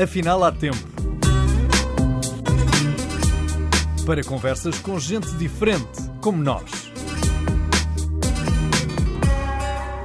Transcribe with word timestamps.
Afinal, 0.00 0.44
há 0.44 0.52
tempo. 0.52 0.78
Para 4.06 4.22
conversas 4.22 4.78
com 4.78 4.96
gente 4.96 5.28
diferente, 5.32 6.08
como 6.22 6.40
nós. 6.40 6.70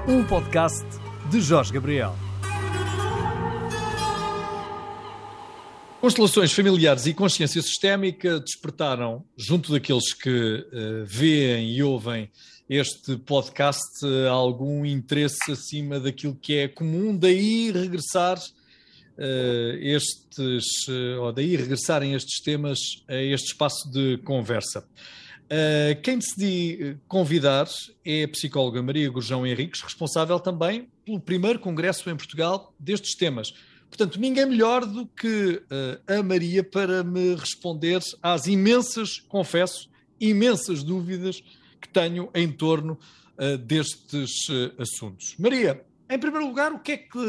Um 0.08 0.24
podcast 0.24 0.84
de 1.30 1.40
Jorge 1.42 1.72
Gabriel. 1.72 2.16
Constelações 6.02 6.52
familiares 6.52 7.06
e 7.06 7.14
consciência 7.14 7.62
sistémica 7.62 8.40
despertaram, 8.40 9.24
junto 9.38 9.72
daqueles 9.72 10.12
que 10.12 10.66
uh, 10.74 11.06
veem 11.06 11.70
e 11.72 11.84
ouvem 11.84 12.32
este 12.68 13.16
podcast, 13.18 14.04
uh, 14.04 14.28
algum 14.28 14.84
interesse 14.84 15.52
acima 15.52 16.00
daquilo 16.00 16.34
que 16.34 16.58
é 16.58 16.68
comum, 16.68 17.16
daí 17.16 17.72
regressar 17.72 18.40
estes, 19.80 20.66
uh, 20.88 21.22
ou 21.22 21.32
daí 21.32 21.56
regressarem 21.56 22.14
estes 22.14 22.42
temas 22.42 22.80
a 23.08 23.16
este 23.16 23.48
espaço 23.48 23.90
de 23.92 24.18
conversa. 24.20 24.88
Uh, 25.44 26.02
quem 26.02 26.18
decidi 26.18 26.98
convidar 27.08 27.68
é 28.04 28.24
a 28.24 28.28
psicóloga 28.28 28.82
Maria 28.82 29.10
Gurjão 29.10 29.46
Henriques, 29.46 29.82
responsável 29.82 30.40
também 30.40 30.88
pelo 31.06 31.20
primeiro 31.20 31.60
congresso 31.60 32.10
em 32.10 32.16
Portugal 32.16 32.74
destes 32.80 33.16
temas. 33.16 33.54
Portanto, 33.88 34.20
ninguém 34.20 34.48
melhor 34.48 34.84
do 34.88 35.06
que 35.06 35.62
a 36.08 36.24
Maria 36.24 36.64
para 36.64 37.04
me 37.04 37.36
responder 37.36 38.02
às 38.24 38.48
imensas, 38.48 39.20
confesso, 39.20 39.88
imensas 40.20 40.82
dúvidas 40.82 41.44
que 41.80 41.88
tenho 41.90 42.28
em 42.34 42.52
torno 42.52 42.98
destes 43.68 44.48
assuntos. 44.80 45.36
Maria, 45.38 45.86
em 46.10 46.18
primeiro 46.18 46.48
lugar, 46.48 46.72
o 46.72 46.80
que 46.80 46.94
é 46.94 46.98
que 46.98 47.20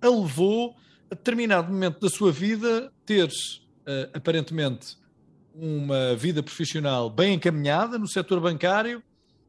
a 0.00 0.08
levou 0.08 0.74
a 1.10 1.14
determinado 1.14 1.72
momento 1.72 2.00
da 2.00 2.08
sua 2.08 2.30
vida, 2.30 2.92
teres 3.04 3.56
uh, 3.86 4.10
aparentemente 4.14 4.96
uma 5.54 6.14
vida 6.14 6.42
profissional 6.42 7.10
bem 7.10 7.34
encaminhada 7.34 7.98
no 7.98 8.06
setor 8.06 8.40
bancário, 8.40 9.02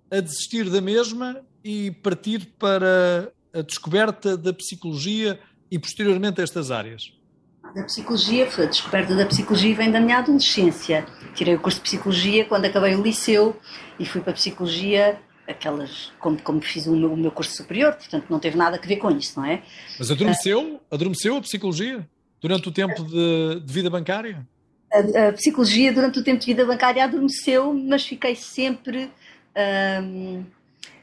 a 0.09 0.19
desistir 0.19 0.69
da 0.69 0.81
mesma 0.81 1.41
e 1.63 1.91
partir 1.91 2.53
para 2.57 3.31
a 3.53 3.61
descoberta 3.61 4.35
da 4.35 4.53
psicologia 4.53 5.39
e 5.69 5.77
posteriormente 5.77 6.41
estas 6.41 6.71
áreas? 6.71 7.13
Da 7.75 7.83
psicologia, 7.83 8.47
a 8.47 8.65
descoberta 8.65 9.15
da 9.15 9.25
psicologia 9.27 9.75
vem 9.75 9.91
da 9.91 9.99
minha 10.01 10.17
adolescência. 10.17 11.05
Tirei 11.35 11.55
o 11.55 11.59
curso 11.59 11.77
de 11.77 11.83
psicologia 11.83 12.45
quando 12.45 12.65
acabei 12.65 12.95
o 12.95 13.03
liceu 13.03 13.55
e 13.99 14.05
fui 14.05 14.21
para 14.21 14.31
a 14.31 14.35
psicologia 14.35 15.19
aquelas, 15.49 16.11
como, 16.19 16.39
como 16.41 16.61
fiz 16.61 16.85
o 16.85 16.95
meu, 16.95 17.11
o 17.11 17.17
meu, 17.17 17.31
curso 17.31 17.55
superior, 17.55 17.93
portanto 17.93 18.25
não 18.29 18.39
teve 18.39 18.55
nada 18.55 18.79
a 18.81 18.87
ver 18.87 18.97
com 18.97 19.09
isso, 19.09 19.39
não 19.39 19.45
é? 19.45 19.63
Mas 19.97 20.11
adormeceu, 20.11 20.79
adormeceu 20.91 21.35
a 21.37 21.41
psicologia 21.41 22.07
durante 22.39 22.69
o 22.69 22.71
tempo 22.71 23.03
de, 23.03 23.59
de 23.59 23.73
vida 23.73 23.89
bancária? 23.89 24.47
A, 24.93 25.29
a, 25.29 25.33
psicologia 25.33 25.91
durante 25.91 26.19
o 26.19 26.23
tempo 26.23 26.39
de 26.39 26.45
vida 26.45 26.65
bancária 26.65 27.03
adormeceu, 27.03 27.73
mas 27.73 28.05
fiquei 28.05 28.35
sempre 28.35 29.11
hum, 30.03 30.43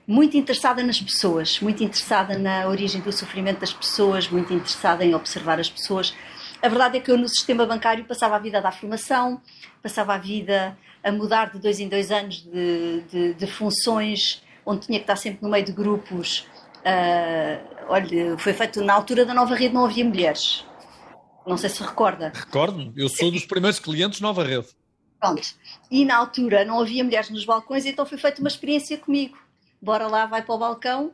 muito 0.07 0.37
interessada 0.37 0.83
nas 0.83 1.01
pessoas, 1.01 1.61
muito 1.61 1.83
interessada 1.83 2.39
na 2.39 2.69
origem 2.69 3.01
do 3.01 3.13
sofrimento 3.13 3.61
das 3.61 3.73
pessoas, 3.73 4.29
muito 4.29 4.53
interessada 4.55 5.05
em 5.05 5.15
observar 5.15 5.59
as 5.59 5.69
pessoas. 5.69 6.15
A 6.63 6.69
verdade 6.69 6.99
é 6.99 7.01
que 7.01 7.11
eu 7.11 7.19
no 7.19 7.29
sistema 7.29 7.67
bancário 7.67 8.05
passava 8.05 8.37
a 8.37 8.39
vida 8.39 8.59
a 8.59 8.61
dar 8.61 8.73
formação, 8.73 9.41
passava 9.83 10.15
a 10.15 10.19
vida 10.19 10.77
a 11.07 11.13
mudar 11.13 11.53
de 11.53 11.61
dois 11.61 11.79
em 11.79 11.89
dois 11.89 12.11
anos 12.11 12.43
de, 12.43 13.01
de, 13.03 13.35
de 13.35 13.47
funções, 13.47 14.43
onde 14.65 14.87
tinha 14.87 14.99
que 14.99 15.05
estar 15.05 15.15
sempre 15.15 15.39
no 15.41 15.49
meio 15.49 15.65
de 15.65 15.71
grupos. 15.71 16.41
Uh, 16.79 17.87
olha, 17.89 18.37
foi 18.37 18.53
feito 18.53 18.83
na 18.83 18.93
altura 18.93 19.25
da 19.25 19.33
nova 19.33 19.55
rede, 19.55 19.73
não 19.73 19.85
havia 19.85 20.05
mulheres. 20.05 20.65
Não 21.47 21.57
sei 21.57 21.71
se 21.71 21.81
recorda. 21.81 22.33
Recordo, 22.35 22.93
eu 22.97 23.09
sou 23.09 23.31
dos 23.31 23.47
primeiros 23.47 23.79
clientes 23.79 24.21
Nova 24.21 24.43
Rede. 24.43 24.67
Pronto. 25.21 25.43
E 25.89 26.05
na 26.05 26.17
altura 26.17 26.65
não 26.65 26.81
havia 26.81 27.05
mulheres 27.05 27.31
nos 27.31 27.45
balcões, 27.45 27.87
então 27.87 28.05
foi 28.05 28.19
feita 28.19 28.41
uma 28.41 28.49
experiência 28.49 28.99
comigo. 28.99 29.39
Bora 29.81 30.09
lá, 30.09 30.27
vai 30.27 30.43
para 30.43 30.55
o 30.57 30.59
balcão 30.59 31.13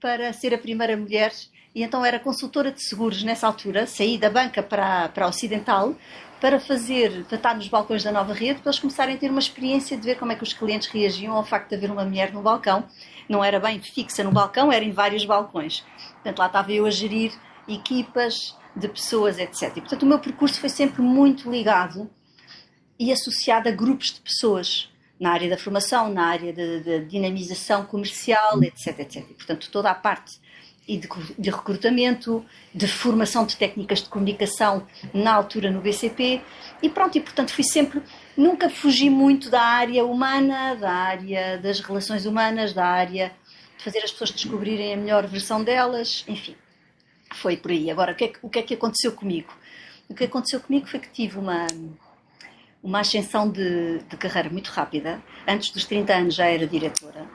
para 0.00 0.32
ser 0.32 0.52
a 0.52 0.58
primeira 0.58 0.96
mulher. 0.96 1.32
E 1.72 1.84
então 1.84 2.04
era 2.04 2.18
consultora 2.18 2.72
de 2.72 2.82
seguros 2.82 3.22
nessa 3.22 3.46
altura, 3.46 3.86
saí 3.86 4.18
da 4.18 4.28
banca 4.28 4.64
para, 4.64 5.10
para 5.10 5.26
a 5.26 5.28
Ocidental, 5.28 5.94
para 6.40 6.60
fazer, 6.60 7.24
para 7.24 7.36
estar 7.36 7.54
nos 7.54 7.68
balcões 7.68 8.04
da 8.04 8.12
nova 8.12 8.32
rede, 8.32 8.60
para 8.60 8.70
eles 8.70 8.78
começarem 8.78 9.16
a 9.16 9.18
ter 9.18 9.30
uma 9.30 9.40
experiência 9.40 9.96
de 9.96 10.04
ver 10.04 10.16
como 10.16 10.32
é 10.32 10.36
que 10.36 10.42
os 10.42 10.52
clientes 10.52 10.88
reagiam 10.88 11.34
ao 11.34 11.44
facto 11.44 11.70
de 11.70 11.74
haver 11.74 11.90
uma 11.90 12.04
mulher 12.04 12.32
no 12.32 12.42
balcão. 12.42 12.84
Não 13.28 13.42
era 13.42 13.58
bem 13.58 13.80
fixa 13.80 14.22
no 14.22 14.30
balcão, 14.30 14.72
era 14.72 14.84
em 14.84 14.92
vários 14.92 15.24
balcões. 15.24 15.84
Portanto, 16.14 16.38
lá 16.38 16.46
estava 16.46 16.72
eu 16.72 16.86
a 16.86 16.90
gerir 16.90 17.32
equipas 17.68 18.56
de 18.74 18.88
pessoas, 18.88 19.38
etc. 19.38 19.76
E, 19.76 19.80
portanto, 19.80 20.02
o 20.02 20.06
meu 20.06 20.18
percurso 20.18 20.60
foi 20.60 20.68
sempre 20.68 21.02
muito 21.02 21.50
ligado 21.50 22.08
e 22.98 23.12
associado 23.12 23.68
a 23.68 23.72
grupos 23.72 24.14
de 24.14 24.20
pessoas 24.20 24.88
na 25.20 25.32
área 25.32 25.50
da 25.50 25.58
formação, 25.58 26.08
na 26.08 26.26
área 26.26 26.52
da 26.52 26.98
dinamização 26.98 27.84
comercial, 27.84 28.62
etc, 28.62 29.00
etc. 29.00 29.16
E, 29.30 29.34
portanto, 29.34 29.68
toda 29.70 29.90
a 29.90 29.94
parte 29.94 30.38
e 30.88 30.96
de, 30.96 31.06
de, 31.38 31.50
recrutamento, 31.50 32.42
de 32.74 32.88
formação 32.88 33.44
de 33.44 33.56
técnicas 33.56 34.02
de 34.02 34.08
comunicação 34.08 34.86
na 35.12 35.34
altura 35.34 35.70
no 35.70 35.82
BCP 35.82 36.40
e 36.82 36.88
pronto, 36.88 37.18
e 37.18 37.20
portanto 37.20 37.52
fui 37.52 37.62
sempre, 37.62 38.02
nunca 38.34 38.70
fugi 38.70 39.10
muito 39.10 39.50
da 39.50 39.60
área 39.60 40.06
humana, 40.06 40.74
da 40.74 40.90
área 40.90 41.58
das 41.58 41.80
relações 41.80 42.24
humanas, 42.24 42.72
da 42.72 42.86
área 42.86 43.30
de 43.76 43.84
fazer 43.84 43.98
as 43.98 44.10
pessoas 44.10 44.30
descobrirem 44.30 44.94
a 44.94 44.96
melhor 44.96 45.26
versão 45.26 45.62
delas, 45.62 46.24
enfim, 46.26 46.56
foi 47.34 47.58
por 47.58 47.70
aí. 47.70 47.90
Agora, 47.90 48.12
o 48.12 48.14
que 48.14 48.24
é 48.24 48.32
o 48.42 48.48
que, 48.48 48.58
é 48.58 48.62
que 48.62 48.74
aconteceu 48.74 49.12
comigo? 49.12 49.52
O 50.08 50.14
que 50.14 50.24
aconteceu 50.24 50.58
comigo 50.58 50.86
foi 50.86 51.00
que 51.00 51.10
tive 51.10 51.38
uma, 51.38 51.66
uma 52.82 53.00
ascensão 53.00 53.48
de, 53.50 53.98
de 53.98 54.16
carreira 54.16 54.48
muito 54.48 54.68
rápida. 54.68 55.22
Antes 55.46 55.70
dos 55.70 55.84
30 55.84 56.14
anos 56.14 56.34
já 56.34 56.46
era 56.46 56.66
diretora 56.66 57.26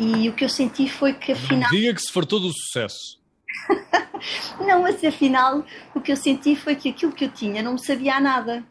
e 0.00 0.30
o 0.30 0.32
que 0.32 0.42
eu 0.42 0.48
senti 0.48 0.88
foi 0.88 1.12
que 1.12 1.32
afinal. 1.32 1.70
Não 1.70 1.78
diga 1.78 1.92
que 1.92 2.00
se 2.00 2.10
fartou 2.10 2.40
do 2.40 2.50
sucesso. 2.50 3.20
não, 4.66 4.82
mas 4.82 5.04
afinal 5.04 5.62
o 5.94 6.00
que 6.00 6.10
eu 6.10 6.16
senti 6.16 6.56
foi 6.56 6.74
que 6.74 6.88
aquilo 6.88 7.12
que 7.12 7.26
eu 7.26 7.30
tinha 7.30 7.62
não 7.62 7.74
me 7.74 7.84
sabia 7.84 8.14
a 8.14 8.20
nada. 8.20 8.64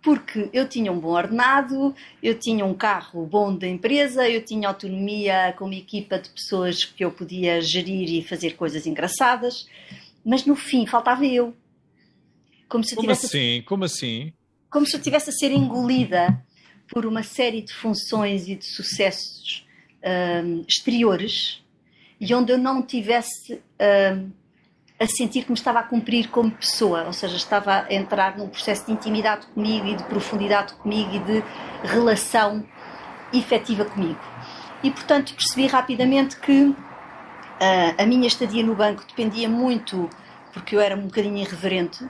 Porque 0.00 0.48
eu 0.52 0.66
tinha 0.66 0.90
um 0.90 0.98
bom 0.98 1.10
ordenado, 1.10 1.94
eu 2.22 2.38
tinha 2.38 2.64
um 2.64 2.72
carro 2.72 3.26
bom 3.26 3.54
da 3.54 3.66
empresa, 3.66 4.26
eu 4.28 4.42
tinha 4.42 4.68
autonomia 4.68 5.54
com 5.58 5.66
uma 5.66 5.74
equipa 5.74 6.18
de 6.18 6.30
pessoas 6.30 6.84
que 6.84 7.04
eu 7.04 7.10
podia 7.10 7.60
gerir 7.60 8.08
e 8.08 8.22
fazer 8.22 8.56
coisas 8.56 8.86
engraçadas, 8.86 9.68
mas 10.24 10.46
no 10.46 10.56
fim 10.56 10.86
faltava 10.86 11.26
eu. 11.26 11.54
Como, 12.66 12.82
se 12.82 12.92
eu 12.92 12.96
Como 12.96 13.10
assim? 13.10 13.62
Como 13.66 13.84
assim? 13.84 14.32
Como 14.70 14.86
se 14.86 14.94
eu 14.94 14.98
estivesse 14.98 15.28
a 15.28 15.32
ser 15.34 15.50
engolida 15.50 16.42
por 16.88 17.04
uma 17.04 17.22
série 17.22 17.60
de 17.60 17.74
funções 17.74 18.48
e 18.48 18.54
de 18.54 18.64
sucessos 18.64 19.68
um, 20.04 20.64
exteriores 20.68 21.62
e 22.20 22.34
onde 22.34 22.52
eu 22.52 22.58
não 22.58 22.82
tivesse 22.82 23.62
um, 24.14 24.30
a 24.98 25.06
sentir 25.06 25.44
que 25.44 25.50
me 25.50 25.56
estava 25.56 25.78
a 25.78 25.82
cumprir 25.82 26.28
como 26.28 26.50
pessoa, 26.50 27.04
ou 27.04 27.12
seja, 27.12 27.34
estava 27.34 27.86
a 27.88 27.94
entrar 27.94 28.36
num 28.36 28.48
processo 28.48 28.84
de 28.84 28.92
intimidade 28.92 29.46
comigo 29.46 29.86
e 29.86 29.96
de 29.96 30.04
profundidade 30.04 30.74
comigo 30.74 31.14
e 31.14 31.18
de 31.20 31.42
relação 31.82 32.62
efetiva 33.32 33.86
comigo. 33.86 34.20
E 34.82 34.90
portanto 34.90 35.34
percebi 35.34 35.66
rapidamente 35.66 36.36
que 36.36 36.64
uh, 36.64 36.76
a 37.96 38.04
minha 38.04 38.28
estadia 38.28 38.62
no 38.62 38.74
banco 38.74 39.02
dependia 39.08 39.48
muito, 39.48 40.10
porque 40.52 40.76
eu 40.76 40.80
era 40.80 40.94
um 40.94 41.02
bocadinho 41.02 41.38
irreverente, 41.38 42.06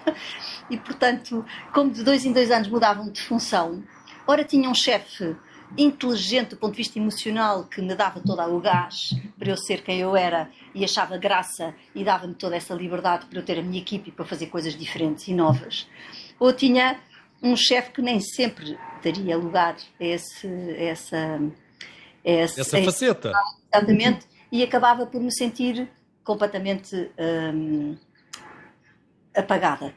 e 0.70 0.78
portanto, 0.78 1.44
como 1.74 1.90
de 1.90 2.02
dois 2.02 2.24
em 2.24 2.32
dois 2.32 2.50
anos 2.50 2.68
mudavam 2.68 3.10
de 3.10 3.20
função, 3.20 3.82
ora 4.26 4.42
tinha 4.42 4.70
um 4.70 4.74
chefe 4.74 5.36
inteligente 5.76 6.50
do 6.50 6.56
ponto 6.56 6.72
de 6.72 6.78
vista 6.78 6.98
emocional 6.98 7.64
que 7.64 7.80
me 7.80 7.94
dava 7.94 8.20
todo 8.20 8.40
o 8.42 8.60
gás 8.60 9.14
para 9.38 9.50
eu 9.50 9.56
ser 9.56 9.82
quem 9.82 10.00
eu 10.00 10.14
era 10.14 10.50
e 10.74 10.84
achava 10.84 11.16
graça 11.16 11.74
e 11.94 12.04
dava-me 12.04 12.34
toda 12.34 12.56
essa 12.56 12.74
liberdade 12.74 13.26
para 13.26 13.38
eu 13.38 13.44
ter 13.44 13.58
a 13.58 13.62
minha 13.62 13.80
equipe 13.80 14.10
e 14.10 14.12
para 14.12 14.24
fazer 14.24 14.46
coisas 14.46 14.76
diferentes 14.76 15.26
e 15.28 15.34
novas. 15.34 15.88
Ou 16.38 16.52
tinha 16.52 17.00
um 17.42 17.56
chefe 17.56 17.90
que 17.90 18.02
nem 18.02 18.20
sempre 18.20 18.78
daria 19.02 19.36
lugar 19.36 19.76
a, 20.00 20.04
esse, 20.04 20.46
a 20.46 20.82
essa, 20.82 21.16
a 21.16 22.30
essa, 22.30 22.60
essa 22.60 22.82
faceta. 22.82 23.32
Exatamente, 23.74 24.26
e 24.50 24.62
acabava 24.62 25.06
por 25.06 25.20
me 25.20 25.32
sentir 25.32 25.88
completamente 26.22 27.10
hum, 27.18 27.96
apagada. 29.34 29.94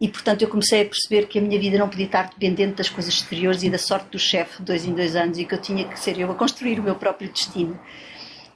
E, 0.00 0.08
portanto, 0.08 0.42
eu 0.42 0.48
comecei 0.48 0.82
a 0.82 0.84
perceber 0.84 1.26
que 1.26 1.38
a 1.38 1.42
minha 1.42 1.58
vida 1.58 1.76
não 1.76 1.88
podia 1.88 2.06
estar 2.06 2.28
dependente 2.28 2.74
das 2.74 2.88
coisas 2.88 3.12
exteriores 3.12 3.64
e 3.64 3.70
da 3.70 3.78
sorte 3.78 4.10
do 4.10 4.18
chefe 4.18 4.62
dois 4.62 4.84
em 4.84 4.94
dois 4.94 5.16
anos 5.16 5.38
e 5.38 5.44
que 5.44 5.54
eu 5.54 5.60
tinha 5.60 5.88
que 5.88 5.98
ser 5.98 6.18
eu 6.18 6.30
a 6.30 6.34
construir 6.34 6.78
o 6.78 6.82
meu 6.82 6.94
próprio 6.94 7.28
destino 7.28 7.78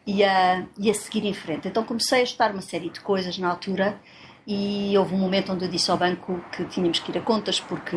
e 0.06 0.22
a, 0.22 0.64
e 0.78 0.88
a 0.88 0.94
seguir 0.94 1.26
em 1.26 1.34
frente. 1.34 1.66
Então, 1.66 1.82
comecei 1.84 2.20
a 2.20 2.22
estudar 2.22 2.52
uma 2.52 2.62
série 2.62 2.90
de 2.90 3.00
coisas 3.00 3.36
na 3.38 3.48
altura 3.50 4.00
e 4.46 4.96
houve 4.96 5.14
um 5.14 5.18
momento 5.18 5.52
onde 5.52 5.64
eu 5.64 5.68
disse 5.68 5.90
ao 5.90 5.96
banco 5.96 6.40
que 6.52 6.64
tínhamos 6.66 7.00
que 7.00 7.10
ir 7.10 7.18
a 7.18 7.20
contas 7.20 7.60
porque, 7.60 7.96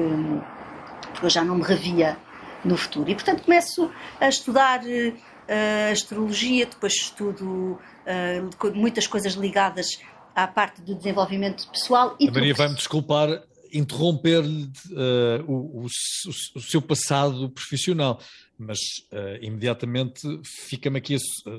porque 1.12 1.26
eu 1.26 1.30
já 1.30 1.44
não 1.44 1.56
me 1.56 1.64
revia 1.64 2.18
no 2.64 2.76
futuro. 2.76 3.10
E, 3.10 3.14
portanto, 3.14 3.44
começo 3.44 3.92
a 4.20 4.28
estudar 4.28 4.82
uh, 4.82 5.92
astrologia, 5.92 6.66
depois 6.66 6.94
estudo 6.94 7.46
uh, 7.46 8.74
muitas 8.74 9.06
coisas 9.06 9.34
ligadas 9.34 10.00
à 10.36 10.48
parte 10.48 10.82
do 10.82 10.94
desenvolvimento 10.94 11.68
pessoal. 11.72 12.16
E 12.20 12.28
a 12.28 12.32
Maria 12.32 12.54
vai-me 12.54 12.76
desculpar 12.76 13.42
interromper-lhe 13.74 14.72
uh, 14.92 15.44
o, 15.48 15.82
o, 15.82 15.86
o, 15.86 16.62
seu 16.62 16.82
passado 16.82 17.50
profissional, 17.50 18.22
mas 18.58 18.80
uh, 19.12 19.42
imediatamente 19.42 20.22
fica-me 20.68 21.00
aqui 21.00 21.16
a, 21.16 21.50
a, 21.50 21.58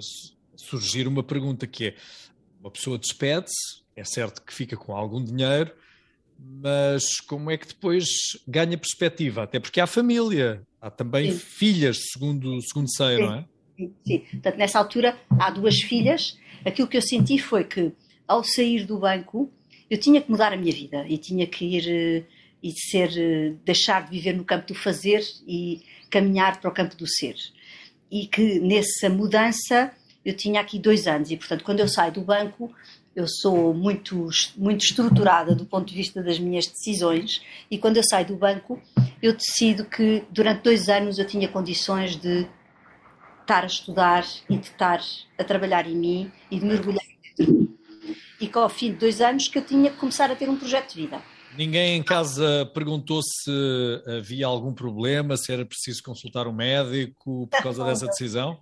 surgir 0.57 1.07
uma 1.07 1.23
pergunta 1.23 1.67
que 1.67 1.89
é, 1.89 1.95
uma 2.61 2.71
pessoa 2.71 2.99
despede-se, 2.99 3.83
é 3.95 4.03
certo 4.03 4.43
que 4.43 4.55
fica 4.55 4.77
com 4.77 4.97
algum 4.97 5.23
dinheiro, 5.23 5.73
mas 6.39 7.21
como 7.21 7.51
é 7.51 7.59
que 7.59 7.69
depois 7.69 8.07
ganha 8.49 8.79
perspectiva? 8.79 9.43
Até 9.43 9.61
porque 9.61 9.81
há 9.81 9.87
família, 9.87 10.63
há 10.81 10.91
também 10.91 11.33
Sim. 11.33 11.39
filhas, 11.39 11.99
segundo, 12.13 12.59
segundo 12.63 12.91
sei, 12.91 13.17
Sim. 13.17 13.23
não 13.23 13.35
é? 13.35 13.45
Sim. 13.77 13.95
Sim, 14.07 14.19
portanto 14.31 14.57
nessa 14.57 14.79
altura 14.79 15.19
há 15.39 15.51
duas 15.51 15.77
filhas, 15.77 16.39
aquilo 16.65 16.89
que 16.89 16.97
eu 16.97 17.03
senti 17.03 17.39
foi 17.39 17.63
que 17.63 17.93
ao 18.27 18.43
sair 18.43 18.85
do 18.85 18.99
banco 18.99 19.51
eu 19.89 19.99
tinha 19.99 20.21
que 20.21 20.31
mudar 20.31 20.53
a 20.53 20.57
minha 20.57 20.73
vida 20.73 21.07
e 21.09 21.17
tinha 21.17 21.47
que 21.47 21.65
ir 21.65 21.89
eh, 21.89 22.25
e 22.63 22.73
ser 22.73 23.11
eh, 23.17 23.55
deixar 23.65 24.05
de 24.05 24.11
viver 24.11 24.33
no 24.33 24.45
campo 24.45 24.67
do 24.67 24.75
fazer 24.75 25.23
e 25.47 25.83
caminhar 26.11 26.61
para 26.61 26.71
o 26.71 26.75
campo 26.75 26.97
do 26.97 27.07
ser. 27.07 27.37
E 28.11 28.27
que 28.27 28.59
nessa 28.61 29.09
mudança 29.09 29.93
eu 30.25 30.35
tinha 30.35 30.61
aqui 30.61 30.79
dois 30.79 31.07
anos. 31.07 31.31
E 31.31 31.37
portanto 31.37 31.65
quando 31.65 31.81
eu 31.81 31.89
saio 31.89 32.13
do 32.13 32.21
banco 32.21 32.73
eu 33.15 33.27
sou 33.27 33.73
muito 33.73 34.29
muito 34.57 34.85
estruturada 34.85 35.55
do 35.55 35.65
ponto 35.65 35.89
de 35.89 35.95
vista 35.95 36.23
das 36.23 36.39
minhas 36.39 36.67
decisões. 36.67 37.41
E 37.71 37.79
quando 37.79 37.97
eu 37.99 38.05
saio 38.05 38.27
do 38.27 38.37
banco 38.37 38.83
eu 39.23 39.33
decido 39.33 39.85
que 39.85 40.25
durante 40.31 40.63
dois 40.63 40.89
anos 40.89 41.19
eu 41.19 41.27
tinha 41.27 41.49
condições 41.49 42.17
de 42.17 42.47
estar 43.41 43.63
a 43.63 43.67
estudar 43.67 44.27
e 44.51 44.57
de 44.57 44.67
estar 44.67 45.01
a 45.39 45.45
trabalhar 45.45 45.87
em 45.89 45.95
mim 45.95 46.33
e 46.51 46.59
de 46.59 46.67
mergulhar 46.67 47.16
e 48.41 48.47
que 48.47 48.59
ao 48.59 48.69
fim 48.69 48.93
de 48.93 48.99
dois 48.99 49.21
anos 49.21 49.49
que 49.49 49.59
eu 49.59 49.65
tinha 49.65 49.91
que 49.91 49.97
começar 49.97 50.31
a 50.31 50.37
ter 50.37 50.49
um 50.49 50.57
projeto 50.57 50.95
de 50.95 51.03
vida. 51.03 51.21
Ninguém 51.57 51.97
em 51.97 52.03
casa 52.03 52.71
perguntou 52.75 53.23
se 53.23 53.51
havia 54.19 54.47
algum 54.47 54.75
problema, 54.75 55.37
se 55.37 55.53
era 55.53 55.65
preciso 55.65 56.03
consultar 56.03 56.47
um 56.47 56.53
médico 56.53 57.49
por 57.51 57.63
causa 57.63 57.83
dessa 57.87 58.07
decisão? 58.07 58.59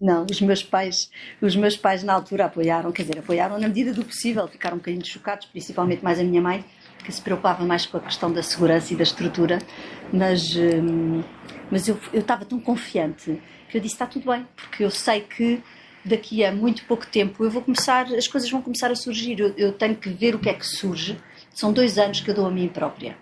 Não, 0.00 0.26
os 0.28 0.40
meus 0.40 0.62
pais, 0.62 1.10
os 1.40 1.54
meus 1.54 1.76
pais 1.76 2.02
na 2.02 2.12
altura 2.12 2.46
apoiaram, 2.46 2.90
quer 2.90 3.02
dizer, 3.02 3.18
apoiaram 3.18 3.58
na 3.58 3.68
medida 3.68 3.92
do 3.92 4.04
possível, 4.04 4.48
ficaram 4.48 4.76
um 4.76 4.78
bocadinho 4.78 5.04
chocados, 5.04 5.46
principalmente 5.46 6.02
mais 6.02 6.18
a 6.18 6.24
minha 6.24 6.40
mãe, 6.40 6.64
que 7.04 7.12
se 7.12 7.20
preocupava 7.20 7.64
mais 7.64 7.86
com 7.86 7.98
a 7.98 8.00
questão 8.00 8.32
da 8.32 8.42
segurança 8.42 8.92
e 8.92 8.96
da 8.96 9.02
estrutura, 9.02 9.58
mas, 10.12 10.56
hum, 10.56 11.22
mas 11.70 11.86
eu, 11.86 11.98
eu 12.12 12.20
estava 12.20 12.44
tão 12.44 12.58
confiante 12.58 13.40
que 13.68 13.76
eu 13.76 13.80
disse 13.80 13.94
está 13.94 14.06
tudo 14.06 14.30
bem, 14.30 14.46
porque 14.56 14.84
eu 14.84 14.90
sei 14.90 15.20
que 15.20 15.62
daqui 16.04 16.44
a 16.44 16.52
muito 16.52 16.84
pouco 16.84 17.06
tempo 17.06 17.44
eu 17.44 17.50
vou 17.50 17.62
começar, 17.62 18.06
as 18.14 18.26
coisas 18.26 18.50
vão 18.50 18.60
começar 18.60 18.90
a 18.90 18.96
surgir. 18.96 19.38
Eu, 19.38 19.54
eu, 19.56 19.72
tenho 19.72 19.96
que 19.96 20.08
ver 20.08 20.34
o 20.34 20.38
que 20.38 20.48
é 20.48 20.54
que 20.54 20.66
surge. 20.66 21.18
São 21.54 21.72
dois 21.72 21.98
anos 21.98 22.20
que 22.20 22.30
eu 22.30 22.34
dou 22.34 22.46
a 22.46 22.50
mim 22.50 22.68
própria. 22.68 23.16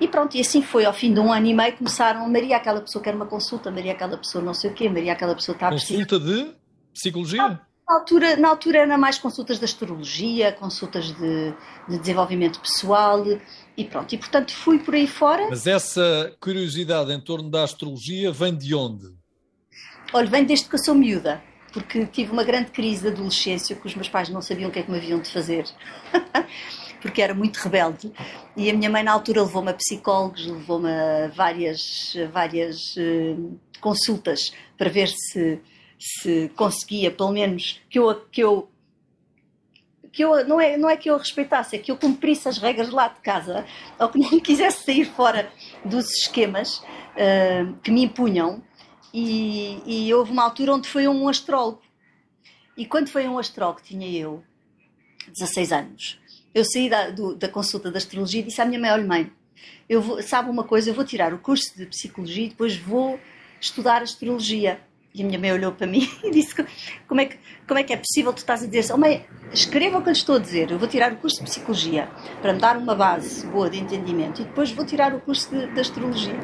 E 0.00 0.08
pronto, 0.08 0.36
e 0.36 0.40
assim 0.40 0.62
foi. 0.62 0.84
Ao 0.84 0.92
fim 0.92 1.12
de 1.12 1.20
um 1.20 1.32
ano 1.32 1.46
e 1.46 1.54
meio 1.54 1.76
começaram, 1.76 2.28
Maria, 2.28 2.56
aquela 2.56 2.80
pessoa 2.80 3.02
quer 3.02 3.14
uma 3.14 3.26
consulta, 3.26 3.70
Maria, 3.70 3.92
aquela 3.92 4.16
pessoa 4.16 4.42
não 4.42 4.54
sei 4.54 4.70
o 4.70 4.74
quê, 4.74 4.88
Maria, 4.88 5.12
aquela 5.12 5.34
pessoa 5.34 5.54
está 5.54 5.68
a 5.68 5.70
precisar. 5.70 6.04
Consulta 6.04 6.20
de 6.20 6.54
psicologia? 6.92 7.60
Na 7.86 7.96
altura, 7.96 8.36
na 8.36 8.48
altura 8.48 8.78
era 8.78 8.98
mais 8.98 9.18
consultas 9.18 9.58
de 9.58 9.64
astrologia, 9.66 10.52
consultas 10.52 11.12
de, 11.12 11.54
de 11.86 11.98
desenvolvimento 11.98 12.58
pessoal 12.60 13.22
e 13.76 13.84
pronto. 13.84 14.14
E 14.14 14.18
portanto 14.18 14.54
fui 14.54 14.78
por 14.78 14.94
aí 14.94 15.06
fora. 15.06 15.48
Mas 15.50 15.66
essa 15.66 16.34
curiosidade 16.40 17.12
em 17.12 17.20
torno 17.20 17.50
da 17.50 17.62
astrologia 17.62 18.32
vem 18.32 18.56
de 18.56 18.74
onde? 18.74 19.06
Olha, 20.14 20.26
vem 20.28 20.44
desde 20.44 20.66
que 20.68 20.74
eu 20.74 20.78
sou 20.78 20.94
miúda 20.94 21.42
porque 21.74 22.06
tive 22.06 22.30
uma 22.30 22.44
grande 22.44 22.70
crise 22.70 23.02
de 23.02 23.08
adolescência 23.08 23.74
que 23.74 23.86
os 23.86 23.94
meus 23.96 24.08
pais 24.08 24.28
não 24.28 24.40
sabiam 24.40 24.70
o 24.70 24.72
que 24.72 24.78
é 24.78 24.82
que 24.84 24.90
me 24.90 24.96
haviam 24.96 25.20
de 25.20 25.28
fazer. 25.28 25.64
porque 27.02 27.20
era 27.20 27.34
muito 27.34 27.56
rebelde. 27.56 28.10
E 28.56 28.70
a 28.70 28.72
minha 28.72 28.88
mãe, 28.88 29.02
na 29.02 29.12
altura, 29.12 29.42
levou-me 29.42 29.70
a 29.70 29.74
psicólogos, 29.74 30.46
levou-me 30.46 30.88
a 30.88 31.28
várias, 31.28 32.16
várias 32.32 32.78
uh, 32.96 33.60
consultas 33.78 34.54
para 34.78 34.88
ver 34.88 35.08
se, 35.08 35.60
se 35.98 36.50
conseguia, 36.56 37.10
pelo 37.10 37.30
menos, 37.30 37.82
que 37.90 37.98
eu, 37.98 38.14
que 38.32 38.42
eu 38.42 38.70
que 40.10 40.22
eu, 40.22 40.46
não, 40.46 40.60
é, 40.60 40.76
não 40.76 40.88
é 40.88 40.96
que 40.96 41.10
eu 41.10 41.18
respeitasse, 41.18 41.74
é 41.74 41.78
que 41.78 41.90
eu 41.90 41.96
cumprisse 41.96 42.48
as 42.48 42.56
regras 42.56 42.88
lá 42.90 43.08
de 43.08 43.20
casa, 43.20 43.66
ou 43.98 44.08
que 44.08 44.18
não 44.18 44.38
quisesse 44.40 44.84
sair 44.84 45.04
fora 45.04 45.50
dos 45.84 46.08
esquemas 46.20 46.78
uh, 46.78 47.74
que 47.82 47.90
me 47.90 48.04
impunham, 48.04 48.62
e, 49.14 50.08
e, 50.08 50.12
houve 50.12 50.32
uma 50.32 50.42
altura 50.42 50.74
onde 50.74 50.88
foi 50.88 51.06
um 51.06 51.28
astrólogo. 51.28 51.80
E 52.76 52.84
quando 52.84 53.08
foi 53.08 53.28
um 53.28 53.38
astrólogo, 53.38 53.80
tinha 53.80 54.10
eu 54.10 54.42
16 55.28 55.70
anos, 55.70 56.18
eu 56.52 56.64
saí 56.64 56.90
da, 56.90 57.10
do, 57.10 57.36
da 57.36 57.48
consulta 57.48 57.92
da 57.92 57.98
astrologia 57.98 58.40
e 58.40 58.44
disse 58.44 58.60
à 58.60 58.64
minha 58.64 58.92
Olha, 58.92 59.06
mãe, 59.06 59.30
eu 59.88 60.02
vou, 60.02 60.20
sabe 60.20 60.50
uma 60.50 60.64
coisa, 60.64 60.90
eu 60.90 60.94
vou 60.94 61.04
tirar 61.04 61.32
o 61.32 61.38
curso 61.38 61.76
de 61.76 61.86
psicologia 61.86 62.46
e 62.46 62.48
depois 62.48 62.76
vou 62.76 63.20
estudar 63.60 64.02
astrologia. 64.02 64.80
E 65.14 65.22
a 65.22 65.24
minha 65.24 65.38
mãe 65.38 65.52
olhou 65.52 65.70
para 65.70 65.86
mim 65.88 66.10
e 66.24 66.32
disse: 66.32 66.52
Como 67.06 67.20
é 67.20 67.26
que, 67.26 67.38
como 67.68 67.78
é, 67.78 67.84
que 67.84 67.92
é 67.92 67.96
possível 67.96 68.32
tu 68.32 68.38
estás 68.38 68.64
a 68.64 68.66
dizer 68.66 68.92
Oh, 68.92 68.98
mãe, 68.98 69.24
escreva 69.52 69.98
o 69.98 70.02
que 70.02 70.08
eu 70.08 70.12
lhe 70.12 70.18
estou 70.18 70.34
a 70.34 70.40
dizer. 70.40 70.72
Eu 70.72 70.78
vou 70.78 70.88
tirar 70.88 71.12
o 71.12 71.16
curso 71.18 71.38
de 71.38 71.44
psicologia 71.44 72.08
para 72.42 72.52
me 72.52 72.58
dar 72.58 72.76
uma 72.76 72.96
base 72.96 73.46
boa 73.46 73.70
de 73.70 73.78
entendimento 73.78 74.42
e 74.42 74.44
depois 74.44 74.72
vou 74.72 74.84
tirar 74.84 75.14
o 75.14 75.20
curso 75.20 75.50
de, 75.50 75.72
de 75.72 75.80
astrologia. 75.80 76.40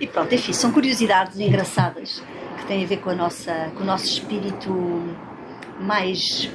E 0.00 0.06
pronto, 0.06 0.34
enfim, 0.34 0.52
são 0.52 0.72
curiosidades 0.72 1.38
engraçadas 1.38 2.22
que 2.58 2.66
têm 2.66 2.84
a 2.84 2.86
ver 2.86 2.98
com, 2.98 3.10
a 3.10 3.14
nossa, 3.14 3.70
com 3.76 3.82
o 3.82 3.86
nosso 3.86 4.06
espírito 4.06 4.70
mais. 5.80 6.50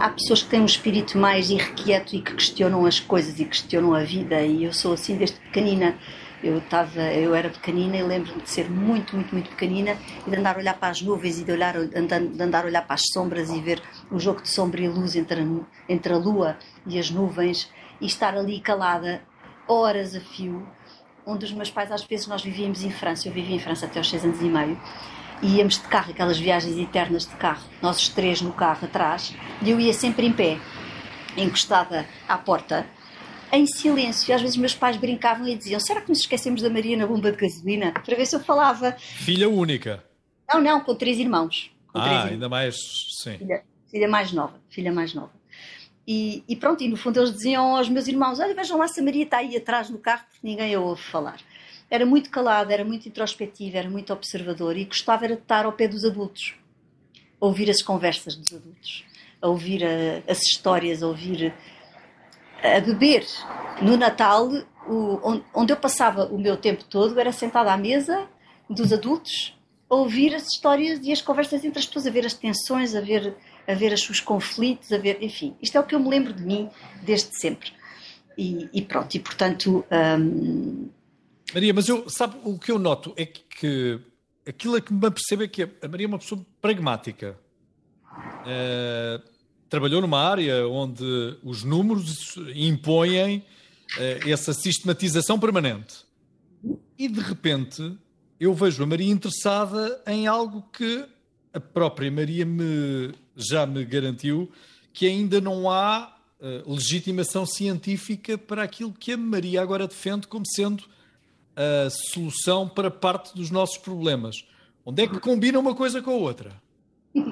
Há 0.00 0.10
pessoas 0.10 0.42
que 0.42 0.50
têm 0.50 0.60
um 0.60 0.66
espírito 0.66 1.16
mais 1.16 1.50
irrequieto 1.50 2.16
e 2.16 2.20
que 2.20 2.34
questionam 2.34 2.84
as 2.84 2.98
coisas 2.98 3.38
e 3.38 3.44
questionam 3.44 3.94
a 3.94 4.02
vida, 4.02 4.40
e 4.42 4.64
eu 4.64 4.72
sou 4.72 4.94
assim 4.94 5.16
desde 5.16 5.38
pequenina. 5.38 5.96
Eu, 6.42 6.58
estava, 6.58 7.00
eu 7.00 7.34
era 7.34 7.48
pequenina 7.48 7.96
e 7.96 8.02
lembro-me 8.02 8.42
de 8.42 8.50
ser 8.50 8.70
muito, 8.70 9.16
muito, 9.16 9.32
muito 9.32 9.48
pequenina 9.48 9.96
e 10.26 10.30
de 10.30 10.36
andar 10.36 10.56
a 10.56 10.58
olhar 10.58 10.74
para 10.74 10.90
as 10.90 11.00
nuvens 11.00 11.40
e 11.40 11.44
de, 11.44 11.50
olhar, 11.50 11.72
de 11.72 12.42
andar 12.42 12.64
a 12.64 12.66
olhar 12.66 12.82
para 12.82 12.96
as 12.96 13.02
sombras 13.14 13.48
e 13.48 13.62
ver 13.62 13.80
o 14.10 14.18
jogo 14.20 14.42
de 14.42 14.50
sombra 14.50 14.82
e 14.82 14.88
luz 14.88 15.16
entre 15.16 15.40
a, 15.40 15.46
entre 15.88 16.12
a 16.12 16.18
lua 16.18 16.58
e 16.86 16.98
as 16.98 17.10
nuvens 17.10 17.72
e 17.98 18.04
estar 18.04 18.36
ali 18.36 18.60
calada 18.60 19.22
horas 19.66 20.14
a 20.14 20.20
fio 20.20 20.66
onde 21.26 21.44
os 21.44 21.52
meus 21.52 21.70
pais, 21.70 21.90
às 21.90 22.04
vezes, 22.04 22.26
nós 22.26 22.42
vivíamos 22.42 22.82
em 22.82 22.90
França, 22.90 23.28
eu 23.28 23.32
vivia 23.32 23.56
em 23.56 23.58
França 23.58 23.86
até 23.86 23.98
aos 23.98 24.08
6 24.08 24.24
anos 24.24 24.40
e 24.40 24.44
meio, 24.44 24.80
e 25.42 25.56
íamos 25.56 25.74
de 25.74 25.88
carro, 25.88 26.10
aquelas 26.10 26.38
viagens 26.38 26.76
eternas 26.78 27.26
de 27.26 27.34
carro, 27.36 27.68
nós 27.82 27.98
os 27.98 28.08
três 28.08 28.40
no 28.40 28.52
carro 28.52 28.86
atrás, 28.86 29.34
e 29.62 29.70
eu 29.70 29.80
ia 29.80 29.92
sempre 29.92 30.26
em 30.26 30.32
pé, 30.32 30.58
encostada 31.36 32.06
à 32.28 32.38
porta, 32.38 32.86
em 33.52 33.66
silêncio. 33.66 34.30
E 34.30 34.32
às 34.32 34.40
vezes 34.40 34.56
meus 34.56 34.74
pais 34.74 34.96
brincavam 34.96 35.46
e 35.46 35.56
diziam: 35.56 35.80
Será 35.80 36.00
que 36.00 36.08
nos 36.08 36.20
esquecemos 36.20 36.62
da 36.62 36.70
Maria 36.70 36.96
na 36.96 37.06
bomba 37.06 37.30
de 37.30 37.38
gasolina? 37.38 37.92
Para 37.92 38.16
ver 38.16 38.26
se 38.26 38.36
eu 38.36 38.40
falava. 38.40 38.92
Filha 38.98 39.48
única? 39.48 40.04
Não, 40.52 40.60
não, 40.60 40.80
com 40.80 40.94
três 40.94 41.18
irmãos. 41.18 41.70
Com 41.92 41.98
ah, 41.98 42.02
três 42.02 42.20
ainda 42.20 42.32
irmãos. 42.34 42.48
mais. 42.48 42.76
Sim. 43.22 43.38
Filha, 43.38 43.62
filha 43.90 44.08
mais 44.08 44.32
nova. 44.32 44.54
Filha 44.68 44.92
mais 44.92 45.14
nova. 45.14 45.30
E, 46.06 46.44
e, 46.46 46.54
pronto, 46.54 46.82
e 46.82 46.88
no 46.88 46.96
fundo 46.96 47.18
eles 47.18 47.32
diziam 47.32 47.76
aos 47.76 47.88
meus 47.88 48.06
irmãos: 48.06 48.38
Olha, 48.38 48.54
vejam 48.54 48.78
lá 48.78 48.86
se 48.86 49.00
a 49.00 49.02
Maria 49.02 49.24
está 49.24 49.38
aí 49.38 49.56
atrás 49.56 49.88
no 49.88 49.98
carro, 49.98 50.24
porque 50.30 50.46
ninguém 50.46 50.74
a 50.74 50.80
ouve 50.80 51.02
falar. 51.02 51.38
Era 51.90 52.04
muito 52.04 52.30
calada, 52.30 52.72
era 52.72 52.84
muito 52.84 53.08
introspectiva, 53.08 53.78
era 53.78 53.88
muito 53.88 54.12
observador 54.12 54.76
e 54.76 54.84
gostava 54.84 55.24
era 55.24 55.36
de 55.36 55.42
estar 55.42 55.64
ao 55.64 55.72
pé 55.72 55.88
dos 55.88 56.04
adultos, 56.04 56.54
a 57.40 57.46
ouvir 57.46 57.70
as 57.70 57.82
conversas 57.82 58.36
dos 58.36 58.52
adultos, 58.52 59.04
a 59.40 59.48
ouvir 59.48 59.84
a, 59.84 60.30
as 60.30 60.42
histórias, 60.42 61.02
a 61.02 61.06
ouvir. 61.06 61.54
a 62.62 62.80
beber. 62.80 63.24
No 63.80 63.96
Natal, 63.96 64.50
o, 64.86 65.40
onde 65.54 65.72
eu 65.72 65.76
passava 65.76 66.26
o 66.26 66.38
meu 66.38 66.56
tempo 66.56 66.84
todo 66.84 67.18
era 67.18 67.32
sentada 67.32 67.72
à 67.72 67.76
mesa 67.76 68.28
dos 68.68 68.92
adultos, 68.92 69.56
a 69.88 69.94
ouvir 69.94 70.34
as 70.34 70.44
histórias 70.44 71.00
e 71.02 71.12
as 71.12 71.22
conversas 71.22 71.64
entre 71.64 71.78
as 71.78 71.86
pessoas, 71.86 72.06
a 72.06 72.10
ver 72.10 72.26
as 72.26 72.34
tensões, 72.34 72.94
a 72.94 73.00
ver 73.00 73.34
a 73.66 73.74
ver 73.74 73.92
os 73.92 74.02
seus 74.02 74.20
conflitos, 74.20 74.92
a 74.92 74.98
ver, 74.98 75.22
enfim, 75.22 75.54
isto 75.60 75.76
é 75.76 75.80
o 75.80 75.84
que 75.84 75.94
eu 75.94 76.00
me 76.00 76.08
lembro 76.08 76.32
de 76.32 76.42
mim 76.42 76.68
desde 77.02 77.38
sempre. 77.38 77.72
E, 78.36 78.68
e 78.72 78.82
pronto, 78.82 79.14
e 79.14 79.20
portanto. 79.20 79.84
Hum... 79.90 80.88
Maria, 81.52 81.72
mas 81.72 81.88
eu, 81.88 82.08
sabe, 82.08 82.36
o 82.42 82.58
que 82.58 82.72
eu 82.72 82.78
noto 82.78 83.12
é 83.16 83.24
que, 83.24 83.42
que 83.42 84.00
aquilo 84.46 84.76
a 84.76 84.80
que 84.80 84.92
me 84.92 85.06
apercebo 85.06 85.44
é 85.44 85.48
que 85.48 85.62
a 85.62 85.88
Maria 85.88 86.06
é 86.06 86.08
uma 86.08 86.18
pessoa 86.18 86.44
pragmática. 86.60 87.38
Uh, 88.42 89.22
trabalhou 89.68 90.00
numa 90.00 90.20
área 90.20 90.66
onde 90.68 91.04
os 91.42 91.64
números 91.64 92.36
impõem 92.54 93.38
uh, 93.38 94.30
essa 94.30 94.52
sistematização 94.52 95.38
permanente. 95.38 96.04
E 96.98 97.08
de 97.08 97.20
repente 97.20 97.96
eu 98.38 98.54
vejo 98.54 98.82
a 98.82 98.86
Maria 98.86 99.10
interessada 99.10 100.02
em 100.06 100.26
algo 100.26 100.62
que 100.72 101.06
a 101.54 101.60
própria 101.60 102.10
Maria 102.10 102.44
me, 102.44 103.14
já 103.36 103.64
me 103.64 103.84
garantiu 103.84 104.50
que 104.92 105.06
ainda 105.06 105.40
não 105.40 105.70
há 105.70 106.16
uh, 106.40 106.72
legitimação 106.72 107.46
científica 107.46 108.36
para 108.36 108.64
aquilo 108.64 108.92
que 108.92 109.12
a 109.12 109.16
Maria 109.16 109.62
agora 109.62 109.86
defende 109.86 110.26
como 110.26 110.44
sendo 110.44 110.84
a 111.56 111.88
solução 111.90 112.68
para 112.68 112.90
parte 112.90 113.34
dos 113.34 113.50
nossos 113.50 113.78
problemas. 113.78 114.44
Onde 114.84 115.04
é 115.04 115.06
que 115.06 115.20
combina 115.20 115.58
uma 115.58 115.74
coisa 115.74 116.02
com 116.02 116.10
a 116.10 116.14
outra? 116.14 116.52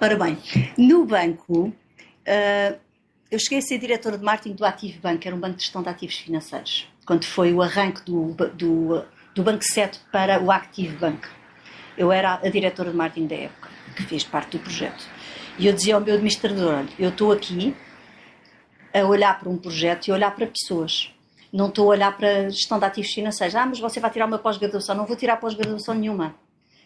Ora 0.00 0.16
bem, 0.16 0.36
no 0.76 1.06
banco, 1.06 1.68
uh, 1.68 2.78
eu 3.30 3.38
cheguei 3.38 3.58
a 3.58 3.62
ser 3.62 3.78
diretora 3.78 4.18
de 4.18 4.24
marketing 4.24 4.56
do 4.56 4.64
Active 4.64 4.98
Bank, 4.98 5.26
era 5.26 5.34
um 5.34 5.40
banco 5.40 5.56
de 5.56 5.62
gestão 5.62 5.82
de 5.82 5.88
ativos 5.88 6.16
financeiros, 6.16 6.88
quando 7.06 7.24
foi 7.24 7.52
o 7.52 7.62
arranque 7.62 8.04
do, 8.04 8.34
do, 8.54 9.04
do 9.34 9.42
Banco 9.42 9.62
7 9.62 10.00
para 10.10 10.42
o 10.42 10.50
Active 10.50 10.96
Bank. 10.96 11.26
Eu 11.96 12.10
era 12.10 12.34
a 12.34 12.48
diretora 12.48 12.90
de 12.90 12.96
marketing 12.96 13.26
da 13.26 13.36
época, 13.36 13.68
que 13.96 14.02
fez 14.04 14.24
parte 14.24 14.56
do 14.56 14.62
projeto. 14.62 15.04
E 15.58 15.66
eu 15.66 15.72
dizia 15.72 15.94
ao 15.94 16.00
meu 16.00 16.14
administrador: 16.14 16.74
olha, 16.74 16.88
eu 16.98 17.10
estou 17.10 17.32
aqui 17.32 17.74
a 18.92 19.04
olhar 19.04 19.38
para 19.38 19.48
um 19.48 19.56
projeto 19.56 20.08
e 20.08 20.12
olhar 20.12 20.34
para 20.34 20.46
pessoas. 20.46 21.10
Não 21.52 21.68
estou 21.68 21.86
a 21.86 21.88
olhar 21.88 22.16
para 22.16 22.48
gestão 22.48 22.78
de 22.78 22.84
ativos 22.84 23.12
financeiros. 23.12 23.54
Ah, 23.54 23.66
mas 23.66 23.78
você 23.78 24.00
vai 24.00 24.10
tirar 24.10 24.26
uma 24.26 24.38
pós-graduação. 24.38 24.94
Não 24.94 25.06
vou 25.06 25.16
tirar 25.16 25.36
pós-graduação 25.36 25.94
nenhuma. 25.94 26.34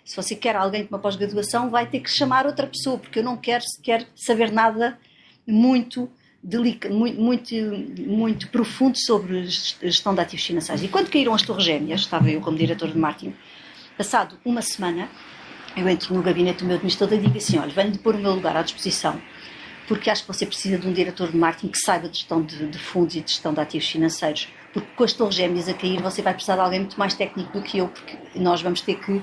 Se 0.05 0.15
você 0.15 0.35
quer 0.35 0.55
alguém 0.57 0.85
com 0.85 0.95
uma 0.95 1.01
pós-graduação, 1.01 1.71
vai 1.71 1.87
ter 1.87 2.01
que 2.01 2.11
chamar 2.11 2.47
outra 2.47 2.67
pessoa, 2.67 2.99
porque 2.99 3.19
eu 3.19 3.25
não 3.25 3.37
quero 3.37 3.65
sequer 3.65 4.07
saber 4.15 4.53
nada 4.53 4.99
muito, 5.47 6.09
muito, 6.43 6.89
muito, 6.89 7.55
muito 8.07 8.49
profundo 8.49 8.97
sobre 8.99 9.47
gestão 9.47 10.15
de 10.15 10.21
ativos 10.21 10.47
financeiros. 10.47 10.85
E 10.85 10.89
quando 10.89 11.11
caíram 11.11 11.35
as 11.35 11.43
Torres 11.43 11.65
Gêmeas, 11.65 12.03
estava 12.03 12.31
eu 12.31 12.41
como 12.41 12.57
diretor 12.57 12.89
de 12.89 12.99
marketing, 12.99 13.35
passado 13.97 14.39
uma 14.45 14.63
semana, 14.63 15.09
eu 15.77 15.89
entro 15.89 16.15
no 16.15 16.23
gabinete 16.23 16.61
do 16.61 16.67
meu 16.67 16.77
administrador 16.77 17.19
e 17.19 17.23
digo 17.23 17.37
assim: 17.39 17.59
olha, 17.59 17.71
venho-lhe 17.71 17.99
pôr 17.99 18.15
o 18.15 18.19
meu 18.19 18.33
lugar 18.33 18.57
à 18.57 18.63
disposição, 18.63 19.21
porque 19.89 20.11
acho 20.11 20.23
que 20.23 20.29
você 20.29 20.47
precisa 20.47 20.79
de 20.79 20.87
um 20.87 20.93
diretor 20.93 21.31
de 21.31 21.37
marketing 21.37 21.69
que 21.69 21.79
saiba 21.79 22.09
de 22.09 22.19
gestão 22.19 22.43
de, 22.43 22.67
de 22.69 22.79
fundos 22.79 23.15
e 23.15 23.21
de 23.21 23.31
gestão 23.31 23.53
de 23.53 23.61
ativos 23.61 23.89
financeiros. 23.89 24.49
Porque 24.73 24.89
com 24.95 25.05
as 25.05 25.13
torres 25.13 25.35
gêmeas 25.35 25.69
a 25.69 25.75
cair, 25.75 26.03
você 26.03 26.21
vai 26.21 26.35
precisar 26.35 26.57
de 26.57 26.61
alguém 26.61 26.81
muito 26.81 26.99
mais 26.99 27.15
técnico 27.15 27.53
do 27.53 27.63
que 27.63 27.79
eu, 27.79 27.89
porque 27.89 28.19
nós 28.35 28.61
vamos 28.61 28.83
ter 28.83 28.97
que 28.97 29.23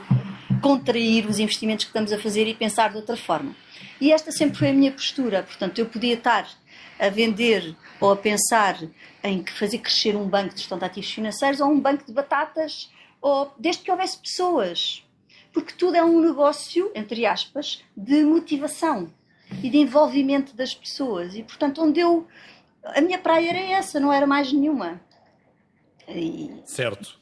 contrair 0.61 1.27
os 1.27 1.37
investimentos 1.37 1.85
que 1.85 1.89
estamos 1.89 2.11
a 2.11 2.17
fazer 2.17 2.47
e 2.47 2.55
pensar 2.55 2.89
de 2.89 2.97
outra 2.97 3.15
forma. 3.15 3.55
E 4.01 4.11
esta 4.11 4.31
sempre 4.31 4.57
foi 4.57 4.69
a 4.69 4.73
minha 4.73 4.91
postura. 4.91 5.43
Portanto, 5.43 5.77
eu 5.77 5.85
podia 5.85 6.15
estar 6.15 6.47
a 6.99 7.09
vender 7.09 7.75
ou 7.99 8.11
a 8.11 8.15
pensar 8.15 8.77
em 9.23 9.45
fazer 9.45 9.77
crescer 9.79 10.15
um 10.15 10.27
banco 10.27 10.53
de 10.53 10.61
gestão 10.61 10.77
de 10.77 10.85
ativos 10.85 11.11
financeiros 11.11 11.59
ou 11.59 11.69
um 11.69 11.79
banco 11.79 12.05
de 12.05 12.13
batatas, 12.13 12.89
ou 13.23 13.51
desde 13.57 13.81
que 13.81 13.89
houvesse 13.89 14.19
pessoas 14.19 15.03
porque 15.53 15.73
tudo 15.73 15.95
é 15.95 16.03
um 16.03 16.19
negócio, 16.19 16.91
entre 16.95 17.25
aspas, 17.27 17.81
de 17.95 18.23
motivação 18.23 19.13
e 19.61 19.69
de 19.69 19.77
envolvimento 19.77 20.55
das 20.55 20.73
pessoas. 20.73 21.35
E, 21.35 21.43
portanto, 21.43 21.81
onde 21.81 21.99
eu. 21.99 22.27
A 22.83 22.99
minha 22.99 23.19
praia 23.19 23.49
era 23.51 23.59
essa, 23.59 23.99
não 23.99 24.11
era 24.11 24.25
mais 24.25 24.51
nenhuma. 24.51 24.99
E... 26.09 26.51
Certo. 26.65 27.17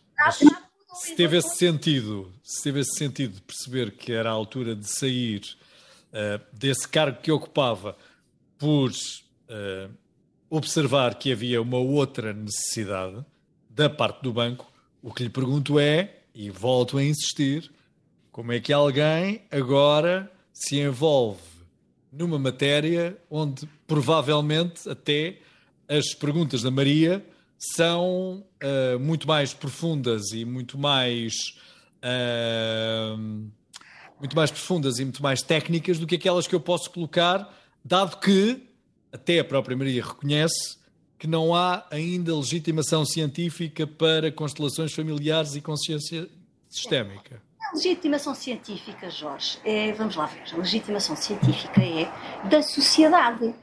se 0.93 1.15
teve 1.15 1.38
esse 1.38 1.55
sentido, 1.58 2.34
se 2.41 2.63
teve 2.63 2.79
esse 2.79 2.98
sentido 2.98 3.36
de 3.36 3.41
perceber 3.41 3.91
que 3.91 4.13
era 4.13 4.29
a 4.29 4.34
altura 4.34 4.75
de 4.75 4.88
sair 4.88 5.41
uh, 6.13 6.41
desse 6.51 6.88
cargo 6.88 7.22
que 7.22 7.31
ocupava 7.31 7.96
por 8.58 8.89
uh, 8.89 9.91
observar 10.50 11.15
que 11.15 11.31
havia 11.31 11.62
uma 11.62 11.77
outra 11.77 12.34
necessidade 12.34 13.24
da 13.70 13.89
parte 13.89 14.24
do 14.24 14.34
banco, 14.34 14.71
o 15.01 15.13
que 15.13 15.24
lhe 15.24 15.29
pergunto 15.29 15.79
é, 15.79 16.17
e 16.34 16.50
volto 16.50 16.98
a 16.98 17.03
insistir, 17.03 17.72
como 18.31 18.51
é 18.51 18.60
que 18.60 18.72
alguém 18.72 19.41
agora 19.51 20.31
se 20.53 20.79
envolve 20.79 21.41
numa 22.12 22.38
matéria 22.38 23.17
onde 23.29 23.67
provavelmente 23.88 24.89
até 24.89 25.39
as 25.88 26.13
perguntas 26.13 26.62
da 26.62 26.72
Maria 26.72 27.25
são 27.58 28.43
uh, 28.63 29.00
muito 29.00 29.27
mais 29.27 29.53
profundas 29.53 30.31
e 30.31 30.46
muito 30.46 30.77
mais 30.77 31.34
uh, 32.03 33.17
muito 34.20 34.36
mais 34.36 34.51
profundas 34.51 35.00
e 35.00 35.03
muito 35.03 35.22
mais 35.22 35.41
técnicas 35.41 35.98
do 35.98 36.05
que 36.05 36.15
aquelas 36.15 36.48
que 36.48 36.53
eu 36.53 36.60
posso 36.60 36.91
colocar, 36.91 37.51
dado 37.84 38.20
que 38.20 38.67
até 39.12 39.39
a 39.39 39.43
própria 39.43 39.75
Maria 39.75 40.03
reconhece 40.03 40.77
que 41.22 41.28
não 41.28 41.54
há 41.54 41.86
ainda 41.92 42.36
legitimação 42.36 43.06
científica 43.06 43.86
para 43.86 44.32
constelações 44.32 44.92
familiares 44.92 45.54
e 45.54 45.62
consciência 45.62 46.28
sistémica 46.68 47.40
legitimação 47.74 48.36
científica, 48.36 49.10
Jorge, 49.10 49.58
é, 49.63 49.94
vamos 49.94 50.18
lá 50.18 50.25
ver, 50.25 50.42
a 50.51 50.58
legitimação 50.58 51.16
científica 51.16 51.82
é 51.82 52.12
da 52.50 52.62
sociedade. 52.62 53.56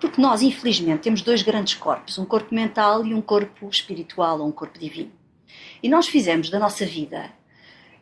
Porque 0.00 0.20
nós, 0.20 0.40
infelizmente, 0.40 1.00
temos 1.00 1.20
dois 1.22 1.42
grandes 1.42 1.74
corpos, 1.74 2.16
um 2.16 2.24
corpo 2.24 2.54
mental 2.54 3.04
e 3.04 3.12
um 3.12 3.20
corpo 3.20 3.68
espiritual, 3.68 4.38
ou 4.38 4.46
um 4.46 4.52
corpo 4.52 4.78
divino. 4.78 5.10
E 5.82 5.88
nós 5.88 6.06
fizemos 6.06 6.48
da 6.48 6.60
nossa 6.60 6.86
vida 6.86 7.32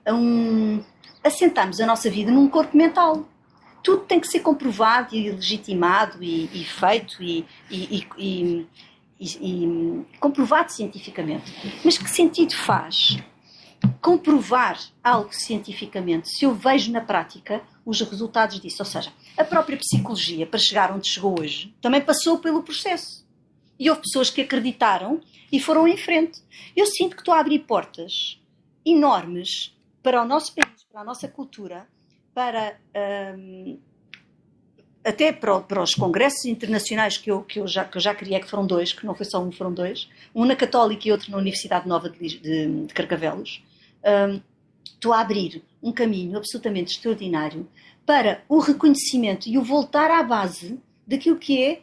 um. 0.07 0.83
assentamos 1.25 1.81
a 1.81 1.87
nossa 1.87 2.11
vida 2.11 2.31
num 2.31 2.47
corpo 2.47 2.77
mental. 2.77 3.27
Tudo 3.83 4.05
tem 4.05 4.21
que 4.21 4.29
ser 4.29 4.41
comprovado 4.41 5.15
e 5.15 5.31
legitimado 5.31 6.23
e, 6.23 6.51
e 6.53 6.65
feito 6.65 7.23
e, 7.23 7.47
e, 7.71 8.67
e, 9.21 10.07
comprovado 10.19 10.73
cientificamente. 10.73 11.53
Mas 11.85 11.99
que 11.99 12.11
sentido 12.11 12.55
faz 12.55 13.19
comprovar 14.01 14.79
algo 15.03 15.33
cientificamente 15.33 16.29
se 16.29 16.45
eu 16.45 16.55
vejo 16.55 16.93
na 16.93 17.01
prática 17.01 17.63
os 17.85 18.01
resultados 18.01 18.61
disso. 18.61 18.83
Ou 18.83 18.87
seja, 18.87 19.13
a 19.37 19.45
própria 19.45 19.79
psicologia, 19.79 20.47
para 20.47 20.59
chegar 20.59 20.93
onde 20.93 21.09
chegou 21.09 21.39
hoje, 21.41 21.75
também 21.81 22.01
passou 22.01 22.39
pelo 22.39 22.63
processo. 22.63 23.27
E 23.79 23.89
houve 23.89 24.03
pessoas 24.03 24.31
que 24.31 24.43
acreditaram 24.43 25.21
e 25.51 25.59
foram 25.59 25.89
em 25.89 25.97
frente. 25.97 26.43
Eu 26.77 26.87
sinto 26.87 27.17
que 27.17 27.23
estou 27.23 27.35
a 27.35 27.41
abrir 27.41 27.61
portas 27.61 28.39
enormes 28.85 29.75
para 30.03 30.23
o 30.23 30.27
nosso 30.27 30.55
país, 30.55 30.85
para 30.91 31.01
a 31.01 31.05
nossa 31.05 31.29
cultura, 31.29 31.87
para. 32.35 32.79
Hum, 33.37 33.79
até 35.03 35.33
para, 35.33 35.61
para, 35.61 35.83
os 35.83 35.95
congressos 35.95 36.45
internacionais 36.45 37.17
que 37.17 37.31
eu, 37.31 37.43
que, 37.43 37.59
eu 37.59 37.67
já, 37.67 37.85
que 37.85 37.97
eu 37.97 38.01
já 38.03 38.15
criei, 38.15 38.39
que 38.39 38.51
foram 38.51 38.67
dois, 38.67 38.93
que 38.93 39.07
não 39.07 39.15
foi 39.15 39.25
só 39.25 39.43
um, 39.43 39.51
foram 39.51 39.73
dois, 39.73 40.11
um 40.35 40.45
na 40.45 40.55
Católica 40.55 41.09
e 41.09 41.13
outro 41.13 41.31
na 41.31 41.39
Universidade 41.39 41.89
Nova 41.89 42.11
de, 42.11 42.39
de, 42.39 42.85
de 42.85 42.95
Carcavelos, 42.95 43.63
um, 44.05 44.41
estou 44.85 45.15
a 45.15 45.21
abrir 45.21 45.63
um 45.83 45.91
caminho 45.91 46.37
absolutamente 46.37 46.93
extraordinário 46.93 47.67
para 48.05 48.43
o 48.47 48.59
reconhecimento 48.59 49.49
e 49.49 49.57
o 49.57 49.63
voltar 49.63 50.11
à 50.11 50.23
base 50.23 50.79
daquilo 51.07 51.39
que 51.39 51.63
é 51.63 51.81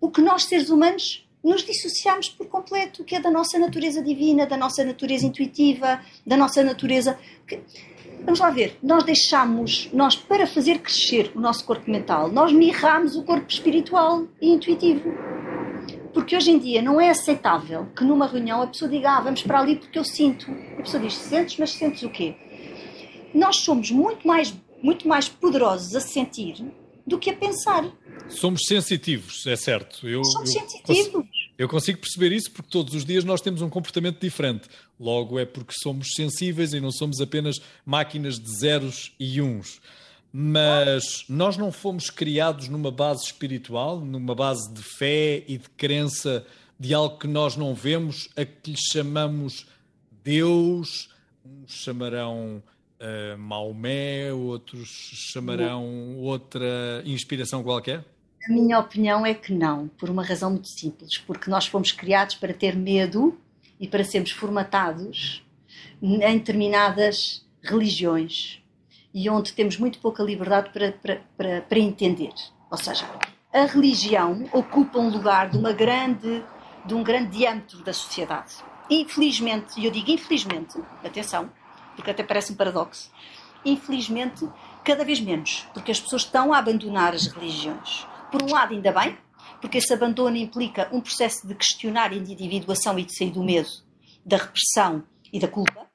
o 0.00 0.08
que 0.10 0.22
nós, 0.22 0.44
seres 0.44 0.70
humanos, 0.70 1.26
nos 1.42 1.64
dissociamos 1.64 2.28
por 2.28 2.46
completo, 2.46 3.02
que 3.02 3.14
é 3.14 3.20
da 3.20 3.30
nossa 3.30 3.58
natureza 3.58 4.02
divina, 4.02 4.46
da 4.46 4.56
nossa 4.56 4.84
natureza 4.84 5.26
intuitiva, 5.26 6.00
da 6.24 6.36
nossa 6.36 6.62
natureza. 6.62 7.18
Vamos 8.24 8.38
lá 8.38 8.50
ver, 8.50 8.76
nós 8.82 9.02
deixamos, 9.04 9.88
nós 9.92 10.14
para 10.14 10.46
fazer 10.46 10.78
crescer 10.78 11.32
o 11.34 11.40
nosso 11.40 11.64
corpo 11.64 11.90
mental, 11.90 12.30
nós 12.30 12.52
mirramos 12.52 13.16
o 13.16 13.22
corpo 13.22 13.50
espiritual 13.50 14.26
e 14.40 14.50
intuitivo. 14.50 15.10
Porque 16.12 16.36
hoje 16.36 16.50
em 16.50 16.58
dia 16.58 16.82
não 16.82 17.00
é 17.00 17.10
aceitável 17.10 17.86
que 17.96 18.04
numa 18.04 18.26
reunião 18.26 18.62
a 18.62 18.66
pessoa 18.66 18.90
diga, 18.90 19.16
ah, 19.16 19.20
vamos 19.20 19.42
para 19.42 19.60
ali 19.60 19.76
porque 19.76 19.98
eu 19.98 20.04
sinto. 20.04 20.50
A 20.78 20.82
pessoa 20.82 21.02
diz, 21.02 21.14
sentes, 21.14 21.56
mas 21.58 21.70
sentes 21.70 22.02
o 22.02 22.10
quê? 22.10 22.34
Nós 23.32 23.56
somos 23.56 23.90
muito 23.90 24.26
mais, 24.26 24.52
muito 24.82 25.06
mais 25.06 25.28
poderosos 25.28 25.94
a 25.94 26.00
sentir 26.00 26.56
do 27.06 27.18
que 27.18 27.30
a 27.30 27.36
pensar. 27.36 27.84
Somos 28.28 28.62
sensitivos, 28.66 29.46
é 29.46 29.56
certo. 29.56 30.08
Eu, 30.08 30.24
somos 30.24 30.54
eu, 30.54 30.60
sensitivos. 30.60 31.39
Eu 31.60 31.68
consigo 31.68 31.98
perceber 31.98 32.32
isso 32.32 32.50
porque 32.50 32.70
todos 32.70 32.94
os 32.94 33.04
dias 33.04 33.22
nós 33.22 33.42
temos 33.42 33.60
um 33.60 33.68
comportamento 33.68 34.18
diferente. 34.18 34.66
Logo 34.98 35.38
é 35.38 35.44
porque 35.44 35.74
somos 35.82 36.14
sensíveis 36.16 36.72
e 36.72 36.80
não 36.80 36.90
somos 36.90 37.20
apenas 37.20 37.60
máquinas 37.84 38.40
de 38.40 38.50
zeros 38.50 39.12
e 39.20 39.42
uns. 39.42 39.78
Mas 40.32 41.26
nós 41.28 41.58
não 41.58 41.70
fomos 41.70 42.08
criados 42.08 42.66
numa 42.70 42.90
base 42.90 43.26
espiritual, 43.26 44.00
numa 44.00 44.34
base 44.34 44.72
de 44.72 44.82
fé 44.82 45.44
e 45.46 45.58
de 45.58 45.68
crença 45.76 46.46
de 46.78 46.94
algo 46.94 47.18
que 47.18 47.26
nós 47.26 47.56
não 47.56 47.74
vemos, 47.74 48.30
a 48.34 48.42
que 48.46 48.70
lhe 48.70 48.78
chamamos 48.90 49.66
Deus, 50.24 51.10
uns 51.44 51.72
chamarão 51.74 52.62
uh, 53.00 53.36
Maomé, 53.36 54.32
outros 54.32 54.88
chamarão 55.30 56.16
outra 56.20 57.02
inspiração 57.04 57.62
qualquer? 57.62 58.02
A 58.48 58.52
minha 58.52 58.78
opinião 58.78 59.26
é 59.26 59.34
que 59.34 59.52
não, 59.52 59.88
por 59.88 60.08
uma 60.08 60.24
razão 60.24 60.50
muito 60.50 60.68
simples, 60.68 61.18
porque 61.18 61.50
nós 61.50 61.66
fomos 61.66 61.92
criados 61.92 62.36
para 62.36 62.54
ter 62.54 62.74
medo 62.74 63.38
e 63.78 63.86
para 63.86 64.02
sermos 64.02 64.30
formatados 64.30 65.44
em 66.02 66.18
determinadas 66.18 67.44
religiões, 67.62 68.62
e 69.12 69.28
onde 69.28 69.52
temos 69.52 69.76
muito 69.76 69.98
pouca 69.98 70.22
liberdade 70.22 70.70
para, 70.70 70.92
para, 70.92 71.20
para, 71.36 71.60
para 71.60 71.78
entender. 71.78 72.32
Ou 72.70 72.78
seja, 72.78 73.04
a 73.52 73.66
religião 73.66 74.48
ocupa 74.52 74.98
um 74.98 75.10
lugar 75.10 75.50
de, 75.50 75.58
uma 75.58 75.72
grande, 75.72 76.42
de 76.86 76.94
um 76.94 77.02
grande 77.02 77.38
diâmetro 77.38 77.82
da 77.84 77.92
sociedade. 77.92 78.54
Infelizmente, 78.88 79.78
e 79.78 79.84
eu 79.84 79.90
digo 79.90 80.10
infelizmente, 80.10 80.80
atenção, 81.04 81.50
porque 81.94 82.10
até 82.10 82.22
parece 82.22 82.52
um 82.52 82.56
paradoxo, 82.56 83.10
infelizmente, 83.64 84.48
cada 84.82 85.04
vez 85.04 85.20
menos, 85.20 85.66
porque 85.74 85.90
as 85.90 86.00
pessoas 86.00 86.22
estão 86.22 86.54
a 86.54 86.58
abandonar 86.58 87.12
as 87.12 87.26
religiões. 87.26 88.06
Por 88.30 88.42
um 88.42 88.50
lado, 88.50 88.74
ainda 88.74 88.92
bem, 88.92 89.16
porque 89.60 89.78
esse 89.78 89.92
abandono 89.92 90.36
implica 90.36 90.88
um 90.92 91.00
processo 91.00 91.46
de 91.46 91.54
questionar 91.54 92.12
e 92.12 92.20
de 92.20 92.32
individuação 92.32 92.98
e 92.98 93.04
de 93.04 93.16
sair 93.16 93.30
do 93.30 93.42
medo, 93.42 93.68
da 94.24 94.36
repressão 94.36 95.04
e 95.32 95.40
da 95.40 95.48
culpa. 95.48 95.90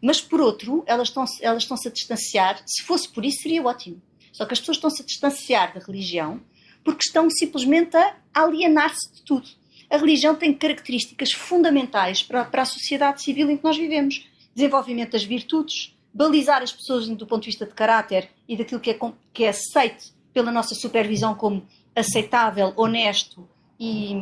Mas, 0.00 0.20
por 0.20 0.40
outro, 0.40 0.82
elas 0.86 1.08
estão-se 1.08 1.44
elas 1.44 1.62
estão 1.62 1.76
a 1.76 1.90
distanciar. 1.90 2.62
Se 2.66 2.82
fosse 2.82 3.08
por 3.08 3.24
isso, 3.24 3.42
seria 3.42 3.62
ótimo. 3.62 4.02
Só 4.32 4.44
que 4.44 4.52
as 4.52 4.60
pessoas 4.60 4.78
estão-se 4.78 5.02
a 5.02 5.04
distanciar 5.04 5.74
da 5.74 5.80
religião 5.80 6.40
porque 6.84 7.04
estão 7.06 7.28
simplesmente 7.30 7.96
a 7.96 8.16
alienar-se 8.34 9.14
de 9.14 9.22
tudo. 9.22 9.48
A 9.88 9.96
religião 9.96 10.34
tem 10.34 10.52
características 10.52 11.32
fundamentais 11.32 12.22
para, 12.22 12.44
para 12.44 12.62
a 12.62 12.66
sociedade 12.66 13.22
civil 13.22 13.50
em 13.50 13.56
que 13.56 13.64
nós 13.64 13.76
vivemos: 13.76 14.26
desenvolvimento 14.54 15.12
das 15.12 15.22
virtudes, 15.22 15.96
balizar 16.12 16.62
as 16.62 16.72
pessoas 16.72 17.08
do 17.08 17.26
ponto 17.26 17.42
de 17.42 17.50
vista 17.50 17.66
de 17.66 17.74
caráter 17.74 18.30
e 18.48 18.56
daquilo 18.56 18.80
que 18.80 18.90
é, 18.90 18.98
que 19.32 19.44
é 19.44 19.48
aceito 19.50 20.12
pela 20.32 20.50
nossa 20.50 20.74
supervisão 20.74 21.34
como 21.34 21.66
aceitável, 21.94 22.72
honesto 22.76 23.46
e, 23.78 24.14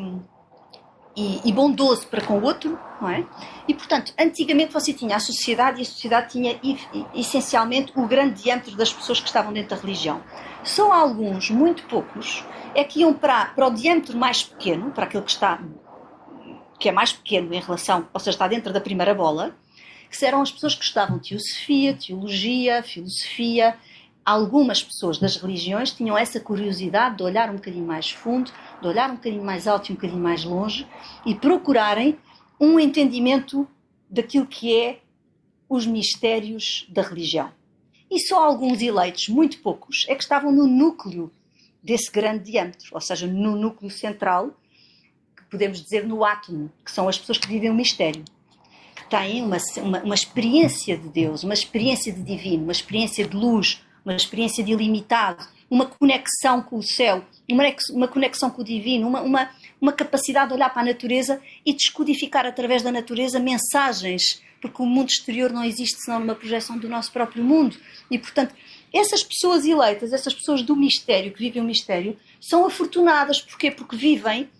e, 1.16 1.40
e, 1.44 1.52
bondoso 1.52 2.06
para 2.06 2.20
com 2.24 2.38
o 2.38 2.42
outro, 2.42 2.78
não 3.00 3.08
é? 3.08 3.24
E, 3.68 3.74
portanto, 3.74 4.12
antigamente 4.18 4.72
você 4.72 4.92
tinha 4.92 5.16
a 5.16 5.20
sociedade 5.20 5.78
e 5.78 5.82
a 5.82 5.84
sociedade 5.84 6.32
tinha 6.32 6.60
essencialmente 7.14 7.92
o 7.94 8.06
grande 8.06 8.42
diâmetro 8.42 8.76
das 8.76 8.92
pessoas 8.92 9.20
que 9.20 9.26
estavam 9.26 9.52
dentro 9.52 9.76
da 9.76 9.80
religião. 9.80 10.22
Só 10.64 10.92
alguns, 10.92 11.50
muito 11.50 11.84
poucos, 11.84 12.44
é 12.74 12.84
que 12.84 13.00
iam 13.00 13.14
para, 13.14 13.46
para 13.46 13.66
o 13.66 13.70
diâmetro 13.70 14.16
mais 14.16 14.42
pequeno, 14.42 14.90
para 14.90 15.04
aquele 15.04 15.24
que 15.24 15.30
está 15.30 15.60
que 16.78 16.88
é 16.88 16.92
mais 16.92 17.12
pequeno 17.12 17.52
em 17.52 17.60
relação, 17.60 18.08
ou 18.12 18.18
seja, 18.18 18.30
está 18.30 18.48
dentro 18.48 18.72
da 18.72 18.80
primeira 18.80 19.14
bola, 19.14 19.54
que 20.10 20.24
eram 20.24 20.40
as 20.40 20.50
pessoas 20.50 20.74
que 20.74 20.82
estudavam 20.82 21.18
teosofia, 21.18 21.94
teologia, 21.94 22.82
filosofia. 22.82 23.76
Algumas 24.30 24.80
pessoas 24.80 25.18
das 25.18 25.34
religiões 25.34 25.90
tinham 25.90 26.16
essa 26.16 26.38
curiosidade 26.38 27.16
de 27.16 27.22
olhar 27.24 27.50
um 27.50 27.56
bocadinho 27.56 27.84
mais 27.84 28.12
fundo, 28.12 28.52
de 28.80 28.86
olhar 28.86 29.10
um 29.10 29.16
bocadinho 29.16 29.42
mais 29.42 29.66
alto 29.66 29.88
e 29.88 29.92
um 29.92 29.96
bocadinho 29.96 30.22
mais 30.22 30.44
longe 30.44 30.86
e 31.26 31.34
procurarem 31.34 32.16
um 32.60 32.78
entendimento 32.78 33.66
daquilo 34.08 34.46
que 34.46 34.72
é 34.72 35.00
os 35.68 35.84
mistérios 35.84 36.86
da 36.88 37.02
religião. 37.02 37.50
E 38.08 38.20
só 38.20 38.44
alguns 38.44 38.80
eleitos, 38.80 39.28
muito 39.28 39.58
poucos, 39.58 40.06
é 40.08 40.14
que 40.14 40.22
estavam 40.22 40.52
no 40.52 40.68
núcleo 40.68 41.32
desse 41.82 42.08
grande 42.08 42.52
diâmetro, 42.52 42.88
ou 42.92 43.00
seja, 43.00 43.26
no 43.26 43.56
núcleo 43.56 43.90
central, 43.90 44.52
que 45.36 45.42
podemos 45.50 45.82
dizer 45.82 46.06
no 46.06 46.24
átomo, 46.24 46.70
que 46.84 46.92
são 46.92 47.08
as 47.08 47.18
pessoas 47.18 47.38
que 47.38 47.48
vivem 47.48 47.68
o 47.68 47.74
mistério, 47.74 48.22
que 48.94 49.10
têm 49.10 49.42
uma, 49.42 49.58
uma, 49.78 49.98
uma 50.04 50.14
experiência 50.14 50.96
de 50.96 51.08
Deus, 51.08 51.42
uma 51.42 51.54
experiência 51.54 52.12
de 52.12 52.22
divino, 52.22 52.62
uma 52.62 52.70
experiência 52.70 53.26
de 53.26 53.36
luz, 53.36 53.82
uma 54.04 54.14
experiência 54.14 54.62
de 54.64 54.72
ilimitado, 54.72 55.46
uma 55.70 55.86
conexão 55.86 56.60
com 56.62 56.76
o 56.78 56.82
céu, 56.82 57.24
uma, 57.92 58.08
conexão 58.08 58.50
com 58.50 58.62
o 58.62 58.64
divino, 58.64 59.06
uma, 59.06 59.20
uma, 59.20 59.50
uma 59.80 59.92
capacidade 59.92 60.48
de 60.48 60.54
olhar 60.54 60.70
para 60.70 60.82
a 60.82 60.86
natureza 60.86 61.40
e 61.64 61.72
descodificar 61.72 62.44
através 62.44 62.82
da 62.82 62.90
natureza 62.90 63.38
mensagens, 63.38 64.42
porque 64.60 64.82
o 64.82 64.86
mundo 64.86 65.10
exterior 65.10 65.52
não 65.52 65.64
existe 65.64 66.02
senão 66.02 66.20
numa 66.20 66.34
projeção 66.34 66.76
do 66.76 66.88
nosso 66.88 67.12
próprio 67.12 67.44
mundo. 67.44 67.76
E, 68.10 68.18
portanto, 68.18 68.54
essas 68.92 69.22
pessoas 69.22 69.64
eleitas, 69.64 70.12
essas 70.12 70.34
pessoas 70.34 70.62
do 70.62 70.74
mistério, 70.74 71.32
que 71.32 71.38
vivem 71.38 71.62
o 71.62 71.66
mistério, 71.66 72.18
são 72.40 72.66
afortunadas. 72.66 73.40
Porquê? 73.40 73.70
Porque 73.70 73.96
vivem 73.96 74.50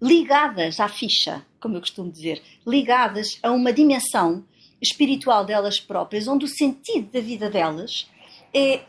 ligadas 0.00 0.80
à 0.80 0.88
ficha, 0.88 1.46
como 1.60 1.76
eu 1.76 1.80
costumo 1.80 2.10
dizer, 2.10 2.42
ligadas 2.66 3.38
a 3.40 3.52
uma 3.52 3.72
dimensão 3.72 4.44
espiritual 4.80 5.44
delas 5.44 5.78
próprias, 5.78 6.26
onde 6.26 6.44
o 6.44 6.48
sentido 6.48 7.08
da 7.12 7.20
vida 7.20 7.48
delas 7.48 8.10
é 8.54 8.80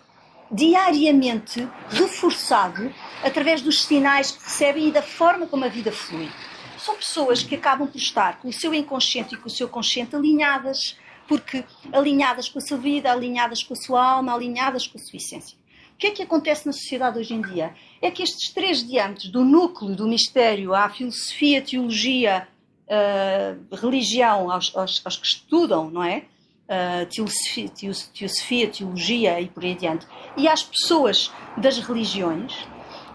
diariamente 0.51 1.67
reforçado 1.89 2.93
através 3.23 3.61
dos 3.61 3.83
sinais 3.83 4.31
que 4.31 4.43
recebem 4.43 4.87
e 4.87 4.91
da 4.91 5.01
forma 5.01 5.47
como 5.47 5.65
a 5.65 5.67
vida 5.67 5.91
flui. 5.91 6.29
São 6.77 6.95
pessoas 6.95 7.41
que 7.41 7.55
acabam 7.55 7.87
por 7.87 7.97
estar 7.97 8.39
com 8.39 8.49
o 8.49 8.53
seu 8.53 8.73
inconsciente 8.73 9.35
e 9.35 9.37
com 9.37 9.47
o 9.47 9.51
seu 9.51 9.67
consciente 9.69 10.15
alinhadas, 10.15 10.97
porque 11.27 11.63
alinhadas 11.91 12.49
com 12.49 12.59
a 12.59 12.61
sua 12.61 12.77
vida, 12.77 13.11
alinhadas 13.11 13.63
com 13.63 13.73
a 13.73 13.77
sua 13.77 14.05
alma, 14.05 14.33
alinhadas 14.33 14.85
com 14.85 14.97
a 14.97 15.01
sua 15.01 15.17
essência. 15.17 15.57
O 15.93 15.97
que 15.97 16.07
é 16.07 16.11
que 16.11 16.23
acontece 16.23 16.65
na 16.65 16.73
sociedade 16.73 17.17
hoje 17.17 17.33
em 17.33 17.41
dia? 17.41 17.73
É 18.01 18.11
que 18.11 18.21
estes 18.21 18.53
três 18.53 18.85
diantes, 18.85 19.31
do 19.31 19.45
núcleo 19.45 19.95
do 19.95 20.07
mistério 20.07 20.73
à 20.73 20.89
filosofia, 20.89 21.61
teologia, 21.61 22.47
uh, 22.87 23.75
religião, 23.75 24.51
aos, 24.51 24.75
aos, 24.75 25.01
aos, 25.05 25.17
que 25.17 25.25
estudam, 25.25 25.89
não 25.89 26.03
é? 26.03 26.25
Uh, 26.63 27.05
teosofia, 28.13 28.69
teologia 28.69 29.41
e 29.41 29.47
por 29.47 29.63
aí 29.63 29.73
adiante, 29.73 30.07
e 30.37 30.47
às 30.47 30.63
pessoas 30.63 31.29
das 31.57 31.77
religiões, 31.77 32.55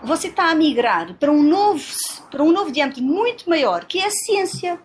você 0.03 0.29
está 0.29 0.51
a 0.51 0.55
migrar 0.55 1.15
para 1.15 1.33
um 1.33 1.43
novo, 1.43 1.83
para 2.31 2.43
um 2.43 2.53
novo 2.53 2.71
diâmetro 2.71 3.03
muito 3.03 3.49
maior, 3.49 3.87
que 3.87 3.99
é 3.99 4.07
a 4.07 4.11
ciência. 4.11 4.79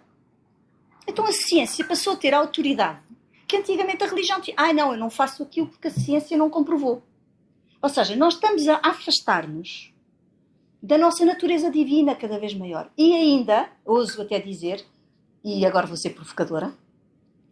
Então 1.05 1.25
a 1.25 1.33
ciência 1.33 1.85
passou 1.85 2.13
a 2.13 2.15
ter 2.15 2.33
autoridade 2.33 3.03
que 3.53 3.57
antigamente 3.57 4.03
a 4.03 4.07
religião 4.07 4.41
tinha. 4.41 4.55
Ah, 4.57 4.73
não, 4.73 4.93
eu 4.93 4.97
não 4.97 5.11
faço 5.11 5.43
aquilo 5.43 5.67
porque 5.67 5.87
a 5.87 5.91
ciência 5.91 6.35
não 6.35 6.49
comprovou. 6.49 7.03
Ou 7.81 7.89
seja, 7.89 8.15
nós 8.15 8.33
estamos 8.33 8.67
a 8.67 8.79
afastar-nos 8.81 9.93
da 10.81 10.97
nossa 10.97 11.23
natureza 11.23 11.69
divina 11.69 12.15
cada 12.15 12.39
vez 12.39 12.53
maior. 12.55 12.89
E 12.97 13.13
ainda, 13.13 13.69
ouso 13.85 14.21
até 14.21 14.39
dizer, 14.39 14.83
e 15.43 15.65
agora 15.65 15.85
vou 15.85 15.95
ser 15.95 16.11
provocadora, 16.11 16.73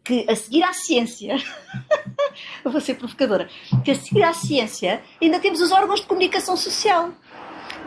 que 0.03 0.25
a 0.29 0.35
seguir 0.35 0.63
à 0.63 0.73
ciência, 0.73 1.37
vou 2.63 2.81
ser 2.81 2.95
provocadora, 2.95 3.49
que 3.83 3.91
a 3.91 3.95
seguir 3.95 4.23
à 4.23 4.33
ciência 4.33 5.01
ainda 5.21 5.39
temos 5.39 5.61
os 5.61 5.71
órgãos 5.71 6.01
de 6.01 6.07
comunicação 6.07 6.57
social 6.57 7.11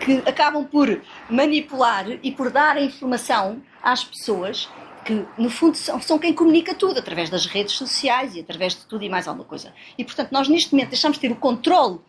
que 0.01 0.23
acabam 0.29 0.65
por 0.65 1.01
manipular 1.29 2.07
e 2.23 2.33
por 2.33 2.51
dar 2.51 2.77
a 2.77 2.83
informação 2.83 3.63
às 3.83 4.05
pessoas 4.05 4.69
que, 5.05 5.25
no 5.37 5.51
fundo, 5.51 5.77
são, 5.77 6.01
são 6.01 6.19
quem 6.19 6.33
comunica 6.33 6.75
tudo, 6.75 6.99
através 6.99 7.29
das 7.29 7.47
redes 7.47 7.75
sociais 7.75 8.35
e 8.35 8.41
através 8.41 8.75
de 8.75 8.87
tudo 8.87 9.05
e 9.05 9.09
mais 9.09 9.29
alguma 9.29 9.45
coisa. 9.45 9.73
E, 9.99 10.05
portanto, 10.05 10.33
nós 10.33 10.49
neste 10.49 10.73
momento 10.73 10.91
deixamos 10.91 11.19
de 11.19 11.21
ter 11.21 11.33
o 11.33 11.37
controle 11.37 12.01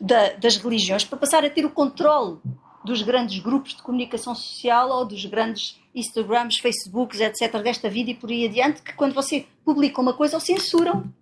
da, 0.00 0.34
das 0.34 0.56
religiões 0.56 1.04
para 1.04 1.18
passar 1.18 1.44
a 1.44 1.50
ter 1.50 1.64
o 1.64 1.70
controle 1.70 2.38
dos 2.84 3.02
grandes 3.02 3.38
grupos 3.40 3.74
de 3.74 3.82
comunicação 3.82 4.34
social 4.34 4.90
ou 4.90 5.04
dos 5.04 5.24
grandes 5.26 5.80
Instagrams, 5.94 6.58
Facebooks, 6.58 7.20
etc., 7.20 7.62
desta 7.62 7.88
vida 7.88 8.10
e 8.10 8.14
por 8.14 8.30
aí 8.30 8.46
adiante, 8.46 8.82
que 8.82 8.92
quando 8.94 9.14
você 9.14 9.46
publica 9.64 10.00
uma 10.00 10.12
coisa, 10.12 10.36
o 10.36 10.40
censuram 10.40 11.12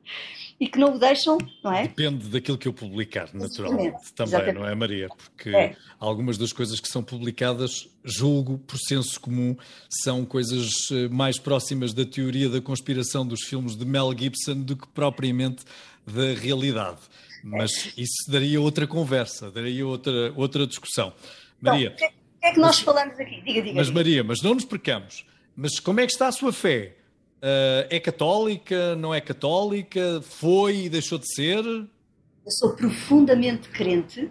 e 0.59 0.67
que 0.67 0.77
não 0.77 0.95
o 0.95 0.99
deixam, 0.99 1.37
não 1.63 1.73
é? 1.73 1.83
Depende 1.83 2.27
daquilo 2.27 2.57
que 2.57 2.67
eu 2.67 2.73
publicar, 2.73 3.29
naturalmente, 3.33 4.13
também, 4.13 4.33
Exatamente. 4.33 4.59
não 4.59 4.67
é, 4.67 4.75
Maria? 4.75 5.07
Porque 5.09 5.49
é. 5.49 5.75
algumas 5.99 6.37
das 6.37 6.51
coisas 6.51 6.79
que 6.79 6.87
são 6.87 7.03
publicadas, 7.03 7.89
julgo, 8.03 8.57
por 8.59 8.77
senso 8.77 9.19
comum, 9.19 9.55
são 9.89 10.25
coisas 10.25 10.69
eh, 10.91 11.07
mais 11.07 11.39
próximas 11.39 11.93
da 11.93 12.05
teoria 12.05 12.49
da 12.49 12.61
conspiração 12.61 13.25
dos 13.25 13.43
filmes 13.43 13.75
de 13.75 13.85
Mel 13.85 14.13
Gibson 14.17 14.61
do 14.61 14.75
que 14.75 14.87
propriamente 14.87 15.63
da 16.05 16.33
realidade. 16.33 16.99
Mas 17.43 17.93
isso 17.97 18.31
daria 18.31 18.61
outra 18.61 18.87
conversa, 18.87 19.51
daria 19.51 19.85
outra, 19.85 20.31
outra 20.35 20.65
discussão. 20.65 21.13
Maria. 21.59 21.93
Então, 21.95 22.22
que 22.43 22.47
é 22.47 22.51
que 22.51 22.59
nós 22.59 22.75
mas, 22.75 22.79
falamos 22.79 23.19
aqui? 23.19 23.41
Diga, 23.41 23.61
diga. 23.61 23.75
Mas, 23.75 23.87
diga. 23.87 23.99
Maria, 23.99 24.23
mas 24.23 24.41
não 24.41 24.53
nos 24.53 24.65
percamos. 24.65 25.25
Mas 25.55 25.79
como 25.79 26.01
é 26.01 26.05
que 26.05 26.11
está 26.11 26.27
a 26.27 26.31
sua 26.31 26.51
fé? 26.51 26.95
Uh, 27.37 27.87
é 27.89 27.99
católica? 27.99 28.95
Não 28.95 29.13
é 29.13 29.21
católica? 29.21 30.21
Foi 30.21 30.75
e 30.75 30.89
deixou 30.89 31.17
de 31.17 31.33
ser? 31.33 31.63
Eu 31.63 32.51
sou 32.59 32.75
profundamente 32.75 33.69
crente 33.69 34.29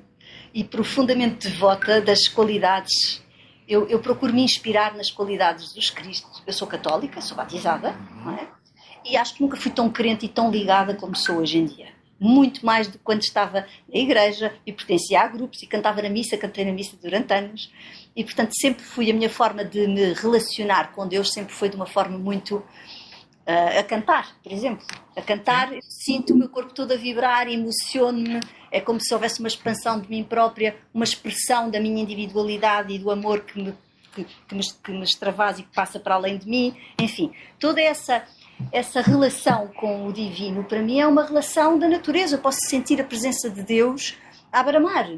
e 0.53 0.63
profundamente 0.63 1.49
devota 1.49 2.03
das 2.03 2.29
qualidades. 2.29 3.23
Eu, 3.67 3.89
eu 3.89 3.99
procuro 4.01 4.35
me 4.35 4.43
inspirar 4.43 4.95
nas 4.95 5.11
qualidades 5.11 5.73
dos 5.73 5.89
Cristos. 5.89 6.43
Eu 6.47 6.53
sou 6.53 6.69
católica, 6.69 7.21
sou 7.23 7.37
batizada, 7.37 7.97
não 8.25 8.33
é? 8.37 8.49
E 9.05 9.17
acho 9.17 9.35
que 9.35 9.43
nunca 9.43 9.57
fui 9.57 9.71
tão 9.71 9.89
crente 9.89 10.27
e 10.27 10.29
tão 10.29 10.51
ligada 10.51 10.95
como 10.95 11.17
sou 11.17 11.39
hoje 11.39 11.59
em 11.59 11.65
dia. 11.65 11.89
Muito 12.19 12.65
mais 12.65 12.87
do 12.87 12.99
que 12.99 13.05
quando 13.05 13.23
estava 13.23 13.67
na 13.93 14.01
igreja 14.01 14.55
e 14.65 14.73
pertencia 14.73 15.21
a 15.21 15.27
grupos 15.27 15.63
e 15.63 15.67
cantava 15.67 16.01
na 16.03 16.09
missa, 16.09 16.37
cantei 16.37 16.65
na 16.65 16.73
missa 16.73 16.97
durante 17.03 17.33
anos. 17.35 17.73
E, 18.15 18.23
portanto, 18.23 18.53
sempre 18.55 18.85
fui, 18.85 19.11
a 19.11 19.15
minha 19.15 19.31
forma 19.31 19.65
de 19.65 19.87
me 19.89 20.13
relacionar 20.13 20.93
com 20.93 21.09
Deus 21.09 21.33
sempre 21.33 21.53
foi 21.53 21.69
de 21.69 21.77
uma 21.77 21.87
forma 21.87 22.17
muito 22.19 22.63
Uh, 23.45 23.81
a 23.81 23.83
cantar, 23.83 24.37
por 24.41 24.53
exemplo. 24.53 24.87
A 25.17 25.21
cantar, 25.21 25.71
sinto 25.83 26.33
o 26.33 26.37
meu 26.37 26.49
corpo 26.49 26.73
todo 26.73 26.93
a 26.93 26.97
vibrar, 26.97 27.49
emociono-me, 27.49 28.39
é 28.71 28.81
como 28.81 29.01
se 29.01 29.13
houvesse 29.13 29.41
uma 29.41 29.49
expansão 29.49 30.01
de 30.01 30.09
mim 30.09 30.23
própria, 30.23 30.77
uma 30.95 31.03
expressão 31.03 31.69
da 31.69 31.81
minha 31.81 32.01
individualidade 32.01 32.95
e 32.95 33.01
do 33.01 33.11
amor 33.11 33.41
que 33.41 33.61
me, 33.61 33.75
que, 34.15 34.25
que 34.47 34.55
me, 34.55 34.63
que 34.63 34.93
me 34.93 35.03
extravasa 35.03 35.61
e 35.61 35.65
que 35.65 35.75
passa 35.75 35.99
para 35.99 36.15
além 36.15 36.39
de 36.39 36.49
mim. 36.49 36.77
Enfim, 37.01 37.33
toda 37.59 37.81
essa, 37.81 38.25
essa 38.71 39.01
relação 39.01 39.69
com 39.69 40.07
o 40.07 40.13
divino, 40.13 40.65
para 40.65 40.83
mim, 40.83 41.01
é 41.01 41.07
uma 41.07 41.25
relação 41.25 41.79
da 41.79 41.89
natureza. 41.89 42.37
Eu 42.37 42.41
posso 42.41 42.61
sentir 42.69 43.01
a 43.01 43.05
presença 43.05 43.51
de 43.51 43.63
Deus 43.63 44.15
a 44.51 44.63
bramar. 44.63 45.11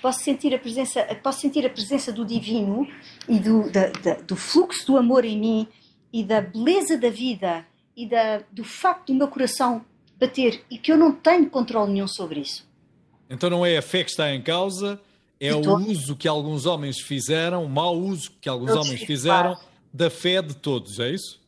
Posso 0.00 0.20
sentir 0.20 0.54
a 0.54 0.58
presença, 0.58 1.02
posso 1.22 1.40
sentir 1.40 1.64
a 1.64 1.70
presença 1.70 2.12
do 2.12 2.24
divino 2.24 2.88
e 3.28 3.38
do, 3.38 3.70
da, 3.70 3.88
da, 3.88 4.14
do 4.14 4.36
fluxo 4.36 4.86
do 4.86 4.96
amor 4.96 5.24
em 5.24 5.38
mim 5.38 5.68
e 6.12 6.24
da 6.24 6.40
beleza 6.40 6.96
da 6.96 7.10
vida 7.10 7.66
e 7.96 8.06
da, 8.06 8.42
do 8.50 8.64
facto 8.64 9.12
do 9.12 9.14
meu 9.14 9.28
coração 9.28 9.84
bater 10.18 10.64
e 10.70 10.78
que 10.78 10.90
eu 10.90 10.96
não 10.96 11.12
tenho 11.12 11.48
controle 11.48 11.92
nenhum 11.92 12.08
sobre 12.08 12.40
isso. 12.40 12.66
Então 13.28 13.48
não 13.50 13.64
é 13.64 13.76
a 13.76 13.82
fé 13.82 14.04
que 14.04 14.10
está 14.10 14.34
em 14.34 14.42
causa, 14.42 15.00
é 15.40 15.54
o 15.54 15.76
uso 15.76 16.16
que 16.16 16.28
alguns 16.28 16.66
homens 16.66 17.00
fizeram, 17.00 17.64
o 17.64 17.68
mau 17.68 17.96
uso 17.96 18.32
que 18.40 18.48
alguns 18.48 18.72
homens 18.72 19.02
fizeram 19.02 19.56
da 19.92 20.10
fé 20.10 20.40
de 20.40 20.54
todos, 20.54 20.98
é 20.98 21.10
isso? 21.10 21.40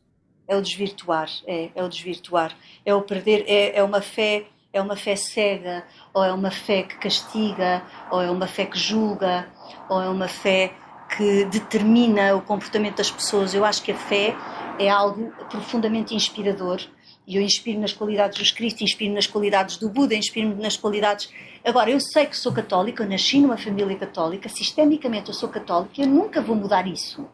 É 0.47 0.55
o 0.55 0.61
desvirtuar, 0.61 1.29
é, 1.45 1.69
é 1.75 1.83
o 1.83 1.89
desvirtuar, 1.89 2.55
é 2.85 2.93
o 2.93 3.01
perder, 3.01 3.43
é, 3.47 3.77
é 3.77 3.83
uma 3.83 4.01
fé, 4.01 4.45
é 4.71 4.81
uma 4.81 4.95
fé 4.95 5.15
cega, 5.15 5.83
ou 6.13 6.23
é 6.23 6.31
uma 6.31 6.51
fé 6.51 6.83
que 6.83 6.97
castiga, 6.97 7.83
ou 8.09 8.21
é 8.21 8.31
uma 8.31 8.47
fé 8.47 8.65
que 8.65 8.77
julga, 8.77 9.47
ou 9.89 10.01
é 10.01 10.07
uma 10.09 10.27
fé 10.27 10.73
que 11.15 11.45
determina 11.45 12.35
o 12.35 12.41
comportamento 12.41 12.97
das 12.97 13.11
pessoas. 13.11 13.53
Eu 13.53 13.65
acho 13.65 13.81
que 13.81 13.91
a 13.91 13.95
fé 13.95 14.35
é 14.79 14.89
algo 14.89 15.31
profundamente 15.49 16.15
inspirador 16.15 16.81
e 17.25 17.35
eu 17.35 17.41
inspiro 17.41 17.79
nas 17.79 17.91
qualidades 17.91 18.39
dos 18.39 18.51
Cristo, 18.51 18.83
inspiro 18.83 19.13
nas 19.13 19.27
qualidades 19.27 19.75
do 19.75 19.89
Buda, 19.89 20.15
inspiro 20.15 20.55
nas 20.55 20.77
qualidades. 20.77 21.29
Agora, 21.63 21.89
eu 21.89 21.99
sei 21.99 22.25
que 22.25 22.37
sou 22.37 22.53
católica, 22.53 23.03
eu 23.03 23.09
nasci 23.09 23.39
numa 23.39 23.57
família 23.57 23.97
católica, 23.97 24.47
sistemicamente 24.47 25.27
eu 25.27 25.33
sou 25.33 25.49
católica 25.49 25.93
e 25.97 26.01
eu 26.03 26.07
nunca 26.07 26.41
vou 26.41 26.55
mudar 26.55 26.87
isso. 26.87 27.27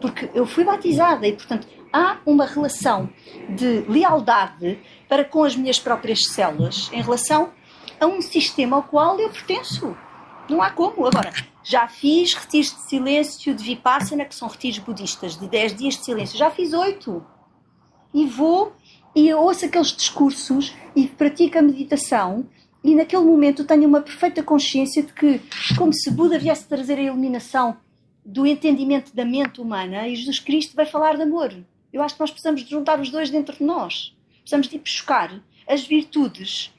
Porque 0.00 0.30
eu 0.32 0.46
fui 0.46 0.62
batizada 0.62 1.26
e, 1.26 1.32
portanto, 1.32 1.66
há 1.92 2.18
uma 2.24 2.46
relação 2.46 3.10
de 3.48 3.84
lealdade 3.88 4.80
para 5.08 5.24
com 5.24 5.44
as 5.44 5.54
minhas 5.56 5.78
próprias 5.78 6.26
células 6.26 6.90
em 6.92 7.02
relação 7.02 7.50
a 8.00 8.06
um 8.06 8.20
sistema 8.20 8.76
ao 8.76 8.82
qual 8.82 9.18
eu 9.18 9.30
pertenço. 9.30 9.96
Não 10.48 10.62
há 10.62 10.70
como. 10.70 11.06
Agora, 11.06 11.32
já 11.62 11.86
fiz 11.86 12.34
retiros 12.34 12.74
de 12.74 12.88
silêncio 12.88 13.54
de 13.54 13.62
Vipassana, 13.62 14.24
que 14.24 14.34
são 14.34 14.48
retiros 14.48 14.78
budistas, 14.78 15.36
de 15.36 15.46
10 15.48 15.74
dias 15.76 15.96
de 15.96 16.04
silêncio. 16.04 16.38
Já 16.38 16.50
fiz 16.50 16.72
oito. 16.72 17.24
E 18.12 18.26
vou 18.26 18.72
e 19.14 19.32
ouço 19.32 19.66
aqueles 19.66 19.92
discursos 19.92 20.74
e 20.96 21.06
pratico 21.06 21.58
a 21.58 21.62
meditação 21.62 22.46
e 22.84 22.94
naquele 22.94 23.24
momento 23.24 23.64
tenho 23.64 23.86
uma 23.86 24.00
perfeita 24.00 24.42
consciência 24.42 25.02
de 25.02 25.12
que, 25.12 25.40
como 25.78 25.92
se 25.92 26.10
Buda 26.10 26.38
viesse 26.38 26.66
trazer 26.66 26.98
a 26.98 27.02
iluminação 27.02 27.76
do 28.24 28.46
entendimento 28.46 29.14
da 29.14 29.24
mente 29.24 29.60
humana, 29.60 30.08
e 30.08 30.16
Jesus 30.16 30.40
Cristo 30.40 30.74
vai 30.74 30.86
falar 30.86 31.16
de 31.16 31.22
amor. 31.22 31.54
Eu 31.92 32.02
acho 32.02 32.14
que 32.14 32.20
nós 32.20 32.30
precisamos 32.30 32.62
de 32.64 32.70
juntar 32.70 33.00
os 33.00 33.10
dois 33.10 33.30
dentro 33.30 33.56
de 33.56 33.62
nós. 33.64 34.14
Precisamos 34.40 34.68
de 34.68 34.76
ir 34.76 34.80
buscar 34.80 35.40
as 35.68 35.84
virtudes 35.84 36.72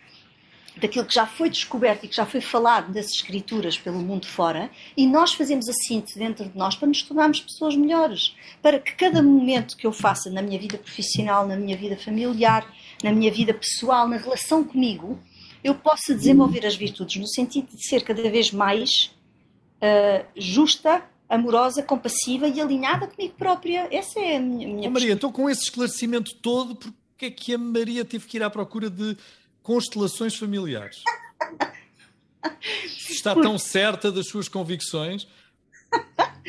daquilo 0.76 1.06
que 1.06 1.13
já 1.13 1.26
foi 1.26 1.49
descoberto 1.49 2.04
e 2.04 2.08
que 2.08 2.15
já 2.15 2.26
foi 2.26 2.41
falado 2.41 2.91
das 2.91 3.08
escrituras 3.08 3.78
pelo 3.78 3.99
mundo 3.99 4.26
fora, 4.26 4.71
e 4.97 5.06
nós 5.06 5.34
fazemos 5.34 5.69
a 5.69 5.73
síntese 5.73 6.17
dentro 6.17 6.49
de 6.49 6.58
nós 6.58 6.76
para 6.76 6.88
nos 6.88 7.04
tornarmos 7.04 7.41
pessoas 7.41 7.76
melhores, 7.76 8.36
para 8.62 8.80
que 8.80 8.95
cada 8.95 9.21
momento 9.21 9.78
que 9.78 9.86
eu 9.86 9.91
faça 9.91 10.30
na 10.32 10.41
minha 10.41 10.60
vida 10.60 10.78
profissional, 10.78 11.47
na 11.47 11.56
minha 11.56 11.78
vida 11.78 11.95
familiar, 11.95 12.65
na 13.04 13.12
minha 13.12 13.32
vida 13.32 13.54
pessoal, 13.54 14.08
na 14.08 14.17
relação 14.17 14.63
comigo, 14.63 15.19
eu 15.63 15.76
possa 15.76 16.13
desenvolver 16.13 16.65
as 16.65 16.76
virtudes 16.76 17.17
no 17.17 17.28
sentido 17.28 17.67
de 17.67 17.88
ser 17.88 18.04
cada 18.04 18.30
vez 18.30 18.52
mais 18.52 19.12
uh, 19.78 20.26
justa, 20.36 21.04
amorosa, 21.34 21.82
compassiva 21.82 22.48
e 22.48 22.62
alinhada 22.62 23.08
comigo 23.08 23.34
própria. 23.36 23.88
Essa 23.91 24.19
é 24.19 24.38
a 24.38 24.39
minha, 24.39 24.67
minha 24.67 24.88
oh, 24.88 24.91
Maria, 24.91 25.13
então 25.13 25.32
com 25.32 25.50
esse 25.50 25.63
esclarecimento 25.63 26.36
todo, 26.41 26.76
porque 26.76 27.26
é 27.26 27.32
que 27.32 27.54
a 27.54 27.58
Maria 27.58 28.06
teve 28.06 28.28
que 28.28 28.38
ir 28.38 28.43
à 28.43 28.50
procura 28.50 28.89
de 28.89 29.17
constelações 29.62 30.36
familiares. 30.36 31.02
Está 33.10 33.34
tão 33.34 33.58
certa 33.58 34.12
das 34.12 34.28
suas 34.28 34.48
convicções. 34.48 35.28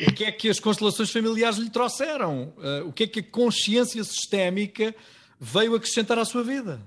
O 0.07 0.13
que 0.13 0.25
é 0.25 0.31
que 0.31 0.49
as 0.49 0.59
constelações 0.59 1.09
familiares 1.09 1.57
lhe 1.57 1.69
trouxeram? 1.69 2.53
Uh, 2.57 2.87
o 2.87 2.91
que 2.91 3.03
é 3.03 3.07
que 3.07 3.19
a 3.21 3.23
consciência 3.23 4.03
sistémica 4.03 4.93
veio 5.39 5.75
acrescentar 5.75 6.19
à 6.19 6.25
sua 6.25 6.43
vida? 6.43 6.81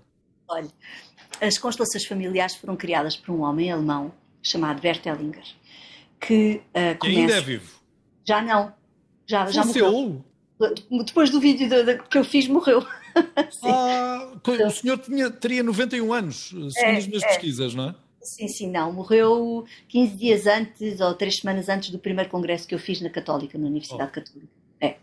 Olha, 0.47 0.69
as 1.41 1.57
constelações 1.57 2.05
familiares 2.05 2.55
foram 2.57 2.77
criadas 2.77 3.17
por 3.17 3.33
um 3.33 3.43
homem 3.43 3.73
alemão 3.73 4.13
chamado 4.43 4.81
Bert 4.81 5.05
Hellinger, 5.07 5.45
que, 6.21 6.61
uh, 6.69 6.99
começa... 6.99 7.21
ainda 7.21 7.37
é 7.37 7.41
vivo. 7.41 7.78
Já 8.29 8.43
não. 8.43 8.75
Já, 9.27 9.47
já 9.47 9.65
morreu. 9.65 10.23
Depois 11.07 11.31
do 11.31 11.41
vídeo 11.41 11.67
de, 11.67 11.83
de, 11.83 12.03
que 12.03 12.19
eu 12.19 12.25
fiz, 12.25 12.47
morreu. 12.47 12.85
ah, 13.65 14.33
o 14.45 14.71
senhor 14.71 14.99
tinha, 14.99 15.31
teria 15.31 15.63
91 15.63 16.13
anos, 16.13 16.49
segundo 16.49 16.77
é, 16.77 16.97
as 16.97 17.07
minhas 17.07 17.23
é. 17.23 17.29
pesquisas, 17.29 17.75
não 17.75 17.89
é? 17.89 17.95
Sim, 18.21 18.49
sim, 18.49 18.71
não. 18.71 18.93
Morreu 18.93 19.65
15 19.89 20.15
dias 20.15 20.47
antes 20.47 21.01
ou 21.01 21.15
3 21.15 21.37
semanas 21.37 21.71
antes 21.71 21.89
do 21.89 21.99
primeiro 21.99 22.29
congresso 22.29 22.69
que 22.69 22.75
eu 22.75 22.79
fiz 22.79 23.01
na 23.01 23.09
Católica, 23.09 23.57
na 23.57 23.67
Universidade 23.67 24.11
oh. 24.11 24.15
Católica. 24.15 24.49
É. 24.79 24.97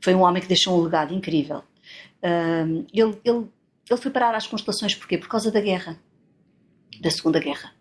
Foi 0.00 0.14
um 0.14 0.20
homem 0.20 0.40
que 0.40 0.46
deixou 0.48 0.78
um 0.78 0.84
legado 0.84 1.12
incrível. 1.12 1.64
Um, 2.22 2.86
ele, 2.92 3.18
ele, 3.24 3.48
ele 3.90 4.00
foi 4.00 4.12
parar 4.12 4.36
às 4.36 4.46
constelações 4.46 4.94
porquê? 4.94 5.18
Por 5.18 5.28
causa 5.28 5.50
da 5.50 5.60
guerra, 5.60 5.98
da 7.00 7.10
Segunda 7.10 7.40
Guerra. 7.40 7.72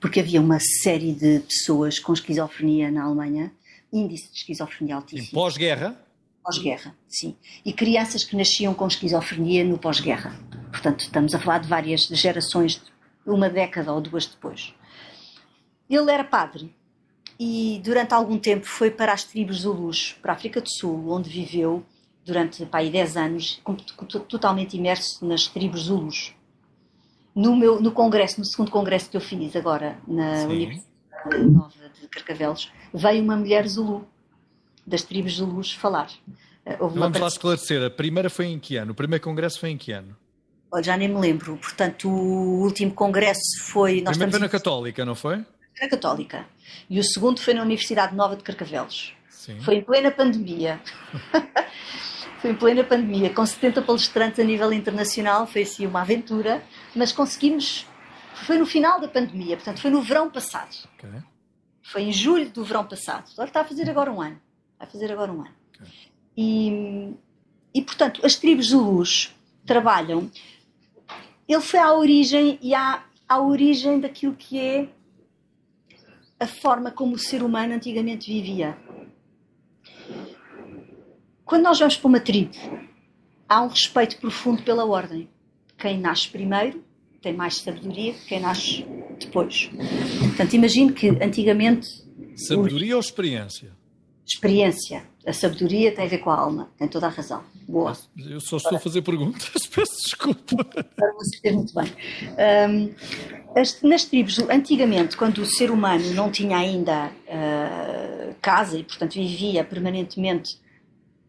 Porque 0.00 0.18
havia 0.18 0.40
uma 0.40 0.58
série 0.82 1.12
de 1.12 1.40
pessoas 1.40 2.00
com 2.00 2.12
esquizofrenia 2.12 2.90
na 2.90 3.04
Alemanha, 3.04 3.52
índice 3.92 4.30
de 4.30 4.38
esquizofrenia 4.38 4.96
altíssimo. 4.96 5.28
Em 5.28 5.34
pós-guerra? 5.34 5.96
Pós-guerra, 6.42 6.96
sim. 7.06 7.36
E 7.64 7.72
crianças 7.72 8.24
que 8.24 8.36
nasciam 8.36 8.74
com 8.74 8.86
esquizofrenia 8.86 9.64
no 9.64 9.78
pós-guerra. 9.78 10.34
Portanto, 10.70 11.00
estamos 11.00 11.34
a 11.34 11.38
falar 11.38 11.58
de 11.58 11.68
várias 11.68 12.06
gerações, 12.06 12.82
uma 13.26 13.48
década 13.48 13.92
ou 13.92 14.00
duas 14.00 14.26
depois. 14.26 14.74
Ele 15.88 16.10
era 16.10 16.24
padre 16.24 16.74
e 17.38 17.80
durante 17.84 18.14
algum 18.14 18.38
tempo 18.38 18.66
foi 18.66 18.90
para 18.90 19.12
as 19.12 19.24
tribos 19.24 19.60
Zulus, 19.60 20.16
para 20.20 20.32
a 20.32 20.34
África 20.34 20.60
do 20.60 20.68
Sul, 20.68 21.10
onde 21.10 21.28
viveu 21.28 21.84
durante 22.24 22.64
pá, 22.66 22.82
10 22.82 23.16
anos, 23.16 23.62
totalmente 24.28 24.76
imerso 24.76 25.24
nas 25.26 25.46
tribos 25.46 25.82
Zulus. 25.82 26.34
No, 27.34 27.56
meu, 27.56 27.80
no 27.80 27.92
congresso, 27.92 28.38
no 28.38 28.44
segundo 28.44 28.70
congresso 28.70 29.10
que 29.10 29.16
eu 29.16 29.20
fiz 29.20 29.56
agora 29.56 29.98
na 30.06 30.36
Sim. 30.36 30.46
Universidade 30.46 30.92
Nova 31.50 31.81
Carcavelos, 32.12 32.70
veio 32.92 33.22
uma 33.22 33.36
mulher 33.36 33.66
Zulu 33.66 34.06
das 34.86 35.02
tribos 35.02 35.38
luz 35.38 35.72
falar. 35.72 36.08
Eh, 36.64 36.76
houve 36.78 36.98
Vamos 36.98 37.18
lá 37.18 37.26
esclarecer, 37.26 37.82
a 37.82 37.90
primeira 37.90 38.28
foi 38.30 38.46
em 38.46 38.58
que 38.58 38.76
ano? 38.76 38.92
O 38.92 38.94
primeiro 38.94 39.22
congresso 39.22 39.58
foi 39.58 39.70
em 39.70 39.78
que 39.78 39.92
ano? 39.92 40.16
Olha, 40.70 40.82
já 40.82 40.96
nem 40.96 41.08
me 41.08 41.20
lembro. 41.20 41.56
Portanto, 41.56 42.08
o 42.08 42.62
último 42.62 42.92
congresso 42.92 43.60
foi... 43.60 44.00
Nós 44.00 44.16
primeiro 44.16 44.32
foi 44.32 44.40
na 44.40 44.48
Católica, 44.48 45.04
não 45.04 45.14
foi? 45.14 45.44
Na 45.80 45.88
Católica. 45.88 46.46
E 46.88 46.98
o 46.98 47.04
segundo 47.04 47.40
foi 47.40 47.54
na 47.54 47.62
Universidade 47.62 48.14
Nova 48.14 48.36
de 48.36 48.42
Carcavelos. 48.42 49.12
Sim. 49.28 49.60
Foi 49.60 49.76
em 49.76 49.82
plena 49.82 50.10
pandemia. 50.10 50.80
foi 52.40 52.50
em 52.50 52.54
plena 52.54 52.84
pandemia, 52.84 53.30
com 53.30 53.44
70 53.44 53.82
palestrantes 53.82 54.40
a 54.40 54.44
nível 54.44 54.72
internacional, 54.72 55.46
foi 55.46 55.62
assim 55.62 55.86
uma 55.86 56.02
aventura, 56.02 56.62
mas 56.94 57.12
conseguimos... 57.12 57.86
Foi 58.46 58.56
no 58.58 58.66
final 58.66 59.00
da 59.00 59.08
pandemia, 59.08 59.56
portanto, 59.56 59.80
foi 59.80 59.90
no 59.90 60.00
verão 60.00 60.30
passado. 60.30 60.74
Okay. 60.98 61.20
Foi 61.82 62.02
em 62.02 62.12
julho 62.12 62.48
do 62.50 62.64
verão 62.64 62.86
passado. 62.86 63.30
Olha, 63.36 63.48
está 63.48 63.60
a 63.60 63.64
fazer 63.64 63.88
agora 63.90 64.12
um 64.12 64.20
ano. 64.20 64.40
Vai 64.78 64.88
fazer 64.88 65.12
agora 65.12 65.32
um 65.32 65.40
ano. 65.40 65.54
Okay. 65.74 65.88
E, 66.36 67.14
e, 67.74 67.82
portanto, 67.82 68.24
as 68.24 68.36
tribos 68.36 68.68
de 68.68 68.76
luz 68.76 69.34
trabalham. 69.66 70.30
Ele 71.48 71.60
foi 71.60 71.80
à 71.80 71.92
origem 71.92 72.58
e 72.62 72.74
à, 72.74 73.04
à 73.28 73.40
origem 73.40 74.00
daquilo 74.00 74.34
que 74.34 74.58
é 74.58 74.88
a 76.38 76.46
forma 76.46 76.90
como 76.90 77.14
o 77.14 77.18
ser 77.18 77.42
humano 77.42 77.74
antigamente 77.74 78.32
vivia. 78.32 78.76
Quando 81.44 81.64
nós 81.64 81.78
vamos 81.78 81.96
para 81.96 82.08
uma 82.08 82.20
tribo, 82.20 82.56
há 83.48 83.62
um 83.62 83.68
respeito 83.68 84.16
profundo 84.18 84.62
pela 84.62 84.84
ordem. 84.84 85.28
Quem 85.76 85.98
nasce 85.98 86.28
primeiro 86.28 86.82
tem 87.22 87.32
mais 87.32 87.56
sabedoria 87.58 88.12
que 88.12 88.26
quem 88.26 88.40
nasce 88.40 88.84
depois. 89.18 89.70
Portanto, 90.20 90.52
imagino 90.54 90.92
que 90.92 91.08
antigamente. 91.08 91.88
Sabedoria 92.36 92.94
o... 92.94 92.96
ou 92.96 93.00
experiência? 93.00 93.72
experiência. 94.26 95.04
A 95.26 95.32
sabedoria 95.32 95.94
tem 95.94 96.04
a 96.04 96.08
ver 96.08 96.18
com 96.18 96.30
a 96.30 96.36
alma, 96.36 96.70
tem 96.76 96.88
toda 96.88 97.06
a 97.06 97.10
razão. 97.10 97.44
Boa. 97.68 97.92
Eu 98.16 98.40
só 98.40 98.56
estou 98.56 98.76
a 98.76 98.80
fazer 98.80 99.02
perguntas, 99.02 99.66
peço 99.68 99.92
desculpa. 100.04 100.64
Para 100.64 101.12
você 101.14 101.52
muito 101.52 101.72
bem. 101.74 101.92
Um, 102.68 102.94
as, 103.60 103.80
nas 103.82 104.04
tribos, 104.04 104.38
antigamente, 104.50 105.16
quando 105.16 105.38
o 105.38 105.46
ser 105.46 105.70
humano 105.70 106.12
não 106.14 106.30
tinha 106.30 106.56
ainda 106.56 107.06
uh, 107.08 108.34
casa 108.40 108.78
e, 108.78 108.84
portanto, 108.84 109.14
vivia 109.14 109.62
permanentemente 109.62 110.58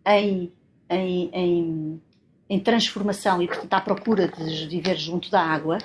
em, 0.07 0.51
em, 0.89 1.29
em, 1.33 2.01
em 2.49 2.59
transformação 2.59 3.41
e, 3.41 3.47
portanto, 3.47 3.73
à 3.73 3.81
procura 3.81 4.27
de 4.27 4.67
viver 4.67 4.97
junto 4.97 5.29
da 5.29 5.41
água, 5.41 5.77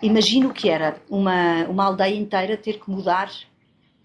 imagino 0.00 0.52
que 0.52 0.68
era 0.68 1.00
uma, 1.08 1.64
uma 1.64 1.84
aldeia 1.84 2.16
inteira 2.16 2.56
ter 2.56 2.78
que 2.78 2.90
mudar 2.90 3.30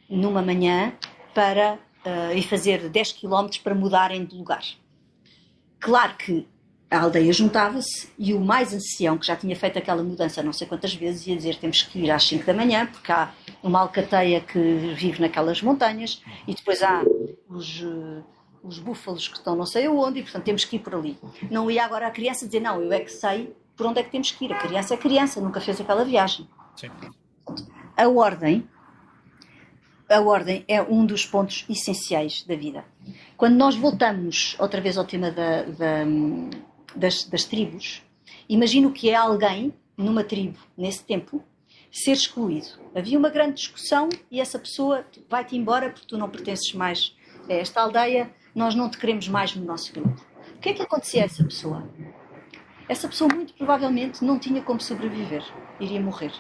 numa 0.10 0.41
manhã 0.41 0.93
para 1.34 1.76
uh, 2.06 2.36
e 2.36 2.41
fazer 2.41 2.89
10 2.89 3.13
km 3.13 3.48
para 3.63 3.76
mudarem 3.76 4.26
de 4.26 4.36
lugar. 4.36 4.63
Claro 5.80 6.15
que 6.17 6.48
a 6.89 7.02
aldeia 7.02 7.32
juntava-se 7.32 8.10
e 8.17 8.34
o 8.34 8.39
mais 8.39 8.74
ancião, 8.74 9.17
que 9.17 9.28
já 9.28 9.36
tinha 9.36 9.56
feito 9.56 9.78
aquela 9.78 10.02
mudança 10.02 10.41
não 10.41 10.52
sei 10.52 10.65
quantas 10.65 10.93
vezes, 10.93 11.28
ia 11.28 11.36
dizer 11.36 11.56
temos 11.58 11.84
que 11.84 12.00
ir 12.00 12.10
às 12.10 12.24
5 12.24 12.45
da 12.45 12.54
manhã, 12.54 12.88
porque 12.88 13.12
há 13.12 13.32
uma 13.62 13.80
alcateia 13.82 14.41
que 14.41 14.60
vive 14.95 15.22
naquelas 15.22 15.62
montanhas 15.62 16.22
e 16.48 16.56
depois 16.56 16.82
há 16.82 17.04
os, 17.48 17.82
uh, 17.82 18.24
os 18.63 18.80
búfalos 18.80 19.28
que 19.28 19.38
estão 19.38 19.56
não 19.56 19.65
sei 19.65 19.86
aonde 19.86 20.19
e, 20.19 20.24
portanto, 20.24 20.43
temos 20.43 20.65
que 20.65 20.76
ir 20.76 20.80
por 20.80 20.95
ali. 20.95 21.17
Não 21.50 21.69
ia 21.69 21.84
agora 21.84 22.08
a 22.08 22.12
criança 22.12 22.45
dizer 22.45 22.60
não, 22.60 22.82
eu 22.82 22.91
é 22.91 23.00
que 23.00 23.12
sei 23.12 23.56
por 23.76 23.86
onde 23.86 24.00
é 24.00 24.04
que 24.04 24.12
temos 24.12 24.32
que 24.32 24.45
ir. 24.45 24.54
A 24.54 24.58
criança 24.58 24.93
é 24.93 24.98
criança, 24.98 25.39
nunca 25.39 25.62
fez 25.62 25.80
aquela 25.80 26.04
viagem. 26.04 26.48
Sim. 26.76 26.89
A 27.95 28.08
ordem 28.08 28.67
a 30.10 30.19
ordem 30.22 30.65
é 30.67 30.82
um 30.82 31.06
dos 31.06 31.26
pontos 31.26 31.65
essenciais 31.69 32.43
da 32.43 32.56
vida. 32.56 32.84
Quando 33.38 33.56
nós 33.56 33.76
voltamos 33.76 34.56
outra 34.60 34.82
vez 34.82 34.98
ao 34.98 35.06
tema 35.06 35.30
da, 35.30 35.62
da, 35.63 36.04
das, 36.95 37.26
das, 37.26 37.43
tribos, 37.45 38.02
imagino 38.50 38.91
que 38.91 39.10
é 39.10 39.15
alguém 39.15 39.72
numa 39.95 40.24
tribo, 40.24 40.58
nesse 40.76 41.04
tempo, 41.04 41.43
ser 41.91 42.13
excluído. 42.13 42.67
Havia 42.95 43.19
uma 43.19 43.30
grande 43.30 43.56
discussão 43.56 44.10
e 44.32 44.41
essa 44.41 44.58
pessoa 44.58 45.06
vai-te 45.30 45.56
embora 45.56 45.91
porque 45.91 46.08
tu 46.08 46.17
não 46.17 46.30
pertences 46.30 46.74
mais 46.74 47.15
a 47.48 47.54
esta 47.54 47.82
aldeia, 47.82 48.32
nós 48.54 48.76
não 48.76 48.90
te 48.90 48.98
queremos 48.98 49.28
mais 49.28 49.56
no 49.56 49.66
nosso 49.66 49.94
grupo. 49.94 50.22
O 50.56 50.60
que 50.60 50.70
é 50.70 50.74
que 50.74 50.82
acontecia 50.82 51.24
a 51.24 51.26
essa 51.26 51.44
pessoa? 51.44 51.88
Essa 52.88 53.08
pessoa 53.08 53.34
muito 53.34 53.54
provavelmente 53.54 54.24
não 54.24 54.40
tinha 54.40 54.62
como 54.62 54.82
sobreviver, 54.82 55.44
iria 55.80 56.02
morrer. 56.02 56.34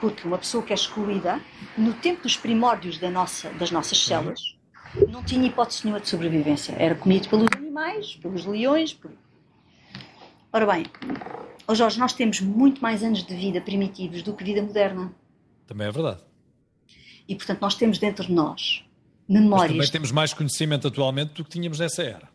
Porque 0.00 0.26
uma 0.26 0.36
pessoa 0.36 0.62
que 0.62 0.72
é 0.72 0.74
excluída, 0.74 1.40
no 1.78 1.94
tempo 1.94 2.22
dos 2.22 2.36
primórdios 2.36 2.98
da 2.98 3.10
nossa, 3.10 3.50
das 3.50 3.70
nossas 3.70 4.04
células, 4.04 4.56
não 5.08 5.22
tinha 5.22 5.46
hipótese 5.46 5.84
nenhuma 5.84 6.00
de 6.00 6.08
sobrevivência. 6.08 6.74
Era 6.78 6.94
comido 6.94 7.28
pelos 7.28 7.48
animais, 7.56 8.16
pelos 8.16 8.44
leões. 8.44 8.92
Por... 8.92 9.10
Ora 10.52 10.66
bem, 10.66 10.86
oh 11.66 11.74
Jorge, 11.74 11.98
nós 11.98 12.12
temos 12.12 12.40
muito 12.40 12.82
mais 12.82 13.02
anos 13.02 13.22
de 13.22 13.34
vida 13.34 13.60
primitivos 13.60 14.22
do 14.22 14.34
que 14.34 14.44
vida 14.44 14.62
moderna. 14.62 15.14
Também 15.66 15.86
é 15.86 15.90
verdade. 15.90 16.22
E 17.28 17.34
portanto, 17.34 17.60
nós 17.60 17.74
temos 17.74 17.98
dentro 17.98 18.26
de 18.26 18.32
nós 18.32 18.84
memórias. 19.28 19.76
Mas 19.76 19.86
também 19.86 19.92
temos 19.92 20.12
mais 20.12 20.32
conhecimento 20.32 20.88
atualmente 20.88 21.34
do 21.34 21.44
que 21.44 21.50
tínhamos 21.50 21.78
nessa 21.78 22.02
era. 22.02 22.28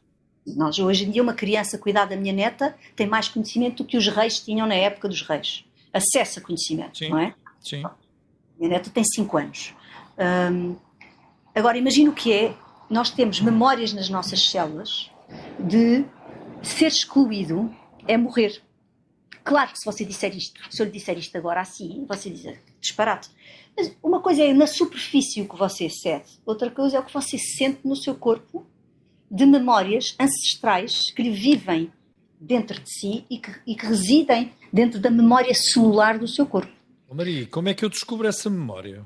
Nós, 0.46 0.78
hoje 0.80 1.06
em 1.06 1.12
dia, 1.12 1.22
uma 1.22 1.34
criança 1.34 1.78
cuidar 1.78 2.06
da 2.06 2.16
minha 2.16 2.34
neta 2.34 2.76
tem 2.96 3.08
mais 3.08 3.28
conhecimento 3.28 3.84
do 3.84 3.88
que 3.88 3.98
os 3.98 4.08
reis 4.08 4.40
tinham 4.40 4.68
na 4.68 4.76
época 4.76 5.08
dos 5.08 5.22
reis. 5.22 5.64
Acesso 5.94 6.40
a 6.40 6.42
conhecimento, 6.42 6.98
Sim. 6.98 7.10
não 7.10 7.20
é? 7.20 7.36
Sim. 7.60 7.84
Minha 8.60 8.72
neta 8.72 8.90
tem 8.90 9.04
5 9.04 9.38
anos. 9.38 9.74
Hum, 10.52 10.76
agora, 11.54 11.78
imagina 11.78 12.10
o 12.10 12.14
que 12.14 12.34
é, 12.34 12.54
nós 12.90 13.12
temos 13.12 13.40
memórias 13.40 13.94
nas 13.94 14.10
nossas 14.10 14.50
células 14.50 15.10
de 15.60 16.06
ser 16.62 16.88
excluído 16.88 17.74
é 18.08 18.18
morrer. 18.18 18.62
Claro 19.44 19.72
que 19.72 19.80
se 19.80 19.86
você 19.86 20.06
disser 20.06 20.36
isto, 20.36 20.62
se 20.70 20.82
eu 20.82 20.86
lhe 20.86 20.92
disser 20.92 21.18
isto 21.18 21.36
agora 21.36 21.62
assim, 21.62 22.06
você 22.08 22.30
diz 22.30 22.58
disparate. 22.80 23.30
Mas 23.76 23.96
uma 24.04 24.22
coisa 24.22 24.44
é 24.44 24.54
na 24.54 24.68
superfície 24.68 25.42
o 25.42 25.48
que 25.48 25.58
você 25.58 25.90
cede, 25.90 26.40
outra 26.46 26.70
coisa 26.70 26.98
é 26.98 27.00
o 27.00 27.06
que 27.06 27.14
você 27.14 27.38
sente 27.38 27.80
no 27.86 27.96
seu 27.96 28.16
corpo 28.16 28.66
de 29.30 29.46
memórias 29.46 30.16
ancestrais 30.20 31.12
que 31.12 31.24
lhe 31.24 31.32
vivem 31.32 31.92
dentro 32.40 32.82
de 32.82 32.92
si 32.92 33.26
e 33.30 33.38
que, 33.38 33.52
e 33.66 33.76
que 33.76 33.86
residem 33.86 34.52
dentro 34.74 35.00
da 35.00 35.10
memória 35.10 35.54
celular 35.54 36.18
do 36.18 36.28
seu 36.28 36.46
corpo. 36.46 36.72
Maria, 37.14 37.46
como 37.48 37.70
é 37.70 37.74
que 37.74 37.86
eu 37.86 37.90
descubro 37.90 38.28
essa 38.28 38.50
memória? 38.50 39.06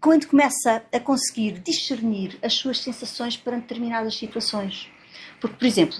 Quando 0.00 0.26
começa 0.26 0.84
a 0.92 1.00
conseguir 1.00 1.60
discernir 1.60 2.38
as 2.42 2.54
suas 2.54 2.78
sensações 2.78 3.36
perante 3.36 3.62
determinadas 3.62 4.16
situações. 4.16 4.88
Porque, 5.40 5.56
por 5.56 5.66
exemplo, 5.66 5.98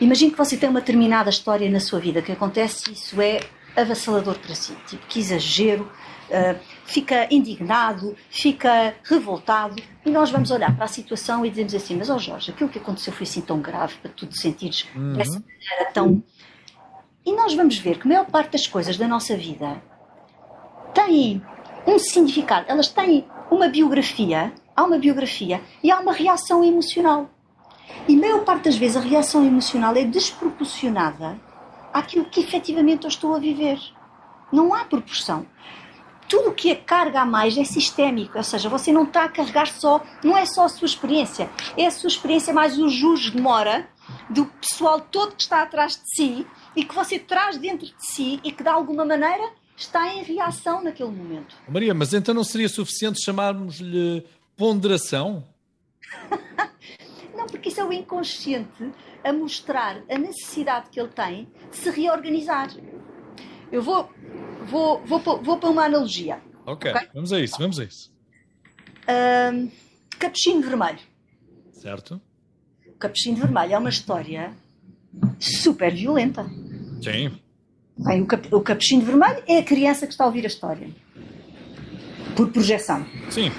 imagine 0.00 0.30
que 0.30 0.38
você 0.38 0.56
tem 0.56 0.68
uma 0.68 0.80
determinada 0.80 1.30
história 1.30 1.70
na 1.70 1.80
sua 1.80 2.00
vida 2.00 2.22
que 2.22 2.32
acontece 2.32 2.90
e 2.90 2.94
isso 2.94 3.20
é 3.20 3.40
avassalador 3.76 4.38
para 4.38 4.54
si. 4.54 4.74
Tipo, 4.86 5.06
que 5.06 5.18
exagero, 5.18 5.84
uh, 6.30 6.58
fica 6.84 7.26
indignado, 7.32 8.16
fica 8.30 8.94
revoltado 9.04 9.76
e 10.04 10.10
nós 10.10 10.30
vamos 10.30 10.50
olhar 10.50 10.74
para 10.74 10.86
a 10.86 10.88
situação 10.88 11.44
e 11.44 11.50
dizemos 11.50 11.74
assim, 11.74 11.96
mas 11.96 12.10
ó 12.10 12.16
oh 12.16 12.18
Jorge, 12.18 12.50
aquilo 12.50 12.70
que 12.70 12.78
aconteceu 12.78 13.12
foi 13.12 13.24
assim 13.24 13.40
tão 13.40 13.60
grave 13.60 13.94
para 13.96 14.10
tu 14.10 14.26
te 14.26 14.38
sentires 14.38 14.86
Uhum. 14.94 15.14
dessa 15.14 15.40
maneira 15.40 15.92
tão... 15.92 16.22
E 17.24 17.32
nós 17.34 17.54
vamos 17.54 17.76
ver 17.78 17.98
que 17.98 18.06
a 18.06 18.08
maior 18.08 18.26
parte 18.26 18.52
das 18.52 18.66
coisas 18.68 18.96
da 18.96 19.08
nossa 19.08 19.36
vida 19.36 19.82
têm 20.94 21.42
um 21.86 21.98
significado, 21.98 22.66
elas 22.68 22.88
têm 22.88 23.26
uma 23.50 23.68
biografia, 23.68 24.52
há 24.74 24.84
uma 24.84 24.98
biografia 24.98 25.60
e 25.82 25.90
há 25.90 25.98
uma 25.98 26.12
reação 26.12 26.62
emocional. 26.64 27.28
E 28.08 28.14
a 28.14 28.18
maior 28.18 28.44
parte 28.44 28.64
das 28.64 28.76
vezes 28.76 28.96
a 28.96 29.00
reação 29.00 29.44
emocional 29.44 29.94
é 29.96 30.04
desproporcionada 30.04 31.38
àquilo 31.98 32.26
que 32.26 32.40
efetivamente 32.40 33.04
eu 33.04 33.08
estou 33.08 33.34
a 33.34 33.38
viver. 33.38 33.80
Não 34.52 34.74
há 34.74 34.84
proporção. 34.84 35.46
Tudo 36.28 36.50
o 36.50 36.54
que 36.54 36.70
é 36.70 36.74
carga 36.74 37.20
a 37.20 37.26
mais 37.26 37.56
é 37.56 37.64
sistémico, 37.64 38.36
ou 38.36 38.44
seja, 38.44 38.68
você 38.68 38.92
não 38.92 39.04
está 39.04 39.24
a 39.24 39.28
carregar 39.28 39.68
só, 39.68 40.02
não 40.24 40.36
é 40.36 40.44
só 40.44 40.64
a 40.64 40.68
sua 40.68 40.86
experiência, 40.86 41.48
é 41.76 41.86
a 41.86 41.90
sua 41.90 42.08
experiência 42.08 42.52
mais 42.52 42.78
o 42.78 42.88
jus 42.88 43.30
de 43.30 43.40
mora 43.40 43.88
do 44.28 44.44
pessoal 44.46 45.00
todo 45.00 45.36
que 45.36 45.42
está 45.42 45.62
atrás 45.62 45.92
de 45.92 46.02
si 46.14 46.46
e 46.74 46.84
que 46.84 46.94
você 46.94 47.18
traz 47.18 47.56
dentro 47.58 47.86
de 47.86 47.94
si 47.98 48.40
e 48.42 48.50
que 48.50 48.62
de 48.62 48.68
alguma 48.68 49.04
maneira 49.04 49.52
está 49.76 50.12
em 50.12 50.22
reação 50.22 50.82
naquele 50.82 51.10
momento. 51.10 51.54
Oh, 51.68 51.72
Maria, 51.72 51.94
mas 51.94 52.12
então 52.12 52.34
não 52.34 52.44
seria 52.44 52.68
suficiente 52.68 53.24
chamarmos-lhe 53.24 54.26
ponderação? 54.56 55.44
Não, 57.36 57.46
porque 57.46 57.68
isso 57.68 57.80
é 57.80 57.84
o 57.84 57.92
inconsciente 57.92 58.90
a 59.26 59.32
mostrar 59.32 60.02
a 60.08 60.18
necessidade 60.18 60.88
que 60.90 61.00
ele 61.00 61.08
tem 61.08 61.48
de 61.70 61.76
se 61.76 61.90
reorganizar. 61.90 62.68
Eu 63.72 63.82
vou, 63.82 64.08
vou, 64.66 65.04
vou, 65.04 65.18
vou, 65.42 65.58
para 65.58 65.68
uma 65.70 65.84
analogia. 65.84 66.40
Ok, 66.64 66.92
Ok. 66.92 67.08
vamos 67.12 67.32
a 67.32 67.40
isso, 67.40 67.58
vamos 67.58 67.80
a 67.80 67.84
isso. 67.84 68.12
Ahm, 69.08 69.68
Capuchinho 70.18 70.62
Vermelho. 70.62 71.00
Certo? 71.72 72.20
O 72.86 72.92
Capuchinho 72.92 73.36
Vermelho 73.36 73.74
é 73.74 73.78
uma 73.78 73.90
história 73.90 74.52
super 75.38 75.92
violenta. 75.92 76.44
Sim. 77.02 77.38
Bem, 77.98 78.22
o, 78.22 78.26
cap, 78.26 78.54
o 78.54 78.60
Capuchinho 78.60 79.04
Vermelho 79.04 79.42
é 79.48 79.58
a 79.58 79.62
criança 79.62 80.06
que 80.06 80.12
está 80.12 80.24
a 80.24 80.26
ouvir 80.28 80.44
a 80.44 80.48
história. 80.48 80.88
Por 82.36 82.50
projeção. 82.50 83.04
Sim. 83.30 83.50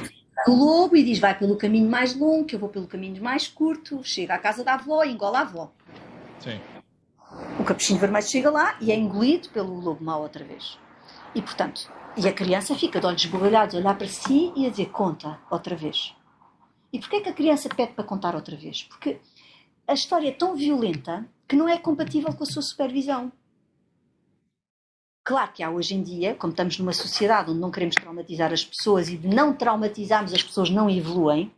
O 0.48 0.56
lobo 0.56 0.96
e 0.96 1.04
diz: 1.04 1.20
vai 1.20 1.38
pelo 1.38 1.58
caminho 1.58 1.90
mais 1.90 2.16
longo, 2.16 2.46
que 2.46 2.56
eu 2.56 2.60
vou 2.60 2.70
pelo 2.70 2.88
caminho 2.88 3.22
mais 3.22 3.48
curto. 3.48 4.02
Chega 4.04 4.36
à 4.36 4.40
casa 4.40 4.64
da 4.64 4.76
avó 4.76 5.04
e 5.04 5.12
engola 5.12 5.40
a 5.40 5.42
avó. 5.42 5.72
Sim. 6.40 6.60
O 7.60 7.64
capuchinho 7.66 8.00
vermelho 8.00 8.26
chega 8.26 8.50
lá 8.50 8.78
e 8.80 8.92
é 8.92 8.96
engolido 8.96 9.50
pelo 9.50 9.78
lobo 9.80 10.02
mau 10.04 10.22
outra 10.22 10.46
vez. 10.46 10.80
E 11.36 11.42
portanto, 11.42 11.92
e 12.16 12.26
a 12.28 12.32
criança 12.32 12.74
fica 12.76 13.00
de 13.00 13.06
olhos 13.06 13.26
esbugalhados 13.26 13.76
a 13.76 13.78
olhar 13.80 13.98
para 13.98 14.08
si 14.08 14.54
e 14.56 14.66
a 14.66 14.70
dizer: 14.70 14.90
conta 14.90 15.38
outra 15.52 15.76
vez. 15.76 16.16
E 16.94 17.00
porquê 17.00 17.18
é 17.18 17.22
que 17.22 17.30
a 17.30 17.34
criança 17.34 17.68
pede 17.68 17.92
para 17.92 18.06
contar 18.06 18.34
outra 18.34 18.56
vez? 18.56 18.84
Porque 18.84 19.20
a 19.86 19.94
história 19.94 20.30
é 20.30 20.32
tão 20.32 20.56
violenta 20.56 21.28
que 21.46 21.58
não 21.58 21.68
é 21.68 21.78
compatível 21.78 22.34
com 22.34 22.44
a 22.44 22.48
sua 22.48 22.62
supervisão. 22.62 23.32
Claro 25.28 25.52
que 25.54 25.62
há 25.62 25.70
hoje 25.70 25.94
em 25.94 26.02
dia, 26.02 26.36
como 26.36 26.52
estamos 26.52 26.80
numa 26.80 26.94
sociedade 26.94 27.52
onde 27.52 27.60
não 27.60 27.70
queremos 27.70 27.96
traumatizar 27.96 28.54
as 28.54 28.64
pessoas 28.64 29.10
e 29.10 29.18
de 29.18 29.28
não 29.28 29.54
traumatizarmos 29.54 30.34
as 30.34 30.42
pessoas 30.42 30.70
não 30.70 30.90
evoluem, 30.90 31.52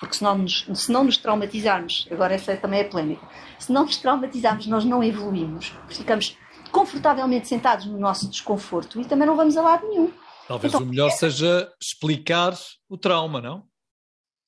porque 0.00 0.16
se 0.16 0.24
não 0.24 0.36
nos, 0.36 0.66
se 0.74 0.90
não 0.90 1.04
nos 1.04 1.16
traumatizarmos, 1.16 2.08
agora 2.10 2.34
essa 2.34 2.56
também 2.56 2.80
é 2.80 2.84
polémica, 2.84 3.24
se 3.56 3.70
não 3.70 3.84
nos 3.84 3.98
traumatizarmos 3.98 4.66
nós 4.66 4.84
não 4.84 5.00
evoluímos, 5.00 5.72
ficamos 5.88 6.36
confortavelmente 6.72 7.46
sentados 7.46 7.86
no 7.86 8.00
nosso 8.00 8.28
desconforto 8.28 9.00
e 9.00 9.04
também 9.04 9.28
não 9.28 9.36
vamos 9.36 9.56
a 9.56 9.62
lado 9.62 9.88
nenhum. 9.88 10.12
Talvez 10.48 10.74
Então, 10.74 10.84
o 10.84 10.90
melhor 10.90 11.10
seja 11.10 11.72
explicar 11.80 12.52
o 12.88 12.98
trauma, 12.98 13.40
não? 13.40 13.62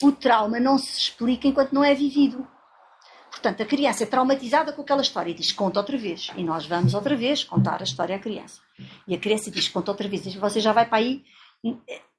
O 0.02 0.10
trauma 0.10 0.58
não 0.58 0.76
se 0.76 1.02
explica 1.02 1.46
enquanto 1.46 1.72
não 1.72 1.84
é 1.84 1.94
vivido. 1.94 2.44
Portanto, 3.36 3.62
a 3.62 3.66
criança 3.66 4.02
é 4.02 4.06
traumatizada 4.06 4.72
com 4.72 4.80
aquela 4.80 5.02
história 5.02 5.30
e 5.30 5.34
diz 5.34 5.52
conta 5.52 5.78
outra 5.78 5.98
vez. 5.98 6.30
E 6.36 6.42
nós 6.42 6.64
vamos 6.64 6.94
outra 6.94 7.14
vez 7.14 7.44
contar 7.44 7.82
a 7.82 7.84
história 7.84 8.16
à 8.16 8.18
criança. 8.18 8.62
E 9.06 9.14
a 9.14 9.18
criança 9.18 9.50
diz 9.50 9.68
conta 9.68 9.90
outra 9.90 10.08
vez. 10.08 10.24
E 10.24 10.38
você 10.38 10.58
já 10.58 10.72
vai 10.72 10.86
para 10.86 10.98
aí, 10.98 11.22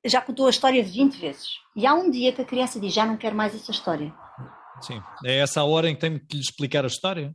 já 0.05 0.21
contou 0.21 0.45
a 0.45 0.51
história 0.51 0.83
20 0.83 1.15
vezes. 1.15 1.47
E 1.75 1.87
há 1.87 1.93
um 1.95 2.11
dia 2.11 2.31
que 2.31 2.41
a 2.41 2.45
criança 2.45 2.79
diz 2.79 2.93
já 2.93 3.03
não 3.03 3.17
quero 3.17 3.35
mais 3.35 3.55
essa 3.55 3.71
história. 3.71 4.13
Sim. 4.79 5.01
É 5.25 5.39
essa 5.39 5.61
a 5.61 5.65
hora 5.65 5.89
em 5.89 5.95
que 5.95 6.01
tenho 6.01 6.19
que 6.19 6.35
lhe 6.35 6.41
explicar 6.41 6.83
a 6.83 6.87
história? 6.87 7.33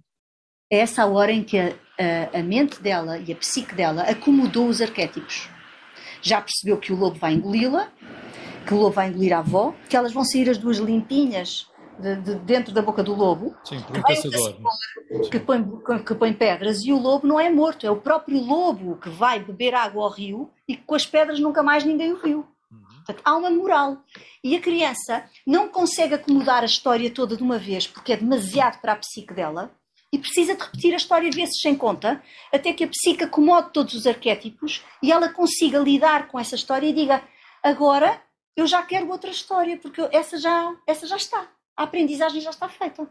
É 0.71 0.79
essa 0.79 1.03
a 1.03 1.07
hora 1.07 1.33
em 1.33 1.42
que 1.42 1.59
a, 1.59 1.75
a, 1.99 2.38
a 2.38 2.42
mente 2.42 2.81
dela 2.81 3.18
e 3.18 3.33
a 3.33 3.37
psique 3.37 3.75
dela 3.75 4.03
acomodou 4.03 4.68
os 4.68 4.81
arquétipos. 4.81 5.49
Já 6.23 6.40
percebeu 6.40 6.79
que 6.79 6.92
o 6.92 6.97
lobo 6.97 7.18
vai 7.18 7.33
engoli-la, 7.33 7.90
que 8.64 8.73
o 8.75 8.77
lobo 8.77 8.95
vai 8.95 9.09
engolir 9.09 9.33
a 9.33 9.40
avó, 9.40 9.75
que 9.88 9.97
elas 9.97 10.12
vão 10.12 10.25
sair 10.25 10.49
as 10.49 10.57
duas 10.57 10.79
limpinhas 10.79 11.66
de, 11.98 12.16
de 12.16 12.35
dentro 12.37 12.72
da 12.72 12.83
boca 12.83 13.02
do 13.02 13.14
lobo, 13.14 13.55
Sim, 13.64 13.81
por 13.81 13.96
um 13.96 14.00
Vai 14.00 14.14
caçador. 14.14 14.57
que 15.31 15.38
põe, 15.38 15.62
que 16.05 16.14
põe 16.14 16.33
pedras, 16.33 16.85
e 16.85 16.92
o 16.92 16.98
lobo 16.98 17.26
não 17.26 17.38
é 17.38 17.50
morto, 17.50 17.87
é 17.87 17.90
o 17.90 17.96
próprio 17.96 18.40
lobo 18.40 18.96
que 18.96 19.09
vai 19.09 19.40
beber 19.40 19.74
água 19.74 20.05
ao 20.05 20.11
rio 20.11 20.50
e 20.68 20.76
que 20.76 20.83
com 20.83 20.94
as 20.94 21.07
pedras 21.07 21.38
nunca 21.38 21.62
mais 21.62 21.85
ninguém 21.85 22.12
o 22.12 22.16
viu. 22.16 22.46
Uhum. 22.70 22.96
Portanto, 22.96 23.22
há 23.24 23.37
uma 23.37 23.50
moral. 23.50 23.98
E 24.42 24.57
a 24.57 24.61
criança 24.61 25.24
não 25.46 25.68
consegue 25.68 26.14
acomodar 26.14 26.62
a 26.62 26.66
história 26.66 27.11
toda 27.11 27.37
de 27.37 27.42
uma 27.42 27.59
vez 27.59 27.87
porque 27.87 28.12
é 28.12 28.16
demasiado 28.16 28.81
para 28.81 28.92
a 28.92 28.96
psique 28.96 29.35
dela 29.35 29.70
e 30.12 30.18
precisa 30.18 30.55
de 30.55 30.62
repetir 30.62 30.92
a 30.92 30.96
história 30.96 31.31
vezes 31.31 31.61
sem 31.61 31.74
conta 31.74 32.22
até 32.52 32.72
que 32.72 32.85
a 32.85 32.88
psique 32.88 33.24
acomode 33.24 33.70
todos 33.72 33.94
os 33.94 34.07
arquétipos 34.07 34.85
e 35.02 35.11
ela 35.11 35.28
consiga 35.31 35.78
lidar 35.78 36.28
com 36.28 36.38
essa 36.38 36.55
história 36.55 36.87
e 36.87 36.92
diga 36.92 37.22
agora 37.62 38.20
eu 38.55 38.66
já 38.66 38.83
quero 38.83 39.09
outra 39.09 39.31
história 39.31 39.78
porque 39.78 40.07
essa 40.12 40.38
já, 40.38 40.74
essa 40.87 41.07
já 41.07 41.16
está. 41.16 41.48
A 41.76 41.85
aprendizagem 41.85 42.40
já 42.40 42.50
está 42.50 42.68
feita. 42.68 43.08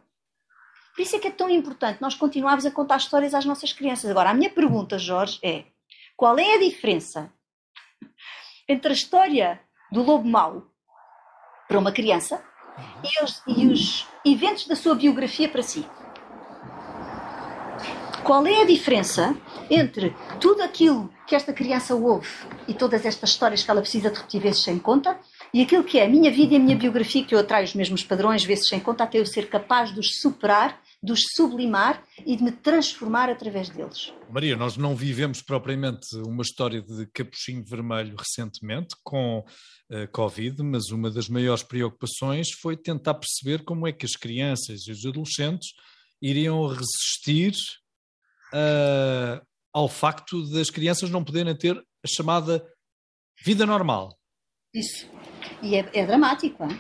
Por 0.95 1.02
isso 1.02 1.15
é 1.15 1.19
que 1.19 1.28
é 1.28 1.32
tão 1.32 1.50
importante 1.50 2.02
nós 2.02 2.15
continuarmos 2.15 2.65
a 2.65 2.71
contar 2.71 2.97
histórias 2.97 3.34
às 3.34 3.45
nossas 3.45 3.74
crianças. 3.74 4.10
Agora, 4.10 4.30
a 4.30 4.34
minha 4.34 4.50
pergunta, 4.50 5.00
Jorge, 5.00 5.39
é 5.41 5.63
qual 6.15 6.38
é 6.38 6.56
a 6.56 6.60
diferença 6.60 7.34
entre 8.67 8.89
a 8.89 8.93
história 8.93 9.60
do 9.91 10.04
lobo 10.04 10.28
mau 10.28 10.67
para 11.67 11.80
uma 11.80 11.91
criança 11.91 12.43
e 13.04 13.24
os, 13.24 13.41
e 13.47 13.67
os 13.67 14.08
eventos 14.26 14.67
da 14.67 14.76
sua 14.76 14.95
biografia 14.95 15.50
para 15.50 15.63
si? 15.63 15.86
Qual 18.24 18.45
é 18.45 18.62
a 18.62 18.65
diferença 18.65 19.36
entre 19.69 20.15
tudo 20.39 20.62
aquilo 20.62 21.12
que 21.26 21.36
esta 21.36 21.52
criança 21.52 21.95
ouve 21.95 22.30
e 22.67 22.74
todas 22.74 23.06
estas 23.06 23.32
histórias 23.32 23.63
que 23.63 23.71
ela 23.71 23.82
precisa 23.82 24.12
de 24.12 24.17
repetir 24.17 24.41
vezes 24.41 24.63
sem 24.63 24.78
conta 24.78 25.19
e 25.54 25.62
aquilo 25.62 25.84
que 25.84 26.00
é 26.00 26.06
a 26.06 26.10
minha 26.10 26.32
vida 26.32 26.54
e 26.54 26.58
a 26.58 26.60
minha 26.60 26.76
biografia, 26.76 27.26
que 27.26 27.36
eu 27.36 27.40
atraio 27.40 27.66
os 27.66 27.76
mesmos 27.76 28.04
padrões 28.04 28.44
vezes 28.44 28.70
sem 28.70 28.80
conta 28.80 29.04
até 29.04 29.20
eu 29.20 29.26
ser 29.26 29.50
capaz 29.50 29.94
de 29.94 30.00
os 30.00 30.20
superar, 30.22 30.82
de 31.04 31.12
os 31.12 31.22
sublimar 31.36 32.02
e 32.26 32.36
de 32.36 32.44
me 32.44 32.52
transformar 32.52 33.30
através 33.30 33.70
deles. 33.70 34.14
Maria, 34.30 34.56
nós 34.56 34.78
não 34.78 34.96
vivemos 34.96 35.42
propriamente 35.42 36.16
uma 36.26 36.42
história 36.42 36.82
de 36.82 37.06
capuchinho 37.08 37.66
vermelho 37.66 38.16
recentemente 38.16 38.96
com 39.04 39.40
uh, 39.40 40.08
Covid, 40.12 40.62
mas 40.64 40.90
uma 40.92 41.10
das 41.10 41.28
maiores 41.28 41.64
preocupações 41.64 42.52
foi 42.62 42.78
tentar 42.78 43.16
perceber 43.16 43.64
como 43.64 43.88
é 43.88 43.92
que 43.92 44.06
as 44.06 44.14
crianças 44.14 44.88
e 44.88 44.92
os 44.92 45.06
adolescentes 45.06 45.74
iriam 46.22 46.66
resistir 46.68 47.54
uh, 48.54 49.46
ao 49.74 49.90
facto 49.90 50.50
das 50.52 50.70
crianças 50.70 51.10
não 51.10 51.24
poderem 51.24 51.56
ter 51.56 51.76
a 51.78 52.08
chamada 52.08 52.64
vida 53.44 53.66
normal. 53.66 54.21
Isso. 54.74 55.08
E 55.62 55.76
é, 55.76 55.90
é 55.94 56.06
dramático, 56.06 56.64
hein? 56.64 56.80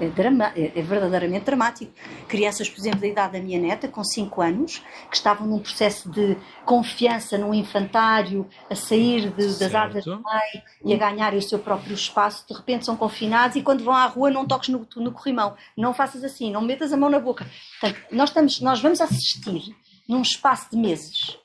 É, 0.00 0.08
drama, 0.08 0.52
é, 0.54 0.78
é, 0.78 0.82
verdadeiramente 0.82 1.44
dramático. 1.44 1.92
Crianças, 2.28 2.68
por 2.68 2.78
exemplo, 2.78 3.00
da 3.00 3.06
idade 3.06 3.32
da 3.32 3.40
minha 3.40 3.58
neta, 3.58 3.88
com 3.88 4.04
5 4.04 4.40
anos, 4.40 4.78
que 5.10 5.16
estavam 5.16 5.46
num 5.46 5.58
processo 5.58 6.08
de 6.10 6.36
confiança 6.64 7.36
num 7.36 7.52
infantário, 7.52 8.48
a 8.70 8.76
sair 8.76 9.30
de, 9.30 9.58
das 9.58 9.74
asas 9.74 10.04
da 10.04 10.16
mãe 10.18 10.62
e 10.84 10.94
a 10.94 10.96
ganhar 10.96 11.34
o 11.34 11.42
seu 11.42 11.58
próprio 11.58 11.94
espaço, 11.94 12.46
de 12.46 12.54
repente 12.54 12.84
são 12.84 12.96
confinados 12.96 13.56
e 13.56 13.62
quando 13.62 13.82
vão 13.82 13.94
à 13.94 14.06
rua 14.06 14.30
não 14.30 14.46
toques 14.46 14.68
no, 14.68 14.86
no 14.96 15.12
corrimão, 15.12 15.56
não 15.76 15.92
faças 15.92 16.22
assim, 16.22 16.50
não 16.50 16.62
metas 16.62 16.92
a 16.92 16.96
mão 16.96 17.10
na 17.10 17.18
boca. 17.18 17.46
Portanto, 17.80 18.06
nós, 18.12 18.30
estamos, 18.30 18.60
nós 18.60 18.80
vamos 18.80 19.00
assistir 19.00 19.74
num 20.08 20.22
espaço 20.22 20.70
de 20.70 20.76
meses 20.76 21.38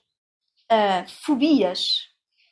a 0.70 1.06
fobias 1.26 1.80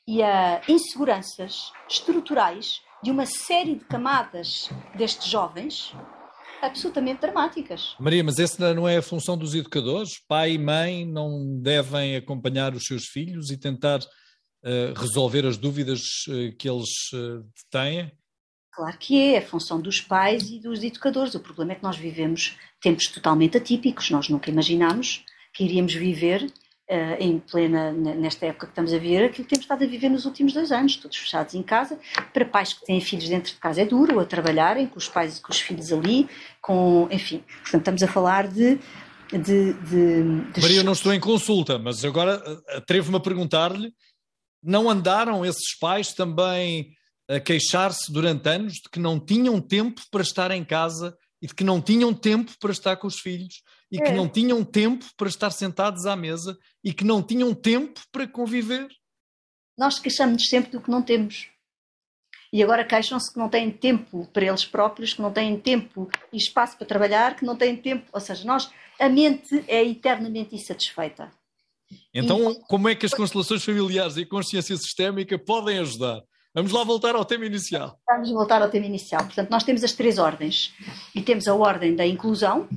e 0.07 0.23
a 0.23 0.61
inseguranças 0.67 1.71
estruturais 1.89 2.81
de 3.05 3.11
uma 3.11 3.27
série 3.27 3.75
de 3.75 3.85
camadas 3.85 4.67
destes 4.97 5.29
jovens 5.29 5.93
absolutamente 6.59 7.21
dramáticas. 7.21 7.95
Maria, 7.99 8.23
mas 8.23 8.39
essa 8.39 8.73
não 8.73 8.89
é 8.89 8.97
a 8.97 9.01
função 9.03 9.37
dos 9.37 9.53
educadores? 9.53 10.13
Pai 10.27 10.53
e 10.53 10.57
mãe 10.57 11.05
não 11.05 11.61
devem 11.61 12.15
acompanhar 12.15 12.73
os 12.73 12.85
seus 12.85 13.05
filhos 13.05 13.51
e 13.51 13.57
tentar 13.57 13.99
uh, 13.99 14.99
resolver 14.99 15.45
as 15.45 15.55
dúvidas 15.55 15.99
uh, 16.27 16.57
que 16.57 16.67
eles 16.67 16.89
uh, 17.13 17.45
têm? 17.69 18.11
Claro 18.73 18.97
que 18.97 19.19
é, 19.19 19.33
é 19.33 19.37
a 19.37 19.45
função 19.45 19.79
dos 19.79 20.01
pais 20.01 20.49
e 20.49 20.59
dos 20.59 20.81
educadores. 20.81 21.35
O 21.35 21.39
problema 21.39 21.73
é 21.73 21.75
que 21.75 21.83
nós 21.83 21.97
vivemos 21.97 22.57
tempos 22.81 23.05
totalmente 23.05 23.55
atípicos. 23.55 24.09
Nós 24.09 24.29
nunca 24.29 24.49
imaginámos 24.49 25.23
que 25.53 25.63
iríamos 25.63 25.93
viver 25.93 26.51
Uh, 26.87 27.17
em 27.19 27.39
plena, 27.39 27.91
nesta 27.91 28.45
época 28.45 28.67
que 28.67 28.71
estamos 28.71 28.93
a 28.93 28.99
viver, 28.99 29.25
aquilo 29.25 29.47
que 29.47 29.49
temos 29.49 29.63
estado 29.63 29.83
a 29.83 29.87
viver 29.87 30.07
nos 30.07 30.25
últimos 30.25 30.53
dois 30.53 30.71
anos, 30.71 30.95
todos 30.97 31.17
fechados 31.17 31.55
em 31.55 31.63
casa. 31.63 31.99
Para 32.31 32.45
pais 32.45 32.73
que 32.73 32.85
têm 32.85 33.01
filhos 33.01 33.27
dentro 33.27 33.51
de 33.53 33.59
casa 33.59 33.81
é 33.81 33.85
duro, 33.85 34.19
a 34.19 34.25
trabalharem 34.25 34.85
com 34.85 34.99
os 34.99 35.07
pais 35.07 35.39
e 35.39 35.41
com 35.41 35.51
os 35.51 35.59
filhos 35.59 35.91
ali, 35.91 36.29
com, 36.61 37.07
enfim. 37.09 37.43
Portanto, 37.63 37.81
estamos 37.81 38.03
a 38.03 38.07
falar 38.07 38.47
de. 38.47 38.77
de, 39.31 39.73
de, 39.73 40.53
de... 40.53 40.61
Maria, 40.61 40.77
eu 40.77 40.83
não 40.83 40.93
estou 40.93 41.11
em 41.11 41.19
consulta, 41.19 41.79
mas 41.79 42.05
agora 42.05 42.39
eh, 42.45 42.77
atrevo-me 42.77 43.17
a 43.17 43.19
perguntar-lhe: 43.19 43.91
não 44.61 44.87
andaram 44.87 45.43
esses 45.43 45.75
pais 45.79 46.13
também 46.13 46.91
a 47.27 47.39
queixar-se 47.39 48.11
durante 48.11 48.47
anos 48.47 48.73
de 48.73 48.89
que 48.91 48.99
não 48.99 49.19
tinham 49.19 49.59
tempo 49.59 50.01
para 50.11 50.21
estar 50.21 50.51
em 50.51 50.63
casa 50.63 51.17
e 51.41 51.47
de 51.47 51.55
que 51.55 51.63
não 51.63 51.81
tinham 51.81 52.13
tempo 52.13 52.51
para 52.59 52.71
estar 52.71 52.95
com 52.97 53.07
os 53.07 53.19
filhos 53.19 53.63
e 53.95 53.97
que 53.97 54.09
é. 54.09 54.15
não 54.15 54.27
tinham 54.27 54.63
tempo 54.63 55.05
para 55.15 55.29
estar 55.29 55.49
sentados 55.51 56.05
à 56.05 56.15
mesa 56.15 56.57
e 56.83 56.93
que 56.93 57.05
não 57.05 57.23
tinham 57.23 57.53
tempo 57.53 58.01
para 58.11 58.27
conviver. 58.27 58.87
Nós 59.77 59.99
queixamos-nos 59.99 60.49
sempre 60.49 60.71
do 60.71 60.81
que 60.81 60.91
não 60.91 61.01
temos. 61.01 61.47
E 62.51 62.61
agora 62.61 62.85
queixam-se 62.85 63.31
que 63.31 63.39
não 63.39 63.49
têm 63.49 63.71
tempo 63.71 64.27
para 64.31 64.45
eles 64.45 64.65
próprios, 64.65 65.13
que 65.13 65.21
não 65.21 65.31
têm 65.31 65.59
tempo 65.59 66.09
e 66.31 66.37
espaço 66.37 66.77
para 66.77 66.87
trabalhar, 66.87 67.35
que 67.35 67.45
não 67.45 67.55
têm 67.55 67.75
tempo. 67.75 68.05
Ou 68.13 68.19
seja, 68.19 68.45
nós, 68.45 68.69
a 68.99 69.09
mente 69.09 69.63
é 69.67 69.83
eternamente 69.83 70.55
insatisfeita. 70.55 71.31
Então, 72.13 72.51
e... 72.51 72.59
como 72.67 72.89
é 72.89 72.95
que 72.95 73.05
as 73.05 73.13
constelações 73.13 73.63
familiares 73.63 74.17
e 74.17 74.23
a 74.23 74.27
consciência 74.27 74.75
sistémica 74.77 75.37
podem 75.37 75.79
ajudar? 75.79 76.21
Vamos 76.53 76.71
lá 76.71 76.85
voltar 76.85 77.15
ao 77.15 77.25
tema 77.25 77.45
inicial. 77.45 77.99
Vamos 78.07 78.31
voltar 78.31 78.61
ao 78.61 78.69
tema 78.69 78.85
inicial. 78.85 79.25
Portanto, 79.25 79.49
nós 79.49 79.63
temos 79.65 79.83
as 79.83 79.91
três 79.91 80.17
ordens. 80.17 80.73
E 81.13 81.21
temos 81.21 81.49
a 81.49 81.53
ordem 81.53 81.93
da 81.93 82.07
inclusão, 82.07 82.69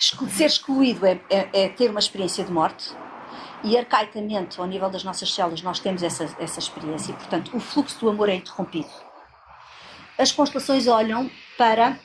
ser 0.00 0.46
excluído 0.46 1.06
é, 1.06 1.20
é, 1.28 1.48
é, 1.52 1.68
ter 1.68 1.90
uma 1.90 2.00
experiência 2.00 2.42
de 2.42 2.50
morte 2.50 2.90
e 3.62 3.76
arcaicamente, 3.76 4.58
ao 4.58 4.66
nível 4.66 4.88
das 4.88 5.04
nossas 5.04 5.32
células, 5.32 5.60
nós 5.60 5.78
temos 5.78 6.02
essa, 6.02 6.24
essa 6.38 6.58
experiência 6.58 7.12
e, 7.12 7.14
portanto, 7.14 7.54
o 7.54 7.60
fluxo 7.60 8.00
do 8.00 8.08
amor 8.08 8.30
é 8.30 8.34
interrompido. 8.34 8.88
As 10.16 10.32
constelações 10.32 10.86
olham 10.86 11.30
para 11.58 11.98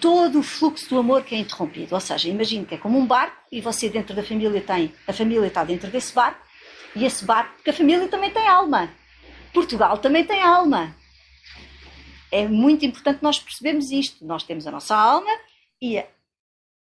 todo 0.00 0.38
o 0.38 0.42
fluxo 0.42 0.88
do 0.88 0.98
amor 0.98 1.22
que 1.22 1.34
é 1.34 1.38
interrompido. 1.38 1.94
Ou 1.94 2.00
seja, 2.00 2.28
imagine 2.28 2.64
que 2.64 2.74
é 2.74 2.78
como 2.78 2.98
um 2.98 3.06
barco 3.06 3.36
e 3.52 3.60
você 3.60 3.88
dentro 3.88 4.14
da 4.14 4.22
família 4.22 4.60
tem, 4.60 4.94
a 5.06 5.12
família 5.12 5.46
está 5.46 5.64
dentro 5.64 5.90
desse 5.90 6.14
barco 6.14 6.40
e 6.94 7.04
esse 7.04 7.24
barco, 7.24 7.54
porque 7.56 7.70
a 7.70 7.74
família 7.74 8.08
também 8.08 8.30
tem 8.30 8.48
alma. 8.48 8.90
Portugal 9.52 9.98
também 9.98 10.24
tem 10.24 10.42
alma. 10.42 10.96
É 12.30 12.46
muito 12.46 12.84
importante 12.84 13.22
nós 13.22 13.38
percebermos 13.38 13.90
isto. 13.90 14.24
Nós 14.24 14.42
temos 14.42 14.66
a 14.66 14.70
nossa 14.70 14.94
alma 14.94 15.30
e 15.80 16.02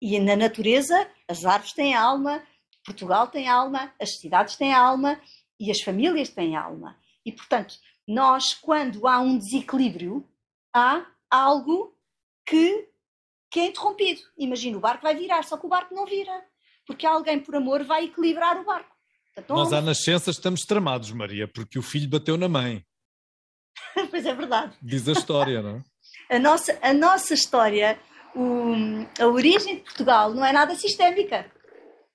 e 0.01 0.19
na 0.19 0.35
natureza, 0.35 1.09
as 1.29 1.45
árvores 1.45 1.75
têm 1.75 1.95
alma, 1.95 2.43
Portugal 2.85 3.29
tem 3.29 3.49
alma, 3.49 3.93
as 4.01 4.19
cidades 4.19 4.57
têm 4.57 4.73
alma 4.73 5.21
e 5.59 5.71
as 5.71 5.81
famílias 5.81 6.31
têm 6.31 6.57
alma. 6.57 6.97
E, 7.25 7.31
portanto, 7.31 7.75
nós, 8.09 8.55
quando 8.55 9.07
há 9.07 9.21
um 9.21 9.37
desequilíbrio, 9.37 10.27
há 10.75 11.05
algo 11.31 11.95
que, 12.47 12.89
que 13.51 13.61
é 13.61 13.67
interrompido. 13.67 14.23
Imagina, 14.39 14.79
o 14.79 14.81
barco 14.81 15.03
vai 15.03 15.15
virar, 15.15 15.45
só 15.45 15.57
que 15.59 15.67
o 15.67 15.69
barco 15.69 15.95
não 15.95 16.07
vira, 16.07 16.45
porque 16.87 17.07
alguém, 17.07 17.39
por 17.39 17.55
amor, 17.55 17.85
vai 17.85 18.07
equilibrar 18.07 18.59
o 18.59 18.65
barco. 18.65 18.97
Portanto, 19.35 19.57
nós, 19.57 19.73
à 19.73 19.81
nascença, 19.83 20.31
estamos 20.31 20.63
tramados, 20.63 21.13
Maria, 21.13 21.47
porque 21.47 21.79
o 21.79 21.83
filho 21.83 22.09
bateu 22.09 22.37
na 22.37 22.49
mãe. 22.49 22.85
pois 24.11 24.25
é 24.25 24.35
verdade. 24.35 24.77
Diz 24.83 25.07
a 25.09 25.13
história, 25.13 25.63
não 25.63 25.77
é? 25.77 25.85
A 26.29 26.39
nossa, 26.39 26.79
a 26.81 26.93
nossa 26.93 27.35
história 27.35 27.99
o, 28.35 28.75
a 29.19 29.27
origem 29.27 29.77
de 29.77 29.83
Portugal 29.83 30.33
não 30.33 30.45
é 30.45 30.53
nada 30.53 30.75
sistémica. 30.75 31.47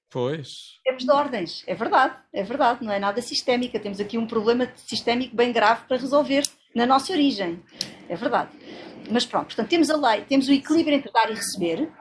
Pois. 0.09 0.79
Temos 0.83 1.03
de 1.03 1.11
ordens, 1.11 1.63
é 1.67 1.75
verdade, 1.75 2.15
é 2.31 2.43
verdade, 2.43 2.85
não 2.85 2.93
é 2.93 2.99
nada 2.99 3.21
sistémica. 3.21 3.79
Temos 3.79 3.99
aqui 3.99 4.17
um 4.17 4.25
problema 4.25 4.71
sistémico 4.75 5.35
bem 5.35 5.51
grave 5.51 5.81
para 5.87 5.97
resolver 5.97 6.43
na 6.73 6.85
nossa 6.85 7.11
origem, 7.11 7.61
é 8.07 8.15
verdade. 8.15 8.51
Mas 9.09 9.25
pronto, 9.25 9.47
portanto, 9.47 9.69
temos 9.69 9.89
a 9.89 9.97
lei, 9.97 10.21
temos 10.21 10.47
o 10.47 10.53
equilíbrio 10.53 10.95
entre 10.95 11.11
dar 11.11 11.29
e 11.29 11.33
receber, 11.33 11.91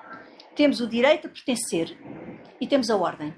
temos 0.55 0.81
o 0.81 0.87
direito 0.87 1.27
a 1.27 1.31
pertencer 1.31 1.96
e 2.61 2.66
temos 2.66 2.90
a 2.90 2.96
ordem. 2.96 3.35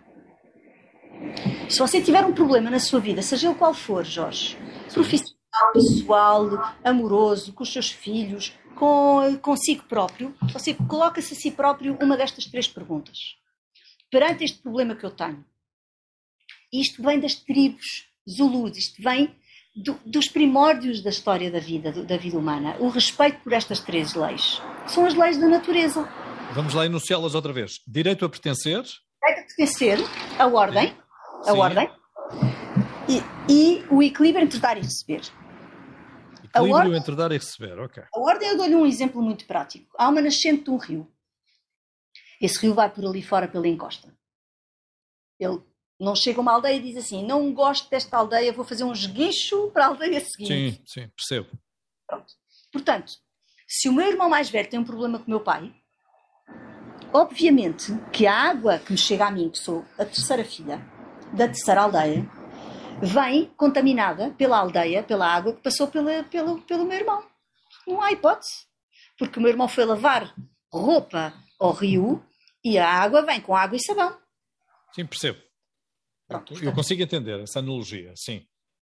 Se 1.69 1.79
você 1.79 2.01
tiver 2.01 2.25
um 2.25 2.33
problema 2.33 2.71
na 2.71 2.79
sua 2.79 3.01
vida, 3.01 3.23
seja 3.23 3.49
ele 3.49 3.57
qual 3.57 3.75
for, 3.75 4.05
Jorge, 4.05 4.57
profissional, 4.93 5.73
pessoal, 5.73 6.75
amoroso, 6.85 7.53
com 7.53 7.63
os 7.63 7.73
seus 7.73 7.91
filhos, 7.91 8.53
com, 8.77 9.37
consigo 9.39 9.85
próprio, 9.85 10.35
você 10.53 10.75
coloca-se 10.75 11.33
a 11.35 11.37
si 11.37 11.51
próprio 11.51 11.99
uma 12.01 12.17
destas 12.17 12.45
três 12.45 12.69
perguntas. 12.69 13.19
Perante 14.11 14.45
este 14.45 14.59
problema 14.59 14.95
que 14.95 15.05
eu 15.05 15.11
tenho, 15.11 15.45
isto 16.73 17.03
vem 17.03 17.19
das 17.19 17.35
tribos 17.35 18.07
zulus, 18.29 18.77
isto 18.77 19.03
vem 19.03 19.35
do, 19.75 19.99
dos 20.05 20.29
primórdios 20.29 21.03
da 21.03 21.11
história 21.11 21.51
da 21.51 21.59
vida, 21.59 21.91
do, 21.91 22.05
da 22.05 22.17
vida 22.17 22.39
humana. 22.39 22.77
O 22.79 22.89
respeito 22.89 23.41
por 23.41 23.53
estas 23.53 23.81
três 23.81 24.15
leis. 24.15 24.61
São 24.87 25.07
as 25.07 25.15
leis 25.15 25.39
da 25.39 25.49
natureza. 25.49 26.09
Vamos 26.53 26.75
lá 26.75 26.87
enunciá-las 26.87 27.35
outra 27.35 27.53
vez. 27.53 27.81
Direito 27.87 28.25
a 28.25 28.29
pertencer. 28.29 28.83
Direito 28.83 29.41
a 29.41 29.57
pertencer, 29.57 29.99
a 30.39 30.47
ordem, 30.47 30.89
Sim. 30.89 31.51
a 31.51 31.55
ordem, 31.55 31.91
e, 33.09 33.23
e 33.53 33.85
o 33.91 34.03
equilíbrio 34.03 34.45
entre 34.45 34.59
dar 34.59 34.77
e 34.77 34.81
receber. 34.81 35.23
Equilíbrio 36.57 36.85
ordem, 36.85 36.99
entre 36.99 37.17
dar 37.17 37.33
e 37.33 37.39
receber, 37.39 37.79
ok. 37.79 38.03
A 38.13 38.21
ordem, 38.21 38.49
eu 38.49 38.57
dou-lhe 38.57 38.75
um 38.75 38.87
exemplo 38.87 39.23
muito 39.23 39.47
prático. 39.47 39.95
Há 39.99 40.09
uma 40.09 40.21
nascente 40.21 40.65
de 40.65 40.71
um 40.71 40.77
rio. 40.77 41.11
Esse 42.41 42.59
rio 42.61 42.75
vai 42.75 42.93
por 42.93 43.05
ali 43.05 43.23
fora 43.23 43.49
pela 43.49 43.67
encosta. 43.67 44.15
Ele 45.39 45.61
não 45.99 46.15
chega 46.15 46.39
a 46.39 46.43
uma 46.43 46.53
aldeia 46.53 46.77
e 46.77 46.83
diz 46.83 46.97
assim: 46.97 47.25
Não 47.25 47.53
gosto 47.53 47.89
desta 47.91 48.17
aldeia, 48.17 48.53
vou 48.53 48.65
fazer 48.65 48.85
um 48.85 48.93
esguicho 48.93 49.71
para 49.71 49.85
a 49.85 49.89
aldeia 49.89 50.21
seguinte. 50.21 50.77
Sim, 50.77 50.83
sim, 50.87 51.09
percebo. 51.09 51.49
Pronto. 52.07 52.33
Portanto, 52.73 53.13
se 53.67 53.89
o 53.89 53.93
meu 53.93 54.07
irmão 54.07 54.29
mais 54.29 54.51
velho 54.51 54.69
tem 54.69 54.79
um 54.79 54.85
problema 54.85 55.19
com 55.19 55.27
o 55.27 55.31
meu 55.31 55.41
pai, 55.41 55.75
obviamente 57.13 57.93
que 58.13 58.27
a 58.27 58.35
água 58.35 58.79
que 58.79 58.93
me 58.93 58.99
chega 58.99 59.27
a 59.27 59.31
mim, 59.31 59.51
que 59.51 59.59
sou 59.59 59.85
a 59.99 60.05
terceira 60.05 60.45
filha 60.45 60.81
da 61.33 61.47
terceira 61.47 61.83
aldeia, 61.83 62.29
vem 63.03 63.47
contaminada 63.57 64.31
pela 64.31 64.59
aldeia, 64.59 65.03
pela 65.03 65.27
água 65.27 65.55
que 65.55 65.63
passou 65.63 65.89
pela, 65.89 66.25
pelo, 66.25 66.61
pelo 66.63 66.85
meu 66.85 66.99
irmão. 66.99 67.25
Não 67.87 68.03
há 68.03 68.13
hipótese. 68.13 68.67
Porque 69.19 69.39
o 69.39 69.43
meu 69.43 69.51
irmão 69.51 69.69
foi 69.69 69.85
lavar 69.85 70.35
roupa 70.71 71.33
ao 71.59 71.73
rio 71.73 72.23
e 72.65 72.79
a 72.79 72.89
água 72.89 73.23
vem 73.23 73.41
com 73.41 73.55
água 73.55 73.77
e 73.77 73.81
sabão. 73.81 74.17
Sim, 74.95 75.07
percebo. 75.07 75.41
Pronto, 76.29 76.55
eu 76.63 76.73
consigo 76.73 77.03
entender 77.03 77.41
essa 77.41 77.61
analogia, 77.61 78.13
sim. 78.17 78.45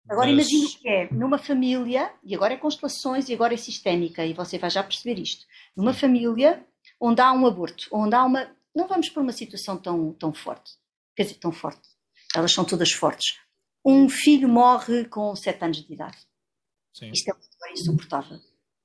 Agora 0.10 0.32
Mas... 0.32 0.48
imagine 0.50 0.66
o 0.66 0.80
que 0.80 0.90
é, 0.90 1.14
numa 1.14 1.38
família, 1.38 2.14
e 2.24 2.36
agora 2.36 2.54
é 2.54 2.58
constelações 2.58 3.30
e 3.30 3.34
agora 3.34 3.54
é 3.54 3.58
sistémica, 3.58 4.26
e 4.26 4.34
você 4.34 4.58
vai 4.58 4.70
já 4.70 4.84
perceber 4.84 5.20
isto. 5.20 5.46
Numa 5.76 5.94
família 5.94 6.66
onde 7.00 7.22
há 7.22 7.32
um 7.32 7.46
aborto, 7.46 7.88
onde 7.92 8.16
há 8.16 8.24
uma. 8.24 8.50
Não 8.76 8.88
vamos 8.88 9.10
para 9.10 9.22
uma 9.22 9.32
situação 9.32 9.78
tão, 9.78 10.14
tão 10.14 10.34
forte. 10.34 10.72
Quer 11.16 11.24
dizer, 11.24 11.36
tão 11.36 11.52
forte. 11.52 11.88
Elas 12.36 12.54
são 12.54 12.64
todas 12.64 12.92
fortes. 12.92 13.38
Um 13.86 14.08
filho 14.10 14.48
morre 14.48 15.06
com 15.06 15.36
7 15.36 15.64
anos 15.64 15.86
de 15.86 15.94
idade. 15.94 16.18
Sim. 16.94 17.12
Isto 17.12 17.32
é 17.32 17.72
insuportável. 17.72 18.40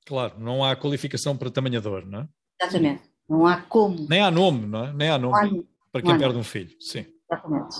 Claro, 0.05 0.39
não 0.39 0.63
há 0.63 0.75
qualificação 0.75 1.35
para 1.35 1.51
tamanha 1.51 1.81
dor, 1.81 2.05
não 2.05 2.21
é? 2.21 2.29
Exatamente. 2.61 3.03
Não 3.29 3.45
há 3.45 3.61
como. 3.61 4.07
Nem 4.09 4.21
há 4.21 4.31
nome, 4.31 4.65
não 4.65 4.85
é? 4.85 4.93
Nem 4.93 5.09
há 5.09 5.17
nome 5.17 5.35
há, 5.35 5.91
para 5.91 6.01
quem 6.01 6.17
perde 6.17 6.37
um 6.37 6.43
filho. 6.43 6.75
Sim. 6.79 7.05
Exatamente. 7.29 7.75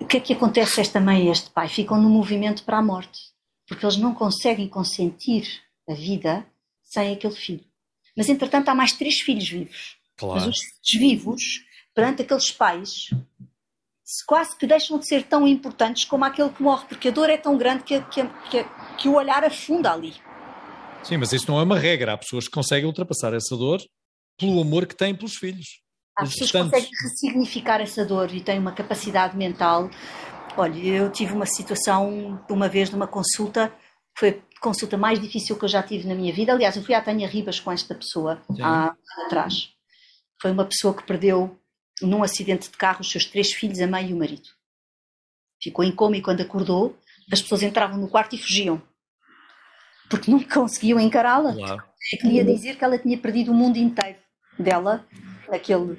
O 0.00 0.06
que 0.06 0.16
é 0.18 0.20
que 0.20 0.32
acontece 0.32 0.80
a 0.80 0.82
esta 0.82 1.00
mãe 1.00 1.24
e 1.24 1.28
a 1.28 1.32
este 1.32 1.50
pai? 1.50 1.68
Ficam 1.68 2.00
no 2.00 2.08
movimento 2.08 2.64
para 2.64 2.78
a 2.78 2.82
morte. 2.82 3.18
Porque 3.66 3.84
eles 3.84 3.96
não 3.96 4.14
conseguem 4.14 4.68
consentir 4.68 5.46
a 5.88 5.94
vida 5.94 6.46
sem 6.82 7.12
aquele 7.12 7.34
filho. 7.34 7.64
Mas, 8.16 8.28
entretanto, 8.28 8.68
há 8.68 8.74
mais 8.74 8.92
três 8.92 9.20
filhos 9.20 9.48
vivos. 9.48 9.96
Claro. 10.16 10.40
Mas 10.40 10.48
os 10.48 10.58
filhos 10.58 11.10
vivos, 11.10 11.42
perante 11.94 12.22
aqueles 12.22 12.50
pais, 12.50 13.10
quase 14.26 14.56
que 14.56 14.66
deixam 14.66 14.98
de 14.98 15.06
ser 15.06 15.24
tão 15.24 15.46
importantes 15.46 16.04
como 16.04 16.24
aquele 16.24 16.50
que 16.50 16.62
morre, 16.62 16.86
porque 16.88 17.08
a 17.08 17.10
dor 17.10 17.30
é 17.30 17.36
tão 17.36 17.56
grande 17.56 17.84
que, 17.84 18.00
que, 18.02 18.22
que, 18.50 18.64
que 18.98 19.08
o 19.08 19.14
olhar 19.14 19.44
afunda 19.44 19.92
ali. 19.92 20.14
Sim, 21.02 21.16
mas 21.16 21.32
isso 21.32 21.50
não 21.50 21.58
é 21.58 21.62
uma 21.62 21.78
regra. 21.78 22.12
Há 22.12 22.18
pessoas 22.18 22.46
que 22.46 22.50
conseguem 22.50 22.86
ultrapassar 22.86 23.32
essa 23.34 23.56
dor 23.56 23.80
pelo 24.38 24.60
amor 24.60 24.86
que 24.86 24.96
têm 24.96 25.14
pelos 25.14 25.36
filhos. 25.36 25.80
Há 26.16 26.24
pessoas 26.24 26.50
que 26.50 26.58
conseguem 26.58 26.90
ressignificar 27.02 27.80
essa 27.80 28.04
dor 28.04 28.34
e 28.34 28.40
têm 28.40 28.58
uma 28.58 28.72
capacidade 28.72 29.36
mental. 29.36 29.88
Olha, 30.56 30.78
eu 30.78 31.10
tive 31.10 31.32
uma 31.32 31.46
situação 31.46 32.42
uma 32.50 32.68
vez 32.68 32.90
numa 32.90 33.06
consulta, 33.06 33.72
foi 34.18 34.42
a 34.56 34.60
consulta 34.60 34.98
mais 34.98 35.20
difícil 35.20 35.56
que 35.56 35.64
eu 35.64 35.68
já 35.68 35.82
tive 35.82 36.06
na 36.06 36.14
minha 36.14 36.32
vida. 36.32 36.52
Aliás, 36.52 36.76
eu 36.76 36.82
fui 36.82 36.94
à 36.94 37.00
Tânia 37.00 37.28
Ribas 37.28 37.60
com 37.60 37.70
esta 37.70 37.94
pessoa 37.94 38.42
Sim. 38.54 38.60
há 38.62 38.94
atrás. 39.26 39.70
Foi 40.40 40.50
uma 40.50 40.64
pessoa 40.64 40.92
que 40.94 41.04
perdeu 41.04 41.56
num 42.02 42.22
acidente 42.22 42.70
de 42.70 42.76
carro 42.76 43.00
os 43.00 43.10
seus 43.10 43.24
três 43.24 43.52
filhos, 43.52 43.80
a 43.80 43.86
mãe 43.86 44.10
e 44.10 44.12
o 44.12 44.16
marido. 44.16 44.48
Ficou 45.62 45.84
em 45.84 45.92
coma 45.92 46.16
e 46.16 46.22
quando 46.22 46.40
acordou, 46.40 46.96
as 47.30 47.42
pessoas 47.42 47.62
entravam 47.62 47.98
no 47.98 48.08
quarto 48.08 48.34
e 48.34 48.38
fugiam. 48.38 48.82
Porque 50.08 50.30
não 50.30 50.42
conseguiam 50.42 50.98
encará-la. 50.98 51.54
Claro. 51.54 51.84
Queria 52.20 52.44
dizer 52.44 52.76
que 52.76 52.84
ela 52.84 52.98
tinha 52.98 53.16
perdido 53.18 53.52
o 53.52 53.54
mundo 53.54 53.76
inteiro 53.76 54.18
dela 54.58 55.06
naquele, 55.48 55.98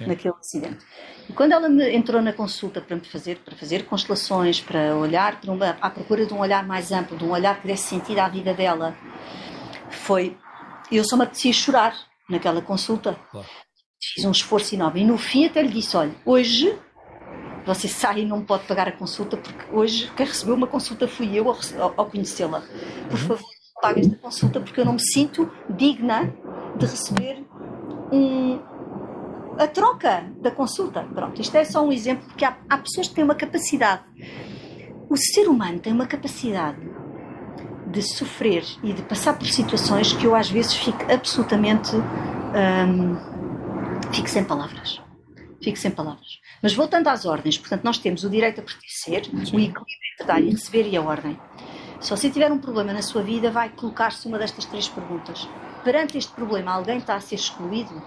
naquele 0.00 0.34
acidente. 0.34 0.84
E 1.28 1.32
quando 1.32 1.52
ela 1.52 1.68
me 1.68 1.94
entrou 1.94 2.20
na 2.20 2.32
consulta 2.32 2.80
para 2.80 2.96
me 2.96 3.04
fazer, 3.04 3.38
para 3.38 3.54
fazer 3.54 3.84
constelações, 3.84 4.60
para 4.60 4.96
olhar 4.96 5.40
para 5.40 5.52
uma, 5.52 5.70
à 5.80 5.90
procura 5.90 6.26
de 6.26 6.32
um 6.32 6.40
olhar 6.40 6.66
mais 6.66 6.90
amplo, 6.90 7.16
de 7.16 7.24
um 7.24 7.30
olhar 7.30 7.60
que 7.60 7.66
desse 7.66 7.84
sentido 7.84 8.18
à 8.18 8.28
vida 8.28 8.54
dela, 8.54 8.96
foi. 9.90 10.36
Eu 10.90 11.04
só 11.04 11.16
me 11.16 11.24
apetecia 11.24 11.52
chorar 11.52 11.94
naquela 12.28 12.60
consulta. 12.60 13.14
Claro 13.30 13.46
fiz 14.14 14.24
um 14.24 14.30
esforço 14.30 14.74
enorme. 14.74 15.02
E 15.02 15.04
no 15.04 15.16
fim 15.16 15.46
até 15.46 15.62
lhe 15.62 15.68
disse: 15.68 15.96
olha, 15.96 16.14
hoje 16.24 16.76
você 17.64 17.86
sai 17.86 18.20
e 18.20 18.24
não 18.24 18.42
pode 18.42 18.64
pagar 18.64 18.88
a 18.88 18.92
consulta, 18.92 19.36
porque 19.36 19.64
hoje 19.72 20.10
quem 20.16 20.26
recebeu 20.26 20.54
uma 20.54 20.66
consulta 20.66 21.06
fui 21.06 21.36
eu 21.36 21.48
ao, 21.48 21.94
ao 21.96 22.06
conhecê-la. 22.06 22.60
Por 23.08 23.12
uhum. 23.12 23.28
favor, 23.28 23.48
pague 23.80 24.00
esta 24.00 24.16
consulta, 24.16 24.60
porque 24.60 24.80
eu 24.80 24.84
não 24.84 24.94
me 24.94 25.00
sinto 25.00 25.50
digna 25.70 26.32
de 26.76 26.86
receber 26.86 27.44
um, 28.12 28.58
a 29.58 29.66
troca 29.66 30.24
da 30.40 30.50
consulta. 30.50 31.02
Pronto, 31.02 31.40
isto 31.40 31.56
é 31.56 31.64
só 31.64 31.84
um 31.84 31.92
exemplo, 31.92 32.26
porque 32.26 32.44
há, 32.44 32.56
há 32.68 32.78
pessoas 32.78 33.08
que 33.08 33.14
têm 33.14 33.24
uma 33.24 33.34
capacidade. 33.34 34.02
O 35.08 35.16
ser 35.16 35.48
humano 35.48 35.78
tem 35.78 35.92
uma 35.92 36.06
capacidade 36.06 36.80
de 37.86 38.02
sofrer 38.02 38.64
e 38.82 38.92
de 38.92 39.02
passar 39.02 39.38
por 39.38 39.46
situações 39.46 40.12
que 40.14 40.24
eu 40.24 40.34
às 40.34 40.50
vezes 40.50 40.74
fico 40.74 41.04
absolutamente. 41.12 41.94
Hum, 41.94 43.31
Fico 44.12 44.28
sem 44.28 44.44
palavras. 44.44 45.00
Fico 45.62 45.78
sem 45.78 45.90
palavras. 45.90 46.38
Mas 46.62 46.74
voltando 46.74 47.08
às 47.08 47.24
ordens, 47.24 47.56
portanto, 47.56 47.84
nós 47.84 47.98
temos 47.98 48.24
o 48.24 48.30
direito 48.30 48.60
a 48.60 48.64
pertencer, 48.64 49.22
o 49.32 49.42
equilíbrio 49.42 49.84
entre 50.12 50.26
dar 50.26 50.42
e 50.42 50.50
receber 50.50 50.86
e 50.88 50.96
a 50.96 51.02
ordem. 51.02 51.38
Se 52.00 52.10
você 52.10 52.28
tiver 52.28 52.50
um 52.50 52.58
problema 52.58 52.92
na 52.92 53.00
sua 53.00 53.22
vida, 53.22 53.50
vai 53.50 53.70
colocar-se 53.70 54.26
uma 54.26 54.38
destas 54.38 54.64
três 54.66 54.88
perguntas. 54.88 55.48
Perante 55.84 56.18
este 56.18 56.32
problema, 56.32 56.72
alguém 56.72 56.98
está 56.98 57.14
a 57.14 57.20
ser 57.20 57.36
excluído? 57.36 58.02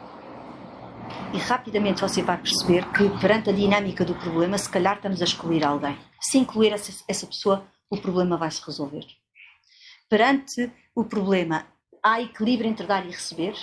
E 1.34 1.38
rapidamente 1.38 2.02
você 2.02 2.22
vai 2.22 2.38
perceber 2.38 2.86
que, 2.92 3.10
perante 3.20 3.50
a 3.50 3.54
dinâmica 3.54 4.06
do 4.06 4.16
problema, 4.16 4.58
se 4.58 4.70
calhar 4.70 4.98
estamos 4.98 5.22
a 5.22 5.26
excluir 5.26 5.66
alguém. 5.66 5.98
Se 6.20 6.38
incluir 6.38 6.74
essa, 6.74 7.04
essa 7.08 7.26
pessoa, 7.26 7.66
o 7.90 7.98
problema 7.98 8.38
vai 8.38 8.52
se 8.52 8.62
resolver. 8.66 9.06
Perante 10.10 10.72
o 10.94 11.04
problema, 11.04 11.66
há 12.04 12.22
equilíbrio 12.22 12.70
entre 12.70 12.86
dar 12.86 13.06
e 13.06 13.12
receber? 13.12 13.56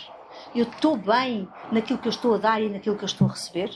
Eu 0.54 0.64
estou 0.64 0.96
bem 0.96 1.48
naquilo 1.70 1.98
que 1.98 2.08
eu 2.08 2.10
estou 2.10 2.34
a 2.34 2.38
dar 2.38 2.60
e 2.60 2.68
naquilo 2.68 2.96
que 2.96 3.04
eu 3.04 3.06
estou 3.06 3.26
a 3.26 3.30
receber? 3.30 3.70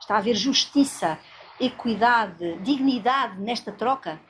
Está 0.00 0.16
a 0.16 0.18
haver 0.18 0.34
justiça, 0.34 1.18
equidade, 1.60 2.58
dignidade 2.62 3.40
nesta 3.40 3.70
troca? 3.70 4.20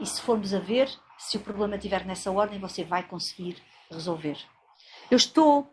E 0.00 0.06
se 0.06 0.20
formos 0.22 0.54
a 0.54 0.58
ver, 0.58 0.88
se 1.18 1.36
o 1.36 1.40
problema 1.40 1.76
estiver 1.76 2.06
nessa 2.06 2.30
ordem, 2.30 2.58
você 2.58 2.84
vai 2.84 3.02
conseguir 3.02 3.62
resolver. 3.90 4.38
Eu 5.10 5.16
estou 5.18 5.70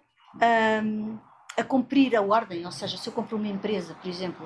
um, 0.83 1.17
a 1.57 1.63
cumprir 1.63 2.13
a 2.15 2.21
ordem, 2.21 2.65
ou 2.65 2.71
seja, 2.71 2.97
se 2.97 3.07
eu 3.07 3.13
compro 3.13 3.37
uma 3.37 3.47
empresa, 3.47 3.95
por 3.95 4.09
exemplo, 4.09 4.45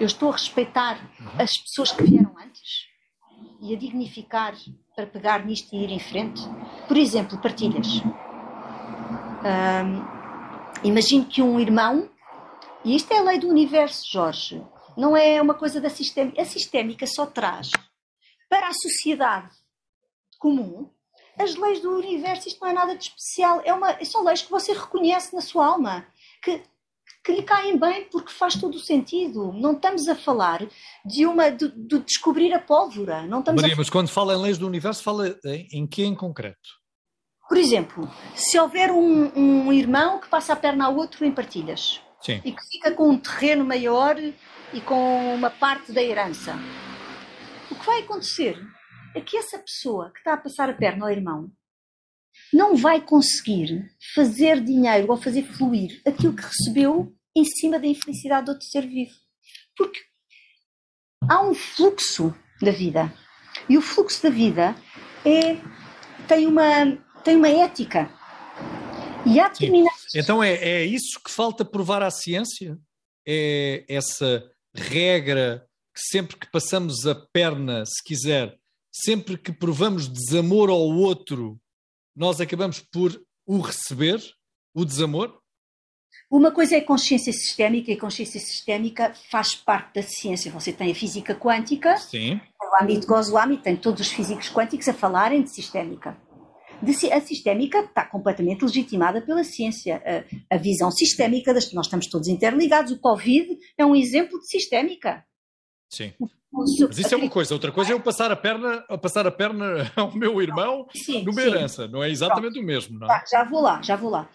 eu 0.00 0.06
estou 0.06 0.30
a 0.30 0.32
respeitar 0.32 0.98
as 1.38 1.58
pessoas 1.58 1.92
que 1.92 2.04
vieram 2.04 2.34
antes 2.38 2.86
e 3.60 3.74
a 3.74 3.78
dignificar 3.78 4.54
para 4.96 5.06
pegar 5.06 5.44
nisto 5.44 5.74
e 5.74 5.84
ir 5.84 5.90
em 5.90 6.00
frente. 6.00 6.42
Por 6.88 6.96
exemplo, 6.96 7.38
partilhas. 7.38 8.02
Um, 9.44 10.21
imagino 10.84 11.24
que 11.24 11.42
um 11.42 11.58
irmão, 11.58 12.10
e 12.84 12.96
isto 12.96 13.12
é 13.12 13.18
a 13.18 13.22
lei 13.22 13.38
do 13.38 13.48
universo, 13.48 14.04
Jorge, 14.10 14.62
não 14.96 15.16
é 15.16 15.40
uma 15.40 15.54
coisa 15.54 15.80
da 15.80 15.88
sistémica. 15.88 16.40
A 16.40 16.44
sistémica 16.44 17.06
só 17.06 17.26
traz 17.26 17.70
para 18.48 18.68
a 18.68 18.72
sociedade 18.74 19.54
comum 20.38 20.90
as 21.38 21.54
leis 21.54 21.80
do 21.80 21.96
universo. 21.96 22.48
Isto 22.48 22.60
não 22.60 22.68
é 22.68 22.72
nada 22.72 22.96
de 22.96 23.04
especial. 23.04 23.62
É 23.64 23.72
uma, 23.72 24.04
são 24.04 24.24
leis 24.24 24.42
que 24.42 24.50
você 24.50 24.72
reconhece 24.72 25.34
na 25.34 25.40
sua 25.40 25.66
alma, 25.66 26.06
que, 26.42 26.62
que 27.24 27.32
lhe 27.32 27.42
caem 27.42 27.78
bem 27.78 28.04
porque 28.10 28.32
faz 28.32 28.56
todo 28.56 28.74
o 28.74 28.80
sentido. 28.80 29.52
Não 29.52 29.72
estamos 29.72 30.08
a 30.08 30.14
falar 30.14 30.66
de 31.04 31.24
uma 31.24 31.50
de, 31.50 31.68
de 31.68 32.00
descobrir 32.00 32.52
a 32.52 32.58
pólvora. 32.58 33.26
Não 33.26 33.38
estamos 33.40 33.62
Maria, 33.62 33.74
a... 33.74 33.78
mas 33.78 33.88
quando 33.88 34.08
fala 34.08 34.34
em 34.34 34.42
leis 34.42 34.58
do 34.58 34.66
universo, 34.66 35.02
fala 35.02 35.38
em, 35.44 35.68
em 35.72 35.86
que 35.86 36.02
em 36.04 36.14
concreto? 36.14 36.81
Por 37.48 37.58
exemplo, 37.58 38.10
se 38.34 38.58
houver 38.58 38.90
um, 38.90 39.30
um 39.36 39.72
irmão 39.72 40.18
que 40.18 40.28
passa 40.28 40.52
a 40.52 40.56
perna 40.56 40.86
ao 40.86 40.96
outro 40.96 41.24
em 41.24 41.32
partilhas 41.32 42.00
Sim. 42.20 42.40
e 42.44 42.52
que 42.52 42.62
fica 42.70 42.92
com 42.92 43.10
um 43.10 43.18
terreno 43.18 43.64
maior 43.64 44.16
e 44.18 44.80
com 44.80 45.34
uma 45.34 45.50
parte 45.50 45.92
da 45.92 46.02
herança, 46.02 46.54
o 47.70 47.74
que 47.74 47.86
vai 47.86 48.00
acontecer 48.00 48.56
é 49.14 49.20
que 49.20 49.36
essa 49.36 49.58
pessoa 49.58 50.10
que 50.10 50.18
está 50.18 50.34
a 50.34 50.38
passar 50.38 50.70
a 50.70 50.74
perna 50.74 51.04
ao 51.04 51.10
irmão 51.10 51.50
não 52.52 52.76
vai 52.76 53.00
conseguir 53.00 53.90
fazer 54.14 54.62
dinheiro 54.62 55.10
ou 55.10 55.16
fazer 55.16 55.42
fluir 55.42 56.00
aquilo 56.06 56.34
que 56.34 56.42
recebeu 56.42 57.14
em 57.36 57.44
cima 57.44 57.78
da 57.78 57.86
infelicidade 57.86 58.46
do 58.46 58.52
outro 58.52 58.66
ser 58.66 58.86
vivo. 58.86 59.12
Porque 59.76 60.00
há 61.28 61.42
um 61.42 61.54
fluxo 61.54 62.34
da 62.60 62.70
vida. 62.70 63.12
E 63.68 63.76
o 63.76 63.82
fluxo 63.82 64.22
da 64.22 64.30
vida 64.30 64.74
é, 65.24 65.56
tem 66.26 66.46
uma, 66.46 66.98
tem 67.22 67.36
uma 67.36 67.48
ética. 67.48 68.10
E 69.24 69.38
há 69.38 69.48
determinadas. 69.48 70.14
Então 70.14 70.42
é, 70.42 70.54
é 70.54 70.84
isso 70.84 71.20
que 71.24 71.30
falta 71.30 71.64
provar 71.64 72.02
à 72.02 72.10
ciência? 72.10 72.78
É 73.26 73.84
essa 73.88 74.44
regra 74.74 75.66
que 75.94 76.00
sempre 76.00 76.36
que 76.36 76.50
passamos 76.50 77.06
a 77.06 77.14
perna, 77.14 77.84
se 77.86 78.02
quiser, 78.04 78.58
sempre 78.90 79.38
que 79.38 79.52
provamos 79.52 80.08
desamor 80.08 80.70
ao 80.70 80.80
outro, 80.80 81.58
nós 82.16 82.40
acabamos 82.40 82.80
por 82.80 83.22
o 83.46 83.60
receber, 83.60 84.20
o 84.74 84.84
desamor? 84.84 85.38
Uma 86.30 86.50
coisa 86.50 86.76
é 86.76 86.80
consciência 86.80 87.32
sistémica, 87.32 87.92
e 87.92 87.96
consciência 87.96 88.40
sistémica 88.40 89.14
faz 89.30 89.54
parte 89.54 89.94
da 89.94 90.02
ciência. 90.02 90.50
Você 90.50 90.72
tem 90.72 90.90
a 90.90 90.94
física 90.94 91.34
quântica, 91.34 91.96
Sim. 91.98 92.40
o 92.60 92.82
âmbito 92.82 93.06
Goswami 93.06 93.58
tem 93.58 93.76
todos 93.76 94.00
os 94.00 94.12
físicos 94.12 94.48
quânticos 94.48 94.88
a 94.88 94.94
falarem 94.94 95.42
de 95.42 95.54
sistémica 95.54 96.16
a 97.12 97.20
sistémica 97.20 97.80
está 97.80 98.04
completamente 98.04 98.64
legitimada 98.64 99.20
pela 99.20 99.44
ciência. 99.44 100.02
A, 100.50 100.54
a 100.56 100.58
visão 100.58 100.90
sistémica, 100.90 101.54
das, 101.54 101.72
nós 101.72 101.86
estamos 101.86 102.06
todos 102.06 102.28
interligados. 102.28 102.92
O 102.92 102.98
Covid 102.98 103.58
é 103.78 103.84
um 103.84 103.94
exemplo 103.94 104.38
de 104.40 104.48
sistémica. 104.48 105.24
Sim. 105.90 106.12
Mas 106.52 106.98
isso 106.98 107.14
é 107.14 107.16
uma 107.16 107.30
coisa, 107.30 107.54
outra 107.54 107.72
coisa 107.72 107.92
é 107.92 107.94
eu 107.94 108.00
passar 108.00 108.30
a 108.30 108.36
perna, 108.36 108.84
a 108.86 108.98
passar 108.98 109.26
a 109.26 109.30
perna 109.30 109.90
ao 109.96 110.14
meu 110.14 110.40
irmão 110.42 110.86
sim, 110.94 111.24
numa 111.24 111.40
sim. 111.40 111.48
herança, 111.48 111.88
não 111.88 112.02
é 112.02 112.10
exatamente 112.10 112.52
Pronto. 112.52 112.64
o 112.64 112.66
mesmo, 112.66 112.98
não 112.98 113.10
é? 113.10 113.24
Já 113.30 113.42
vou 113.44 113.62
lá, 113.62 113.80
já 113.80 113.96
vou 113.96 114.10
lá. 114.10 114.28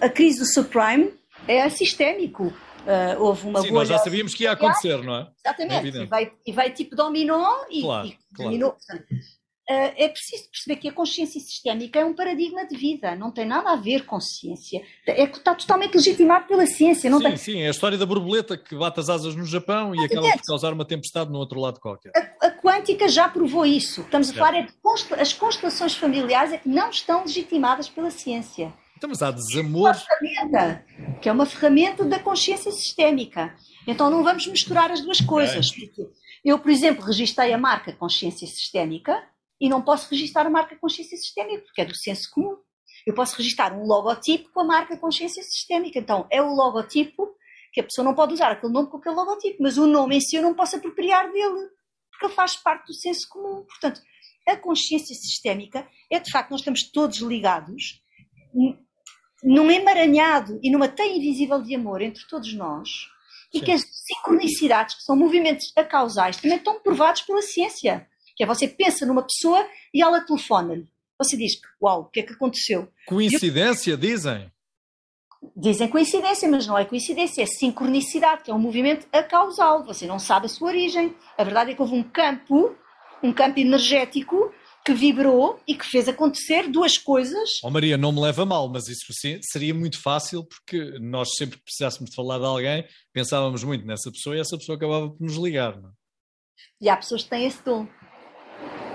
A 0.00 0.08
crise 0.08 0.38
do 0.38 0.46
subprime 0.46 1.12
é 1.48 1.68
sistémico. 1.68 2.44
Uh, 2.46 3.20
houve 3.20 3.46
uma 3.48 3.60
Sim, 3.60 3.72
nós 3.72 3.88
já 3.88 3.98
sabíamos 3.98 4.34
que 4.34 4.44
ia 4.44 4.52
acontecer, 4.52 5.02
não 5.02 5.14
é? 5.14 5.28
Exatamente. 5.44 5.98
É 5.98 6.02
e, 6.02 6.06
vai, 6.06 6.32
e 6.46 6.52
vai 6.52 6.72
tipo 6.72 6.96
dominó 6.96 7.64
e, 7.70 7.82
claro, 7.82 8.06
e 8.06 8.16
claro. 8.34 8.50
dominou. 8.50 8.76
Uh, 9.70 9.92
é 9.98 10.08
preciso 10.08 10.48
perceber 10.50 10.76
que 10.76 10.88
a 10.88 10.92
consciência 10.92 11.38
sistémica 11.38 12.00
é 12.00 12.04
um 12.04 12.14
paradigma 12.14 12.66
de 12.66 12.74
vida, 12.74 13.14
não 13.14 13.30
tem 13.30 13.44
nada 13.44 13.70
a 13.70 13.76
ver 13.76 14.06
com 14.06 14.18
ciência. 14.18 14.80
É, 15.06 15.24
está 15.24 15.54
totalmente 15.54 15.94
legitimado 15.94 16.46
pela 16.46 16.66
ciência. 16.66 17.10
Sim, 17.10 17.20
tem... 17.20 17.36
sim, 17.36 17.60
é 17.60 17.68
a 17.68 17.70
história 17.70 17.98
da 17.98 18.06
borboleta 18.06 18.56
que 18.56 18.74
bate 18.74 18.98
as 18.98 19.10
asas 19.10 19.36
no 19.36 19.44
Japão 19.44 19.94
e 19.94 20.02
acaba 20.02 20.32
por 20.32 20.42
causar 20.46 20.72
uma 20.72 20.86
tempestade 20.86 21.30
no 21.30 21.38
outro 21.38 21.60
lado 21.60 21.80
qualquer. 21.80 22.12
A, 22.16 22.46
a 22.46 22.50
quântica 22.50 23.08
já 23.08 23.28
provou 23.28 23.66
isso. 23.66 24.00
Estamos 24.00 24.30
a 24.30 24.32
falar 24.32 24.56
é 24.56 24.62
de 24.62 24.72
const... 24.82 25.12
as 25.12 25.34
constelações 25.34 25.94
familiares 25.94 26.54
é 26.54 26.56
que 26.56 26.68
não 26.70 26.88
estão 26.88 27.24
legitimadas 27.24 27.90
pela 27.90 28.10
ciência. 28.10 28.72
Então, 28.96 29.10
mas 29.10 29.20
há 29.20 29.30
desamor. 29.30 29.94
que 31.20 31.28
é 31.28 31.32
uma 31.32 31.44
ferramenta 31.44 32.06
da 32.06 32.18
consciência 32.18 32.72
sistémica. 32.72 33.54
Então 33.86 34.08
não 34.10 34.24
vamos 34.24 34.46
misturar 34.46 34.90
as 34.90 35.02
duas 35.02 35.20
coisas. 35.20 35.70
É. 35.78 36.06
Eu, 36.42 36.58
por 36.58 36.70
exemplo, 36.70 37.04
registrei 37.04 37.52
a 37.52 37.58
marca 37.58 37.92
consciência 37.92 38.46
sistémica 38.46 39.22
e 39.60 39.68
não 39.68 39.82
posso 39.82 40.10
registrar 40.10 40.46
a 40.46 40.50
marca 40.50 40.76
consciência 40.76 41.16
sistémica, 41.16 41.62
porque 41.64 41.80
é 41.80 41.84
do 41.84 41.96
senso 41.96 42.30
comum. 42.30 42.56
Eu 43.06 43.14
posso 43.14 43.36
registrar 43.36 43.72
um 43.72 43.84
logotipo 43.84 44.50
com 44.52 44.60
a 44.60 44.64
marca 44.64 44.96
consciência 44.96 45.42
sistémica. 45.42 45.98
Então, 45.98 46.26
é 46.30 46.42
o 46.42 46.54
logotipo 46.54 47.28
que 47.72 47.80
a 47.80 47.84
pessoa 47.84 48.04
não 48.04 48.14
pode 48.14 48.34
usar 48.34 48.50
aquele 48.50 48.72
nome 48.72 48.88
com 48.90 48.96
aquele 48.96 49.14
logotipo, 49.14 49.62
mas 49.62 49.76
o 49.76 49.86
nome 49.86 50.16
em 50.16 50.20
si 50.20 50.36
eu 50.36 50.42
não 50.42 50.54
posso 50.54 50.76
apropriar 50.76 51.30
dele, 51.30 51.68
porque 52.10 52.26
ele 52.26 52.34
faz 52.34 52.56
parte 52.56 52.86
do 52.86 52.94
senso 52.94 53.28
comum. 53.28 53.64
Portanto, 53.64 54.00
a 54.46 54.56
consciência 54.56 55.14
sistémica 55.14 55.86
é 56.10 56.18
de 56.18 56.30
facto, 56.30 56.50
nós 56.50 56.60
estamos 56.60 56.90
todos 56.90 57.18
ligados 57.18 58.02
num 59.42 59.70
emaranhado 59.70 60.58
e 60.62 60.70
numa 60.70 60.88
teia 60.88 61.16
invisível 61.16 61.62
de 61.62 61.74
amor 61.74 62.00
entre 62.00 62.26
todos 62.28 62.52
nós, 62.54 62.88
Sim. 62.88 63.58
e 63.58 63.60
que 63.60 63.70
as 63.70 63.82
sincronicidades, 63.82 64.96
que 64.96 65.02
são 65.02 65.14
movimentos 65.14 65.72
acausais, 65.76 66.38
também 66.38 66.56
estão 66.56 66.80
provados 66.80 67.22
pela 67.22 67.42
ciência. 67.42 68.08
Que 68.38 68.44
é 68.44 68.46
você 68.46 68.68
pensa 68.68 69.04
numa 69.04 69.22
pessoa 69.22 69.68
e 69.92 70.00
ela 70.00 70.20
telefona-lhe. 70.20 70.86
Você 71.18 71.36
diz, 71.36 71.60
uau, 71.82 72.02
o 72.02 72.04
que 72.04 72.20
é 72.20 72.22
que 72.22 72.32
aconteceu? 72.32 72.88
Coincidência, 73.04 73.90
eu... 73.90 73.96
dizem? 73.96 74.50
Dizem 75.56 75.88
coincidência, 75.88 76.48
mas 76.48 76.64
não 76.64 76.78
é 76.78 76.84
coincidência, 76.84 77.42
é 77.42 77.46
sincronicidade, 77.46 78.44
que 78.44 78.50
é 78.50 78.54
um 78.54 78.58
movimento 78.58 79.08
acausal. 79.12 79.84
Você 79.84 80.06
não 80.06 80.20
sabe 80.20 80.46
a 80.46 80.48
sua 80.48 80.68
origem. 80.68 81.16
A 81.36 81.42
verdade 81.42 81.72
é 81.72 81.74
que 81.74 81.82
houve 81.82 81.94
um 81.94 82.02
campo, 82.04 82.76
um 83.22 83.32
campo 83.32 83.58
energético 83.58 84.54
que 84.84 84.94
vibrou 84.94 85.60
e 85.66 85.74
que 85.74 85.84
fez 85.84 86.08
acontecer 86.08 86.70
duas 86.70 86.96
coisas. 86.96 87.60
Oh 87.64 87.70
Maria, 87.70 87.98
não 87.98 88.12
me 88.12 88.20
leva 88.20 88.46
mal, 88.46 88.68
mas 88.68 88.88
isso 88.88 89.04
seria 89.42 89.74
muito 89.74 90.00
fácil 90.00 90.44
porque 90.44 90.98
nós 91.00 91.30
sempre 91.36 91.58
que 91.58 91.64
precisássemos 91.64 92.10
de 92.10 92.16
falar 92.16 92.38
de 92.38 92.44
alguém, 92.44 92.88
pensávamos 93.12 93.64
muito 93.64 93.84
nessa 93.84 94.10
pessoa 94.12 94.36
e 94.36 94.40
essa 94.40 94.56
pessoa 94.56 94.76
acabava 94.76 95.10
por 95.10 95.20
nos 95.20 95.36
ligar. 95.36 95.76
Não? 95.80 95.88
É? 95.88 95.92
E 96.80 96.88
há 96.88 96.96
pessoas 96.96 97.24
que 97.24 97.30
têm 97.30 97.44
esse 97.44 97.62
dom. 97.64 97.88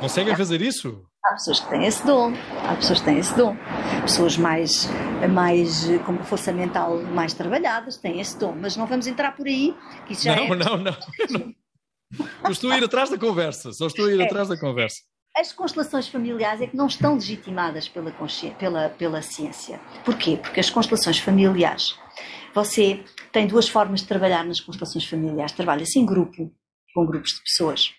Conseguem 0.03 0.35
fazer 0.35 0.61
isso? 0.61 1.01
Há 1.23 1.33
pessoas 1.35 1.61
que 1.61 1.69
têm 1.69 1.85
esse 1.85 2.05
dom, 2.05 2.33
há 2.67 2.75
pessoas 2.75 2.99
que 2.99 3.05
têm 3.05 3.19
esse 3.19 3.33
dom. 3.37 3.55
Pessoas 4.01 4.37
mais, 4.37 4.89
mais 5.31 5.87
com 6.05 6.21
força 6.25 6.51
mental 6.51 7.01
mais 7.03 7.33
trabalhadas 7.33 7.95
têm 7.95 8.19
esse 8.19 8.37
dom, 8.37 8.53
mas 8.59 8.75
não 8.75 8.85
vamos 8.85 9.07
entrar 9.07 9.33
por 9.33 9.47
aí. 9.47 9.73
Que 10.05 10.13
já 10.13 10.35
não, 10.35 10.43
é... 10.43 10.55
não, 10.57 10.77
não, 10.77 10.97
não. 11.29 11.55
Eu 12.43 12.51
estou 12.51 12.69
a 12.69 12.77
ir 12.77 12.83
atrás 12.83 13.09
da 13.09 13.17
conversa, 13.17 13.71
só 13.71 13.87
estou 13.87 14.07
a 14.07 14.11
ir 14.11 14.19
é. 14.19 14.25
atrás 14.25 14.49
da 14.49 14.59
conversa. 14.59 14.97
As 15.37 15.53
constelações 15.53 16.09
familiares 16.09 16.59
é 16.59 16.67
que 16.67 16.75
não 16.75 16.87
estão 16.87 17.13
legitimadas 17.13 17.87
pela, 17.87 18.11
pela, 18.59 18.89
pela 18.89 19.21
ciência. 19.21 19.79
Porquê? 20.03 20.35
Porque 20.35 20.59
as 20.59 20.69
constelações 20.69 21.17
familiares, 21.17 21.97
você 22.53 23.05
tem 23.31 23.47
duas 23.47 23.69
formas 23.69 24.01
de 24.01 24.07
trabalhar 24.07 24.43
nas 24.43 24.59
constelações 24.59 25.05
familiares. 25.05 25.53
Trabalha-se 25.53 25.97
em 25.97 26.05
grupo, 26.05 26.51
com 26.93 27.05
grupos 27.05 27.31
de 27.31 27.41
pessoas, 27.43 27.93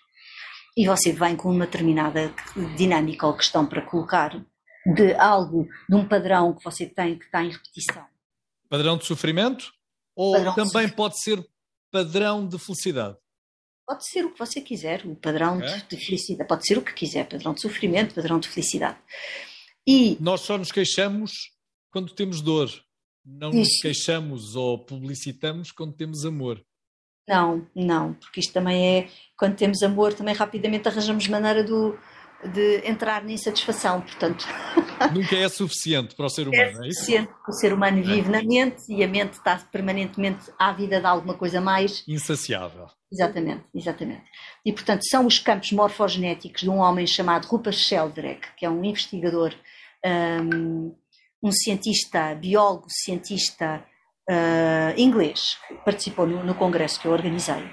e 0.75 0.85
você 0.85 1.11
vem 1.11 1.35
com 1.35 1.49
uma 1.49 1.65
determinada 1.65 2.33
dinâmica 2.75 3.25
ou 3.25 3.35
questão 3.35 3.65
para 3.65 3.81
colocar 3.81 4.45
de 4.85 5.13
algo, 5.15 5.67
de 5.89 5.95
um 5.95 6.07
padrão 6.07 6.53
que 6.53 6.63
você 6.63 6.85
tem 6.85 7.17
que 7.17 7.25
está 7.25 7.43
em 7.43 7.49
repetição. 7.49 8.05
Padrão 8.69 8.97
de 8.97 9.05
sofrimento? 9.05 9.73
Ou 10.15 10.33
padrão 10.33 10.55
também 10.55 10.89
pode 10.89 11.19
ser 11.21 11.45
padrão 11.91 12.47
de 12.47 12.59
felicidade? 12.59 13.17
Pode 13.87 14.07
ser 14.07 14.25
o 14.25 14.33
que 14.33 14.39
você 14.39 14.61
quiser, 14.61 15.05
o 15.05 15.15
padrão 15.15 15.61
é? 15.61 15.77
de, 15.77 15.89
de, 15.89 16.05
felicidade. 16.05 16.47
Pode 16.47 16.65
ser 16.65 16.77
o 16.77 16.81
que 16.81 16.93
quiser, 16.93 17.27
padrão 17.27 17.53
de 17.53 17.61
sofrimento, 17.61 18.15
padrão 18.15 18.39
de 18.39 18.49
felicidade. 18.49 18.97
E 19.87 20.17
nós 20.19 20.41
só 20.41 20.57
nos 20.57 20.71
queixamos 20.71 21.31
quando 21.91 22.13
temos 22.13 22.41
dor. 22.41 22.69
Não 23.23 23.49
isso. 23.49 23.59
nos 23.59 23.81
queixamos 23.81 24.55
ou 24.55 24.83
publicitamos 24.83 25.71
quando 25.71 25.93
temos 25.93 26.25
amor. 26.25 26.63
Não, 27.27 27.65
não, 27.75 28.13
porque 28.13 28.39
isto 28.39 28.53
também 28.53 28.99
é 28.99 29.07
quando 29.37 29.55
temos 29.55 29.81
amor, 29.81 30.13
também 30.13 30.33
rapidamente 30.33 30.87
arranjamos 30.87 31.27
maneira 31.27 31.63
do, 31.63 31.97
de 32.53 32.87
entrar 32.87 33.23
na 33.23 33.31
insatisfação, 33.31 34.01
portanto. 34.01 34.45
Nunca 35.13 35.35
é 35.35 35.49
suficiente 35.49 36.15
para 36.15 36.25
o 36.25 36.29
ser 36.29 36.47
humano, 36.47 36.83
é, 36.83 36.85
é 36.85 36.89
isso? 36.89 36.99
suficiente, 36.99 37.31
o 37.47 37.53
ser 37.53 37.73
humano 37.73 38.03
vive 38.03 38.27
é. 38.29 38.31
na 38.31 38.43
mente 38.43 38.83
e 38.89 39.03
a 39.03 39.07
mente 39.07 39.33
está 39.33 39.57
permanentemente 39.71 40.51
à 40.57 40.71
vida 40.71 40.99
de 40.99 41.05
alguma 41.05 41.33
coisa 41.33 41.59
mais. 41.59 42.03
Insaciável. 42.07 42.87
Exatamente, 43.11 43.63
exatamente. 43.73 44.23
E, 44.65 44.71
portanto, 44.71 45.01
são 45.09 45.25
os 45.25 45.39
campos 45.39 45.71
morfogenéticos 45.71 46.61
de 46.61 46.69
um 46.69 46.77
homem 46.77 47.07
chamado 47.07 47.45
Rupert 47.47 47.77
Sheldrake, 47.77 48.49
que 48.57 48.65
é 48.65 48.69
um 48.69 48.83
investigador, 48.83 49.53
um, 50.05 50.95
um 51.41 51.51
cientista, 51.51 52.35
biólogo, 52.35 52.85
cientista 52.89 53.83
uh, 54.29 54.99
inglês, 54.99 55.57
que 55.67 55.75
participou 55.75 56.25
no, 56.25 56.43
no, 56.43 56.55
congresso 56.55 56.99
que 56.99 57.07
eu 57.07 57.11
organizei, 57.11 57.63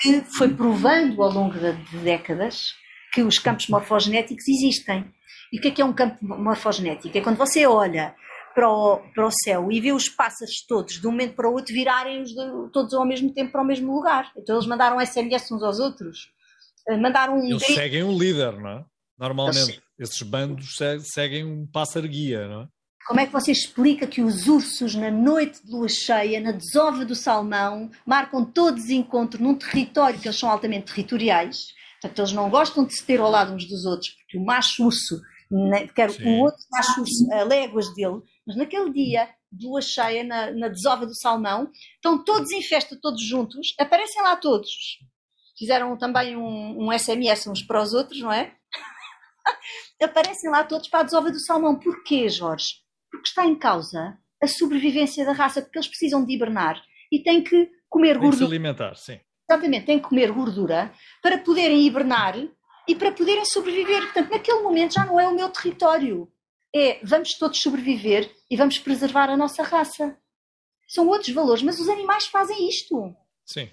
que 0.00 0.22
foi 0.36 0.48
provando 0.54 1.22
ao 1.22 1.30
longo 1.30 1.58
de, 1.58 1.72
de 1.72 1.98
décadas 1.98 2.74
que 3.12 3.22
os 3.22 3.38
campos 3.38 3.68
morfogenéticos 3.68 4.46
existem. 4.48 5.12
E 5.52 5.58
o 5.58 5.60
que 5.60 5.68
é 5.68 5.70
que 5.70 5.82
é 5.82 5.84
um 5.84 5.92
campo 5.92 6.16
morfogenético? 6.22 7.16
É 7.16 7.20
quando 7.20 7.36
você 7.36 7.66
olha 7.66 8.14
para 8.54 8.68
o, 8.68 8.98
para 9.14 9.26
o 9.26 9.30
céu 9.30 9.70
e 9.70 9.80
vê 9.80 9.92
os 9.92 10.08
pássaros 10.08 10.64
todos, 10.66 11.00
de 11.00 11.06
um 11.06 11.10
momento 11.10 11.34
para 11.34 11.48
o 11.48 11.52
outro, 11.52 11.74
virarem 11.74 12.22
os 12.22 12.32
todos 12.72 12.94
ao 12.94 13.06
mesmo 13.06 13.32
tempo 13.32 13.52
para 13.52 13.62
o 13.62 13.66
mesmo 13.66 13.92
lugar. 13.92 14.30
Então 14.36 14.56
eles 14.56 14.66
mandaram 14.66 15.04
SMS 15.04 15.50
uns 15.50 15.62
aos 15.62 15.78
outros. 15.78 16.30
Eh, 16.88 16.96
mandaram 16.96 17.38
um 17.38 17.44
eles 17.44 17.64
seguem 17.64 18.04
um 18.04 18.16
líder, 18.16 18.52
não 18.60 18.70
é? 18.70 18.84
Normalmente, 19.18 19.82
esses 19.98 20.22
bandos 20.22 20.78
seguem 21.00 21.44
um 21.44 21.66
pássaro 21.66 22.08
guia, 22.08 22.48
não 22.48 22.62
é? 22.62 22.68
Como 23.06 23.18
é 23.18 23.26
que 23.26 23.32
você 23.32 23.50
explica 23.50 24.06
que 24.06 24.22
os 24.22 24.46
ursos, 24.46 24.94
na 24.94 25.10
noite 25.10 25.64
de 25.64 25.70
lua 25.72 25.88
cheia, 25.88 26.40
na 26.40 26.52
desova 26.52 27.04
do 27.04 27.14
salmão, 27.14 27.90
marcam 28.06 28.44
todos 28.44 28.90
encontro 28.90 29.42
num 29.42 29.54
território 29.54 30.18
que 30.18 30.28
eles 30.28 30.38
são 30.38 30.50
altamente 30.50 30.92
territoriais? 30.92 31.56
Portanto, 32.00 32.18
eles 32.20 32.32
não 32.32 32.48
gostam 32.48 32.84
de 32.84 32.94
se 32.94 33.04
ter 33.04 33.20
ao 33.20 33.30
lado 33.30 33.52
uns 33.52 33.66
dos 33.66 33.84
outros, 33.84 34.10
porque 34.10 34.38
o 34.38 34.44
macho 34.44 34.84
urso 34.84 35.20
quer 35.94 36.10
Sim. 36.10 36.38
o 36.38 36.42
outro 36.42 36.62
macho 36.70 37.00
urso 37.00 37.32
a 37.32 37.42
léguas 37.42 37.92
dele, 37.94 38.20
mas 38.46 38.56
naquele 38.56 38.92
dia 38.92 39.28
de 39.52 39.66
lua 39.66 39.82
cheia, 39.82 40.22
na, 40.22 40.52
na 40.52 40.68
desova 40.68 41.04
do 41.04 41.14
salmão, 41.14 41.70
estão 41.94 42.22
todos 42.22 42.50
em 42.52 42.62
festa, 42.62 42.96
todos 43.00 43.22
juntos, 43.22 43.74
aparecem 43.78 44.22
lá 44.22 44.36
todos. 44.36 44.70
Fizeram 45.58 45.96
também 45.98 46.36
um, 46.36 46.86
um 46.86 46.98
SMS 46.98 47.48
uns 47.48 47.62
para 47.62 47.82
os 47.82 47.92
outros, 47.92 48.20
não 48.20 48.32
é? 48.32 48.54
aparecem 50.00 50.50
lá 50.50 50.62
todos 50.64 50.88
para 50.88 51.00
a 51.00 51.02
desova 51.02 51.30
do 51.30 51.40
salmão. 51.40 51.78
Porquê, 51.78 52.28
Jorge? 52.28 52.76
Porque 53.10 53.28
está 53.28 53.46
em 53.46 53.54
causa 53.54 54.18
a 54.42 54.46
sobrevivência 54.46 55.24
da 55.24 55.32
raça, 55.32 55.60
porque 55.60 55.78
eles 55.78 55.88
precisam 55.88 56.24
de 56.24 56.32
hibernar 56.32 56.82
e 57.12 57.22
têm 57.22 57.42
que 57.42 57.70
comer 57.88 58.16
gordura. 58.16 58.36
se 58.36 58.44
alimentar, 58.44 58.94
sim. 58.96 59.20
Exatamente, 59.48 59.86
têm 59.86 59.98
que 59.98 60.08
comer 60.08 60.30
gordura 60.30 60.94
para 61.22 61.38
poderem 61.38 61.84
hibernar 61.84 62.36
e 62.88 62.94
para 62.94 63.12
poderem 63.12 63.44
sobreviver. 63.44 64.02
Portanto, 64.04 64.30
naquele 64.30 64.62
momento 64.62 64.94
já 64.94 65.04
não 65.04 65.18
é 65.18 65.26
o 65.28 65.34
meu 65.34 65.48
território. 65.48 66.30
É 66.74 67.00
vamos 67.04 67.34
todos 67.34 67.60
sobreviver 67.60 68.30
e 68.48 68.56
vamos 68.56 68.78
preservar 68.78 69.28
a 69.28 69.36
nossa 69.36 69.62
raça. 69.62 70.16
São 70.88 71.08
outros 71.08 71.34
valores, 71.34 71.62
mas 71.62 71.80
os 71.80 71.88
animais 71.88 72.26
fazem 72.26 72.68
isto. 72.68 73.14
Sim. 73.44 73.68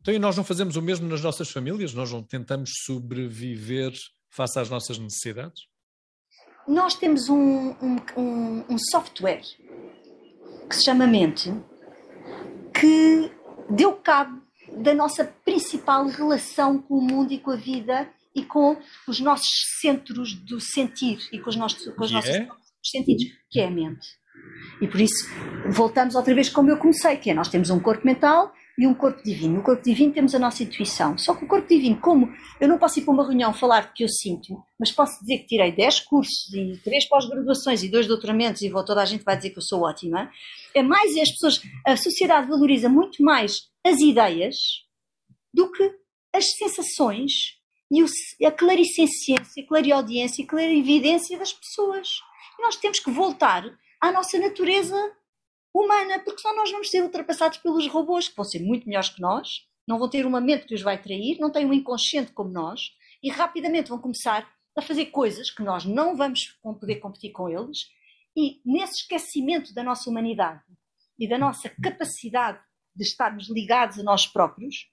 Então, 0.00 0.12
e 0.14 0.18
nós 0.18 0.36
não 0.36 0.44
fazemos 0.44 0.76
o 0.76 0.82
mesmo 0.82 1.08
nas 1.08 1.22
nossas 1.22 1.50
famílias? 1.50 1.94
Nós 1.94 2.12
não 2.12 2.22
tentamos 2.22 2.70
sobreviver 2.84 3.92
face 4.30 4.58
às 4.58 4.70
nossas 4.70 4.98
necessidades? 4.98 5.62
Nós 6.66 6.94
temos 6.94 7.28
um, 7.28 7.70
um, 7.82 7.96
um, 8.16 8.64
um 8.70 8.78
software 8.78 9.42
que 10.68 10.76
se 10.76 10.84
chama 10.84 11.06
Mente, 11.06 11.54
que 12.74 13.30
deu 13.70 13.92
cabo 13.92 14.42
da 14.76 14.94
nossa 14.94 15.24
principal 15.24 16.06
relação 16.06 16.78
com 16.78 16.98
o 16.98 17.00
mundo 17.00 17.32
e 17.32 17.38
com 17.38 17.52
a 17.52 17.56
vida 17.56 18.08
e 18.34 18.44
com 18.44 18.76
os 19.08 19.20
nossos 19.20 19.50
centros 19.80 20.34
do 20.34 20.60
sentir 20.60 21.18
e 21.32 21.38
com 21.38 21.48
os 21.48 21.56
nossos, 21.56 21.94
com 21.94 22.04
os 22.04 22.10
nossos 22.10 22.30
é? 22.30 22.48
sentidos, 22.84 23.24
que 23.50 23.60
é 23.60 23.66
a 23.66 23.70
mente. 23.70 24.06
E 24.80 24.86
por 24.86 25.00
isso 25.00 25.28
voltamos 25.70 26.14
outra 26.14 26.34
vez 26.34 26.48
como 26.48 26.70
eu 26.70 26.76
comecei, 26.76 27.16
que 27.16 27.30
é 27.30 27.34
nós 27.34 27.48
temos 27.48 27.70
um 27.70 27.80
corpo 27.80 28.06
mental, 28.06 28.52
e 28.78 28.86
um 28.86 28.94
corpo 28.94 29.22
divino. 29.22 29.54
No 29.54 29.62
corpo 29.62 29.82
divino 29.82 30.12
temos 30.12 30.34
a 30.34 30.38
nossa 30.38 30.62
intuição. 30.62 31.16
Só 31.16 31.34
que 31.34 31.44
o 31.44 31.48
corpo 31.48 31.66
divino, 31.66 31.98
como 31.98 32.32
eu 32.60 32.68
não 32.68 32.78
posso 32.78 32.98
ir 32.98 33.02
para 33.02 33.14
uma 33.14 33.24
reunião 33.24 33.52
falar 33.54 33.86
do 33.86 33.92
que 33.92 34.04
eu 34.04 34.08
sinto, 34.08 34.62
mas 34.78 34.92
posso 34.92 35.18
dizer 35.20 35.38
que 35.38 35.46
tirei 35.46 35.72
10 35.72 36.00
cursos 36.00 36.52
e 36.52 36.78
3 36.84 37.08
pós-graduações 37.08 37.82
e 37.82 37.88
2 37.88 38.06
doutoramentos 38.06 38.62
e 38.62 38.68
vou, 38.68 38.84
toda 38.84 39.02
a 39.02 39.06
gente 39.06 39.24
vai 39.24 39.36
dizer 39.36 39.50
que 39.50 39.58
eu 39.58 39.62
sou 39.62 39.82
ótima, 39.82 40.30
é 40.74 40.82
mais 40.82 41.16
as 41.16 41.30
pessoas, 41.30 41.62
a 41.86 41.96
sociedade 41.96 42.48
valoriza 42.48 42.88
muito 42.88 43.22
mais 43.22 43.68
as 43.84 43.98
ideias 44.00 44.56
do 45.52 45.70
que 45.72 45.94
as 46.34 46.44
sensações 46.56 47.56
e 47.90 48.44
a 48.44 48.50
claricenciência, 48.50 49.62
a 49.62 49.66
clareaudiência 49.66 50.42
e 50.42 50.44
a 50.44 50.48
clarividência 50.48 51.38
das 51.38 51.52
pessoas. 51.52 52.08
E 52.58 52.62
nós 52.62 52.76
temos 52.76 52.98
que 52.98 53.10
voltar 53.10 53.64
à 54.00 54.12
nossa 54.12 54.38
natureza 54.38 54.96
humana, 55.80 56.18
porque 56.20 56.40
senão 56.40 56.56
nós 56.56 56.70
vamos 56.70 56.90
ser 56.90 57.02
ultrapassados 57.02 57.58
pelos 57.58 57.86
robôs, 57.88 58.28
que 58.28 58.36
vão 58.36 58.44
ser 58.44 58.60
muito 58.60 58.86
melhores 58.86 59.10
que 59.10 59.20
nós, 59.20 59.66
não 59.86 59.98
vão 59.98 60.08
ter 60.08 60.26
uma 60.26 60.40
mente 60.40 60.66
que 60.66 60.74
os 60.74 60.82
vai 60.82 61.00
trair, 61.00 61.38
não 61.38 61.50
têm 61.50 61.66
um 61.66 61.72
inconsciente 61.72 62.32
como 62.32 62.50
nós, 62.50 62.92
e 63.22 63.30
rapidamente 63.30 63.90
vão 63.90 63.98
começar 63.98 64.50
a 64.76 64.82
fazer 64.82 65.06
coisas 65.06 65.50
que 65.50 65.62
nós 65.62 65.84
não 65.84 66.16
vamos 66.16 66.58
poder 66.80 66.96
competir 66.96 67.32
com 67.32 67.48
eles, 67.48 67.90
e 68.36 68.60
nesse 68.64 69.02
esquecimento 69.02 69.72
da 69.74 69.82
nossa 69.82 70.08
humanidade 70.10 70.62
e 71.18 71.28
da 71.28 71.38
nossa 71.38 71.70
capacidade 71.82 72.60
de 72.94 73.04
estarmos 73.04 73.48
ligados 73.50 73.98
a 73.98 74.02
nós 74.02 74.26
próprios, 74.26 74.90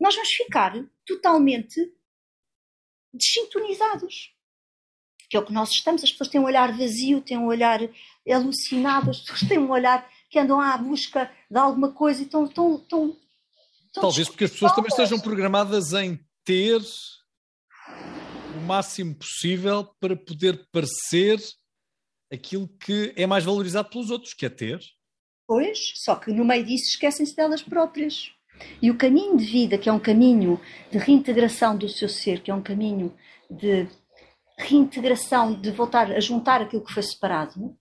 nós 0.00 0.14
vamos 0.14 0.30
ficar 0.30 0.72
totalmente 1.06 1.92
desintonizados. 3.12 4.34
Que 5.28 5.36
é 5.36 5.40
o 5.40 5.44
que 5.44 5.52
nós 5.52 5.70
estamos, 5.70 6.04
as 6.04 6.10
pessoas 6.10 6.28
têm 6.28 6.40
um 6.40 6.44
olhar 6.44 6.76
vazio, 6.76 7.20
têm 7.20 7.38
um 7.38 7.46
olhar 7.46 7.80
alucinado, 8.30 9.10
as 9.10 9.20
pessoas 9.20 9.40
têm 9.48 9.58
um 9.58 9.70
olhar 9.70 10.08
que 10.36 10.40
andam 10.40 10.60
à 10.60 10.76
busca 10.76 11.30
de 11.50 11.58
alguma 11.58 11.92
coisa 11.92 12.20
e 12.20 12.26
estão. 12.26 12.44
estão, 12.44 12.76
estão, 12.76 13.16
estão 13.86 14.02
Talvez 14.02 14.28
porque 14.28 14.44
as 14.44 14.50
pessoas 14.50 14.74
também 14.74 14.88
estejam 14.88 15.18
programadas 15.18 15.94
em 15.94 16.20
ter 16.44 16.78
o 18.54 18.60
máximo 18.66 19.14
possível 19.14 19.88
para 19.98 20.14
poder 20.14 20.68
parecer 20.70 21.40
aquilo 22.30 22.68
que 22.68 23.14
é 23.16 23.26
mais 23.26 23.44
valorizado 23.44 23.88
pelos 23.88 24.10
outros, 24.10 24.34
que 24.34 24.44
é 24.44 24.50
ter. 24.50 24.78
Pois, 25.46 25.92
só 26.04 26.16
que 26.16 26.30
no 26.30 26.44
meio 26.44 26.64
disso 26.66 26.90
esquecem-se 26.90 27.34
delas 27.34 27.62
próprias. 27.62 28.30
E 28.82 28.90
o 28.90 28.98
caminho 28.98 29.38
de 29.38 29.44
vida, 29.44 29.78
que 29.78 29.88
é 29.88 29.92
um 29.92 30.00
caminho 30.00 30.60
de 30.90 30.98
reintegração 30.98 31.78
do 31.78 31.88
seu 31.88 32.10
ser, 32.10 32.42
que 32.42 32.50
é 32.50 32.54
um 32.54 32.62
caminho 32.62 33.16
de 33.50 33.88
reintegração, 34.58 35.58
de 35.58 35.70
voltar 35.70 36.12
a 36.12 36.20
juntar 36.20 36.60
aquilo 36.60 36.84
que 36.84 36.92
foi 36.92 37.02
separado, 37.02 37.74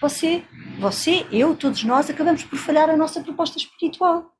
você, 0.00 0.42
você, 0.78 1.26
eu, 1.30 1.54
todos 1.56 1.84
nós 1.84 2.08
acabamos 2.08 2.42
por 2.44 2.58
falhar 2.58 2.88
a 2.88 2.96
nossa 2.96 3.22
proposta 3.22 3.58
espiritual. 3.58 4.32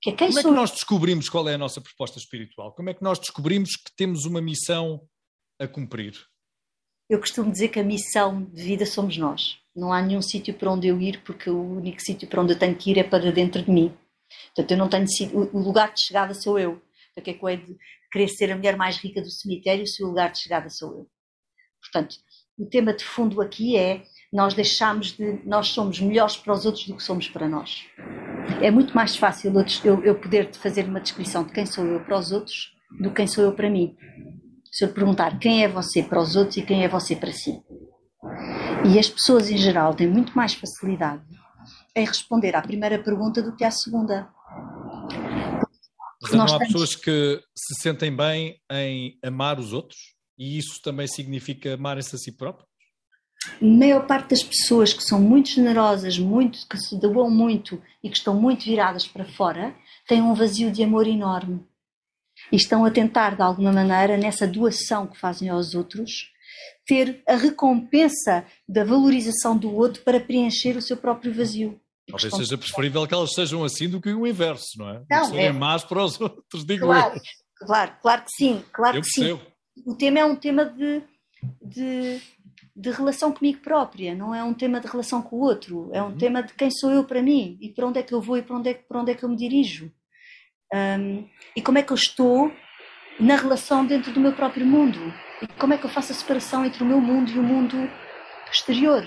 Que 0.00 0.10
é 0.10 0.12
quem 0.14 0.28
Como 0.28 0.38
é 0.38 0.42
que 0.42 0.50
nós 0.50 0.70
descobrimos 0.70 1.28
qual 1.28 1.46
é 1.48 1.54
a 1.54 1.58
nossa 1.58 1.80
proposta 1.80 2.18
espiritual? 2.18 2.72
Como 2.72 2.88
é 2.88 2.94
que 2.94 3.02
nós 3.02 3.18
descobrimos 3.18 3.76
que 3.76 3.94
temos 3.94 4.24
uma 4.24 4.40
missão 4.40 5.06
a 5.60 5.68
cumprir? 5.68 6.14
Eu 7.08 7.20
costumo 7.20 7.52
dizer 7.52 7.68
que 7.68 7.78
a 7.78 7.84
missão 7.84 8.44
de 8.44 8.62
vida 8.62 8.86
somos 8.86 9.18
nós. 9.18 9.58
Não 9.76 9.92
há 9.92 10.00
nenhum 10.00 10.22
sítio 10.22 10.54
para 10.54 10.72
onde 10.72 10.88
eu 10.88 10.98
ir, 11.00 11.22
porque 11.22 11.50
o 11.50 11.60
único 11.60 12.00
sítio 12.00 12.26
para 12.26 12.40
onde 12.40 12.54
eu 12.54 12.58
tenho 12.58 12.74
que 12.74 12.90
ir 12.90 12.98
é 12.98 13.04
para 13.04 13.30
dentro 13.30 13.62
de 13.62 13.70
mim. 13.70 13.94
Portanto, 14.54 14.70
eu 14.70 14.78
não 14.78 14.88
tenho 14.88 15.06
o 15.52 15.58
lugar 15.58 15.92
de 15.92 16.02
chegada 16.02 16.32
sou 16.32 16.58
eu. 16.58 16.80
Para 17.14 17.24
que 17.24 17.30
é 17.30 17.34
que 17.34 17.44
eu 17.44 17.48
é 17.48 17.56
de 17.56 17.76
querer 18.10 18.28
ser 18.28 18.50
a 18.50 18.56
mulher 18.56 18.76
mais 18.76 18.96
rica 18.96 19.20
do 19.20 19.30
cemitério 19.30 19.86
se 19.86 20.02
o 20.02 20.06
lugar 20.06 20.32
de 20.32 20.38
chegada 20.38 20.70
sou 20.70 20.96
eu? 20.96 21.10
Portanto, 21.80 22.16
o 22.56 22.66
tema 22.66 22.94
de 22.94 23.04
fundo 23.04 23.42
aqui 23.42 23.76
é 23.76 24.04
nós 24.32 24.54
deixamos 24.54 25.12
de. 25.12 25.40
Nós 25.44 25.68
somos 25.68 26.00
melhores 26.00 26.36
para 26.36 26.52
os 26.52 26.64
outros 26.64 26.86
do 26.86 26.96
que 26.96 27.02
somos 27.02 27.28
para 27.28 27.48
nós. 27.48 27.84
É 28.62 28.70
muito 28.70 28.94
mais 28.94 29.16
fácil 29.16 29.52
eu, 29.84 30.04
eu 30.04 30.14
poder 30.14 30.52
fazer 30.54 30.86
uma 30.86 31.00
descrição 31.00 31.44
de 31.44 31.52
quem 31.52 31.66
sou 31.66 31.84
eu 31.84 32.00
para 32.00 32.18
os 32.18 32.32
outros 32.32 32.72
do 32.98 33.10
que 33.10 33.16
quem 33.16 33.26
sou 33.26 33.44
eu 33.44 33.52
para 33.52 33.70
mim. 33.70 33.96
Se 34.72 34.84
eu 34.84 34.92
perguntar 34.92 35.38
quem 35.38 35.64
é 35.64 35.68
você 35.68 36.02
para 36.02 36.20
os 36.20 36.36
outros 36.36 36.56
e 36.56 36.62
quem 36.62 36.84
é 36.84 36.88
você 36.88 37.16
para 37.16 37.32
si. 37.32 37.60
E 38.84 38.98
as 38.98 39.08
pessoas 39.08 39.50
em 39.50 39.56
geral 39.56 39.94
têm 39.94 40.08
muito 40.08 40.32
mais 40.36 40.54
facilidade 40.54 41.22
em 41.96 42.04
responder 42.04 42.54
à 42.54 42.62
primeira 42.62 43.02
pergunta 43.02 43.42
do 43.42 43.54
que 43.54 43.64
à 43.64 43.70
segunda. 43.70 44.28
Mas 46.22 46.32
não 46.32 46.44
há 46.44 46.58
temos... 46.58 46.66
pessoas 46.66 46.94
que 46.94 47.42
se 47.54 47.82
sentem 47.82 48.14
bem 48.14 48.60
em 48.70 49.18
amar 49.24 49.58
os 49.58 49.72
outros? 49.72 49.98
E 50.38 50.56
isso 50.58 50.80
também 50.82 51.06
significa 51.06 51.74
amarem-se 51.74 52.14
a 52.14 52.18
si 52.18 52.32
próprios? 52.32 52.69
A 53.46 53.64
maior 53.64 54.06
parte 54.06 54.30
das 54.30 54.42
pessoas 54.42 54.92
que 54.92 55.02
são 55.02 55.20
muito 55.20 55.48
generosas, 55.50 56.18
muito, 56.18 56.66
que 56.68 56.76
se 56.78 56.98
doam 56.98 57.30
muito 57.30 57.82
e 58.02 58.10
que 58.10 58.16
estão 58.16 58.34
muito 58.34 58.64
viradas 58.64 59.06
para 59.06 59.24
fora, 59.24 59.74
têm 60.06 60.20
um 60.20 60.34
vazio 60.34 60.70
de 60.70 60.82
amor 60.82 61.06
enorme. 61.06 61.64
E 62.52 62.56
estão 62.56 62.84
a 62.84 62.90
tentar, 62.90 63.36
de 63.36 63.42
alguma 63.42 63.72
maneira, 63.72 64.16
nessa 64.16 64.46
doação 64.46 65.06
que 65.06 65.18
fazem 65.18 65.48
aos 65.48 65.74
outros, 65.74 66.30
ter 66.86 67.22
a 67.26 67.36
recompensa 67.36 68.44
da 68.68 68.84
valorização 68.84 69.56
do 69.56 69.74
outro 69.74 70.02
para 70.02 70.20
preencher 70.20 70.76
o 70.76 70.82
seu 70.82 70.96
próprio 70.96 71.32
vazio. 71.32 71.80
Talvez 72.10 72.34
seja 72.34 72.58
preferível 72.58 73.06
que 73.06 73.14
elas 73.14 73.32
sejam 73.32 73.64
assim 73.64 73.88
do 73.88 74.00
que 74.00 74.12
o 74.12 74.26
inverso, 74.26 74.78
não 74.78 74.88
é? 74.88 75.02
Não, 75.08 75.34
é 75.38 75.52
mais 75.52 75.84
para 75.84 76.04
os 76.04 76.18
outros, 76.20 76.64
digo 76.64 76.86
claro, 76.86 77.14
eu. 77.14 77.20
Claro, 77.66 77.92
claro 78.02 78.22
que 78.22 78.32
sim, 78.32 78.64
claro 78.72 78.98
eu 78.98 79.02
que 79.02 79.08
percebo. 79.14 79.40
sim. 79.40 79.82
O 79.86 79.94
tema 79.94 80.18
é 80.18 80.24
um 80.24 80.34
tema 80.34 80.64
de, 80.64 81.02
de 81.62 82.20
de 82.80 82.90
relação 82.90 83.30
comigo 83.32 83.60
própria, 83.60 84.14
não 84.14 84.34
é 84.34 84.42
um 84.42 84.54
tema 84.54 84.80
de 84.80 84.86
relação 84.86 85.20
com 85.20 85.36
o 85.36 85.40
outro, 85.40 85.90
é 85.92 86.02
um 86.02 86.06
uhum. 86.06 86.16
tema 86.16 86.42
de 86.42 86.54
quem 86.54 86.70
sou 86.70 86.90
eu 86.90 87.04
para 87.04 87.22
mim 87.22 87.58
e 87.60 87.68
para 87.68 87.86
onde 87.86 87.98
é 87.98 88.02
que 88.02 88.14
eu 88.14 88.22
vou 88.22 88.38
e 88.38 88.42
para 88.42 88.56
onde 88.56 88.70
é, 88.70 88.74
para 88.74 89.00
onde 89.00 89.12
é 89.12 89.14
que 89.14 89.22
eu 89.22 89.28
me 89.28 89.36
dirijo. 89.36 89.92
Um, 90.72 91.28
e 91.54 91.60
como 91.60 91.78
é 91.78 91.82
que 91.82 91.92
eu 91.92 91.96
estou 91.96 92.50
na 93.18 93.36
relação 93.36 93.84
dentro 93.84 94.12
do 94.12 94.20
meu 94.20 94.32
próprio 94.32 94.64
mundo 94.64 95.12
e 95.42 95.46
como 95.58 95.74
é 95.74 95.78
que 95.78 95.84
eu 95.84 95.90
faço 95.90 96.12
a 96.12 96.14
separação 96.14 96.64
entre 96.64 96.82
o 96.82 96.86
meu 96.86 97.00
mundo 97.00 97.30
e 97.30 97.38
o 97.38 97.42
mundo 97.42 97.76
exterior. 98.50 99.04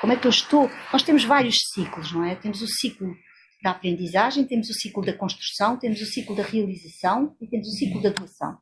Como 0.00 0.12
é 0.12 0.16
que 0.16 0.26
eu 0.26 0.30
estou? 0.30 0.70
Nós 0.92 1.02
temos 1.02 1.24
vários 1.24 1.56
ciclos, 1.72 2.12
não 2.12 2.24
é? 2.24 2.34
Temos 2.34 2.60
o 2.60 2.66
ciclo 2.66 3.14
da 3.62 3.70
aprendizagem, 3.70 4.44
temos 4.44 4.68
o 4.68 4.74
ciclo 4.74 5.04
da 5.04 5.12
construção, 5.12 5.78
temos 5.78 6.00
o 6.00 6.06
ciclo 6.06 6.34
da 6.36 6.42
realização 6.42 7.36
e 7.40 7.46
temos 7.46 7.68
o 7.68 7.72
ciclo 7.72 8.02
da 8.02 8.10
doação. 8.10 8.58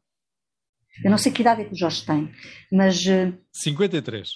Eu 1.03 1.11
não 1.11 1.19
sei 1.19 1.33
que 1.33 1.43
idade 1.43 1.63
é 1.63 1.65
que 1.65 1.73
o 1.73 1.77
Jorge 1.77 2.05
tem, 2.05 2.31
mas. 2.71 3.05
53. 3.53 4.29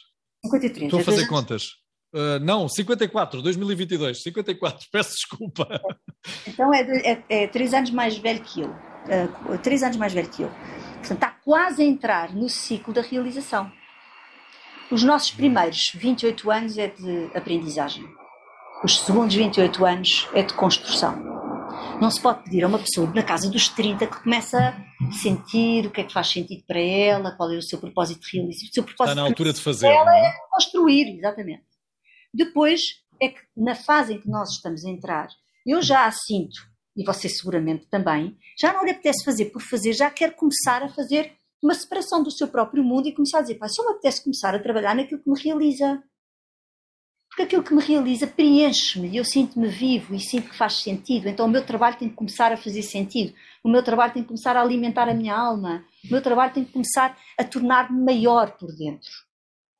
53. 0.44 0.84
Estou 0.84 1.00
a 1.00 1.04
fazer 1.04 1.26
contas. 1.26 1.70
Uh, 2.12 2.38
não, 2.40 2.66
54, 2.66 3.42
2022, 3.42 4.22
54, 4.22 4.86
peço 4.90 5.14
desculpa. 5.14 5.68
Então 6.46 6.72
é, 6.72 6.80
é, 6.80 7.24
é 7.28 7.46
três 7.46 7.74
anos 7.74 7.90
mais 7.90 8.16
velho 8.16 8.40
que 8.40 8.62
eu. 8.62 8.70
Uh, 8.70 9.58
três 9.62 9.82
anos 9.82 9.96
mais 9.98 10.12
velho 10.14 10.28
que 10.28 10.42
eu. 10.42 10.48
Portanto, 10.48 11.12
está 11.12 11.30
quase 11.44 11.82
a 11.82 11.84
entrar 11.84 12.34
no 12.34 12.48
ciclo 12.48 12.94
da 12.94 13.02
realização. 13.02 13.70
Os 14.90 15.04
nossos 15.04 15.30
primeiros 15.32 15.92
28 15.94 16.50
anos 16.50 16.78
é 16.78 16.88
de 16.88 17.30
aprendizagem. 17.34 18.04
Os 18.82 19.00
segundos 19.00 19.34
28 19.34 19.84
anos 19.84 20.28
é 20.32 20.42
de 20.42 20.54
construção. 20.54 21.47
Não 22.00 22.12
se 22.12 22.20
pode 22.20 22.44
pedir 22.44 22.62
a 22.62 22.68
uma 22.68 22.78
pessoa 22.78 23.12
na 23.12 23.24
casa 23.24 23.50
dos 23.50 23.68
30 23.68 24.06
que 24.06 24.22
começa 24.22 24.56
a 24.56 25.12
sentir 25.12 25.86
o 25.86 25.90
que 25.90 26.00
é 26.00 26.04
que 26.04 26.12
faz 26.12 26.28
sentido 26.28 26.62
para 26.64 26.78
ela, 26.78 27.32
qual 27.32 27.50
é 27.50 27.56
o 27.56 27.62
seu 27.62 27.78
propósito 27.78 28.20
de 28.20 28.38
realizar. 28.38 28.66
O 28.66 28.72
seu 28.72 28.84
propósito 28.84 29.10
Está 29.10 29.20
na 29.20 29.28
altura 29.28 29.52
de 29.52 29.60
fazer. 29.60 29.88
Ela 29.88 30.16
é? 30.16 30.28
é 30.28 30.32
construir, 30.52 31.18
exatamente. 31.18 31.64
Depois 32.32 32.80
é 33.20 33.28
que 33.30 33.40
na 33.56 33.74
fase 33.74 34.14
em 34.14 34.20
que 34.20 34.28
nós 34.28 34.50
estamos 34.50 34.84
a 34.84 34.88
entrar, 34.88 35.28
eu 35.66 35.82
já 35.82 36.06
a 36.06 36.12
sinto, 36.12 36.60
e 36.96 37.04
você 37.04 37.28
seguramente 37.28 37.86
também, 37.86 38.36
já 38.56 38.72
não 38.72 38.84
lhe 38.84 38.92
apetece 38.92 39.24
fazer 39.24 39.46
por 39.46 39.60
fazer, 39.60 39.92
já 39.92 40.08
quer 40.08 40.36
começar 40.36 40.84
a 40.84 40.88
fazer 40.88 41.32
uma 41.60 41.74
separação 41.74 42.22
do 42.22 42.30
seu 42.30 42.46
próprio 42.46 42.84
mundo 42.84 43.08
e 43.08 43.12
começar 43.12 43.38
a 43.38 43.42
dizer, 43.42 43.56
pá, 43.56 43.68
só 43.68 43.84
me 43.84 43.90
apetece 43.90 44.22
começar 44.22 44.54
a 44.54 44.60
trabalhar 44.60 44.94
naquilo 44.94 45.20
que 45.20 45.28
me 45.28 45.40
realiza 45.42 46.00
porque 47.38 47.42
aquilo 47.44 47.62
que 47.62 47.72
me 47.72 47.80
realiza 47.80 48.26
preenche-me 48.26 49.10
e 49.10 49.16
eu 49.16 49.24
sinto-me 49.24 49.68
vivo 49.68 50.12
e 50.12 50.18
sinto 50.18 50.50
que 50.50 50.56
faz 50.56 50.82
sentido. 50.82 51.28
Então 51.28 51.46
o 51.46 51.48
meu 51.48 51.64
trabalho 51.64 51.96
tem 51.96 52.08
que 52.08 52.16
começar 52.16 52.50
a 52.50 52.56
fazer 52.56 52.82
sentido. 52.82 53.32
O 53.62 53.68
meu 53.68 53.80
trabalho 53.80 54.12
tem 54.12 54.22
que 54.22 54.28
começar 54.28 54.56
a 54.56 54.60
alimentar 54.60 55.08
a 55.08 55.14
minha 55.14 55.36
alma. 55.36 55.84
O 56.04 56.10
meu 56.10 56.20
trabalho 56.20 56.52
tem 56.52 56.64
que 56.64 56.72
começar 56.72 57.16
a 57.38 57.44
tornar-me 57.44 58.04
maior 58.04 58.56
por 58.58 58.74
dentro. 58.74 59.12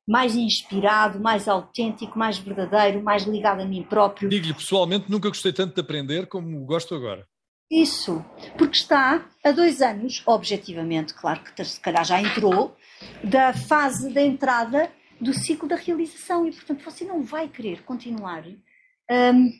Mais 0.07 0.37
inspirado, 0.37 1.19
mais 1.19 1.49
autêntico, 1.49 2.17
mais 2.17 2.37
verdadeiro, 2.37 3.03
mais 3.03 3.23
ligado 3.23 3.59
a 3.59 3.65
mim 3.65 3.83
próprio. 3.83 4.29
Digo-lhe, 4.29 4.53
pessoalmente, 4.53 5.11
nunca 5.11 5.27
gostei 5.27 5.51
tanto 5.51 5.75
de 5.75 5.81
aprender 5.81 6.27
como 6.27 6.65
gosto 6.65 6.95
agora. 6.95 7.27
Isso, 7.69 8.23
porque 8.57 8.77
está 8.77 9.25
há 9.43 9.51
dois 9.51 9.81
anos, 9.81 10.23
objetivamente, 10.25 11.13
claro 11.13 11.41
que 11.43 11.63
se 11.65 11.79
calhar 11.79 12.05
já 12.05 12.21
entrou, 12.21 12.75
da 13.21 13.53
fase 13.53 14.11
da 14.13 14.21
entrada 14.21 14.89
do 15.19 15.33
ciclo 15.33 15.67
da 15.67 15.75
realização 15.75 16.45
e, 16.47 16.51
portanto, 16.51 16.83
você 16.83 17.03
não 17.05 17.23
vai 17.23 17.47
querer 17.47 17.83
continuar 17.83 18.45
um, 18.47 19.51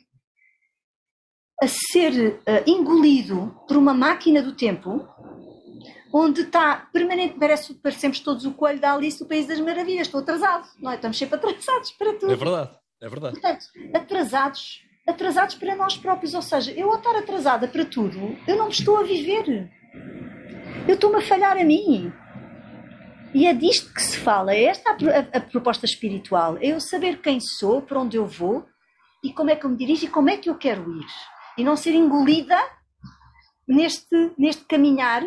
a 1.62 1.68
ser 1.68 2.12
uh, 2.12 2.70
engolido 2.70 3.54
por 3.68 3.76
uma 3.76 3.92
máquina 3.92 4.42
do 4.42 4.54
tempo 4.54 5.06
onde 6.12 6.42
está 6.42 6.88
permanente, 6.92 7.38
parece, 7.38 7.74
parecemos 7.74 8.20
todos 8.20 8.44
o 8.44 8.52
coelho 8.52 8.80
da 8.80 8.94
Alice 8.94 9.18
do 9.18 9.26
País 9.26 9.46
das 9.46 9.60
Maravilhas, 9.60 10.08
estou 10.08 10.20
atrasado, 10.20 10.66
não 10.78 10.90
é? 10.90 10.96
Estamos 10.96 11.16
sempre 11.16 11.36
atrasados 11.36 11.92
para 11.92 12.14
tudo. 12.14 12.32
É 12.32 12.36
verdade, 12.36 12.70
é 13.00 13.08
verdade. 13.08 13.40
Portanto, 13.40 13.66
atrasados 13.94 14.82
atrasados 15.10 15.54
para 15.56 15.76
nós 15.76 15.96
próprios. 15.96 16.34
Ou 16.34 16.42
seja, 16.42 16.72
eu 16.72 16.90
ao 16.90 16.98
estar 16.98 17.16
atrasada 17.16 17.68
para 17.68 17.84
tudo, 17.84 18.36
eu 18.46 18.56
não 18.56 18.66
me 18.66 18.72
estou 18.72 18.96
a 18.98 19.02
viver. 19.02 19.70
Eu 20.88 20.94
estou-me 20.94 21.16
a 21.16 21.22
falhar 21.22 21.56
a 21.58 21.64
mim. 21.64 22.12
E 23.32 23.46
é 23.46 23.54
disto 23.54 23.92
que 23.94 24.02
se 24.02 24.16
fala, 24.18 24.52
é 24.52 24.64
esta 24.64 24.90
a, 24.90 24.94
a, 24.94 25.38
a, 25.38 25.40
proposta 25.40 25.86
espiritual, 25.86 26.56
é 26.56 26.68
eu 26.68 26.80
saber 26.80 27.20
quem 27.20 27.38
sou, 27.40 27.80
para 27.80 28.00
onde 28.00 28.16
eu 28.16 28.26
vou 28.26 28.66
e 29.22 29.32
como 29.32 29.50
é 29.50 29.56
que 29.56 29.64
eu 29.64 29.70
me 29.70 29.76
dirijo 29.76 30.06
e 30.06 30.10
como 30.10 30.30
é 30.30 30.36
que 30.36 30.50
eu 30.50 30.56
quero 30.56 30.90
ir. 30.96 31.06
E 31.56 31.62
não 31.62 31.76
ser 31.76 31.94
engolida 31.94 32.58
neste, 33.68 34.32
neste 34.36 34.64
caminhar 34.64 35.22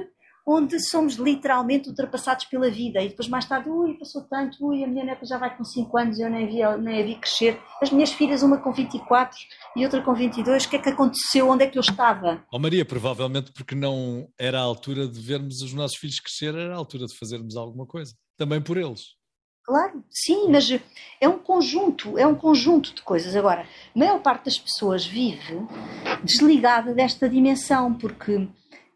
onde 0.45 0.79
somos 0.79 1.15
literalmente 1.15 1.89
ultrapassados 1.89 2.45
pela 2.45 2.69
vida 2.69 3.01
e 3.01 3.09
depois 3.09 3.27
mais 3.29 3.45
tarde, 3.45 3.69
ui, 3.69 3.93
passou 3.97 4.23
tanto, 4.23 4.65
ui, 4.65 4.83
a 4.83 4.87
minha 4.87 5.05
neta 5.05 5.25
já 5.25 5.37
vai 5.37 5.55
com 5.55 5.63
5 5.63 5.97
anos 5.97 6.19
eu 6.19 6.29
nem 6.29 6.43
a, 6.63 6.75
vi, 6.75 6.81
nem 6.81 7.01
a 7.01 7.05
vi 7.05 7.15
crescer. 7.15 7.59
As 7.81 7.91
minhas 7.91 8.11
filhas, 8.11 8.43
uma 8.43 8.57
com 8.57 8.71
24 8.71 9.37
e 9.75 9.83
outra 9.83 10.01
com 10.01 10.13
22, 10.13 10.65
o 10.65 10.69
que 10.69 10.75
é 10.75 10.79
que 10.79 10.89
aconteceu? 10.89 11.49
Onde 11.49 11.63
é 11.63 11.67
que 11.67 11.77
eu 11.77 11.81
estava? 11.81 12.43
Oh 12.51 12.59
Maria, 12.59 12.85
provavelmente 12.85 13.51
porque 13.53 13.75
não 13.75 14.27
era 14.37 14.59
a 14.59 14.63
altura 14.63 15.07
de 15.07 15.19
vermos 15.19 15.61
os 15.61 15.73
nossos 15.73 15.97
filhos 15.97 16.19
crescer, 16.19 16.53
era 16.53 16.73
a 16.73 16.77
altura 16.77 17.05
de 17.05 17.17
fazermos 17.17 17.55
alguma 17.55 17.85
coisa, 17.85 18.13
também 18.37 18.61
por 18.61 18.77
eles. 18.77 19.01
Claro, 19.65 20.03
sim, 20.09 20.49
mas 20.49 20.69
é 21.21 21.29
um 21.29 21.39
conjunto, 21.39 22.17
é 22.17 22.27
um 22.27 22.35
conjunto 22.35 22.93
de 22.93 23.01
coisas. 23.01 23.33
Agora, 23.33 23.61
a 23.95 23.99
maior 23.99 24.19
parte 24.21 24.45
das 24.45 24.59
pessoas 24.59 25.05
vive 25.05 25.57
desligada 26.21 26.93
desta 26.93 27.29
dimensão, 27.29 27.93
porque 27.93 28.45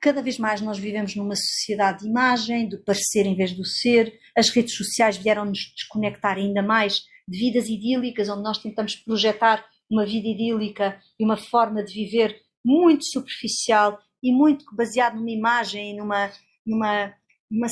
cada 0.01 0.21
vez 0.21 0.37
mais 0.37 0.61
nós 0.61 0.77
vivemos 0.77 1.15
numa 1.15 1.35
sociedade 1.35 1.99
de 1.99 2.09
imagem, 2.09 2.69
do 2.69 2.77
parecer 2.83 3.25
em 3.25 3.35
vez 3.35 3.53
do 3.53 3.65
ser. 3.65 4.13
As 4.35 4.49
redes 4.49 4.75
sociais 4.75 5.17
vieram 5.17 5.45
nos 5.45 5.71
desconectar 5.75 6.37
ainda 6.37 6.61
mais 6.61 7.01
de 7.27 7.37
vidas 7.37 7.67
idílicas, 7.67 8.29
onde 8.29 8.43
nós 8.43 8.57
tentamos 8.57 8.95
projetar 8.95 9.65
uma 9.89 10.05
vida 10.05 10.27
idílica 10.27 10.99
e 11.19 11.25
uma 11.25 11.37
forma 11.37 11.83
de 11.83 11.93
viver 11.93 12.35
muito 12.65 13.05
superficial 13.05 13.99
e 14.21 14.31
muito 14.31 14.65
baseado 14.75 15.15
numa 15.15 15.31
imagem 15.31 15.95
numa, 15.95 16.31
numa, 16.65 17.13
numa, 17.49 17.67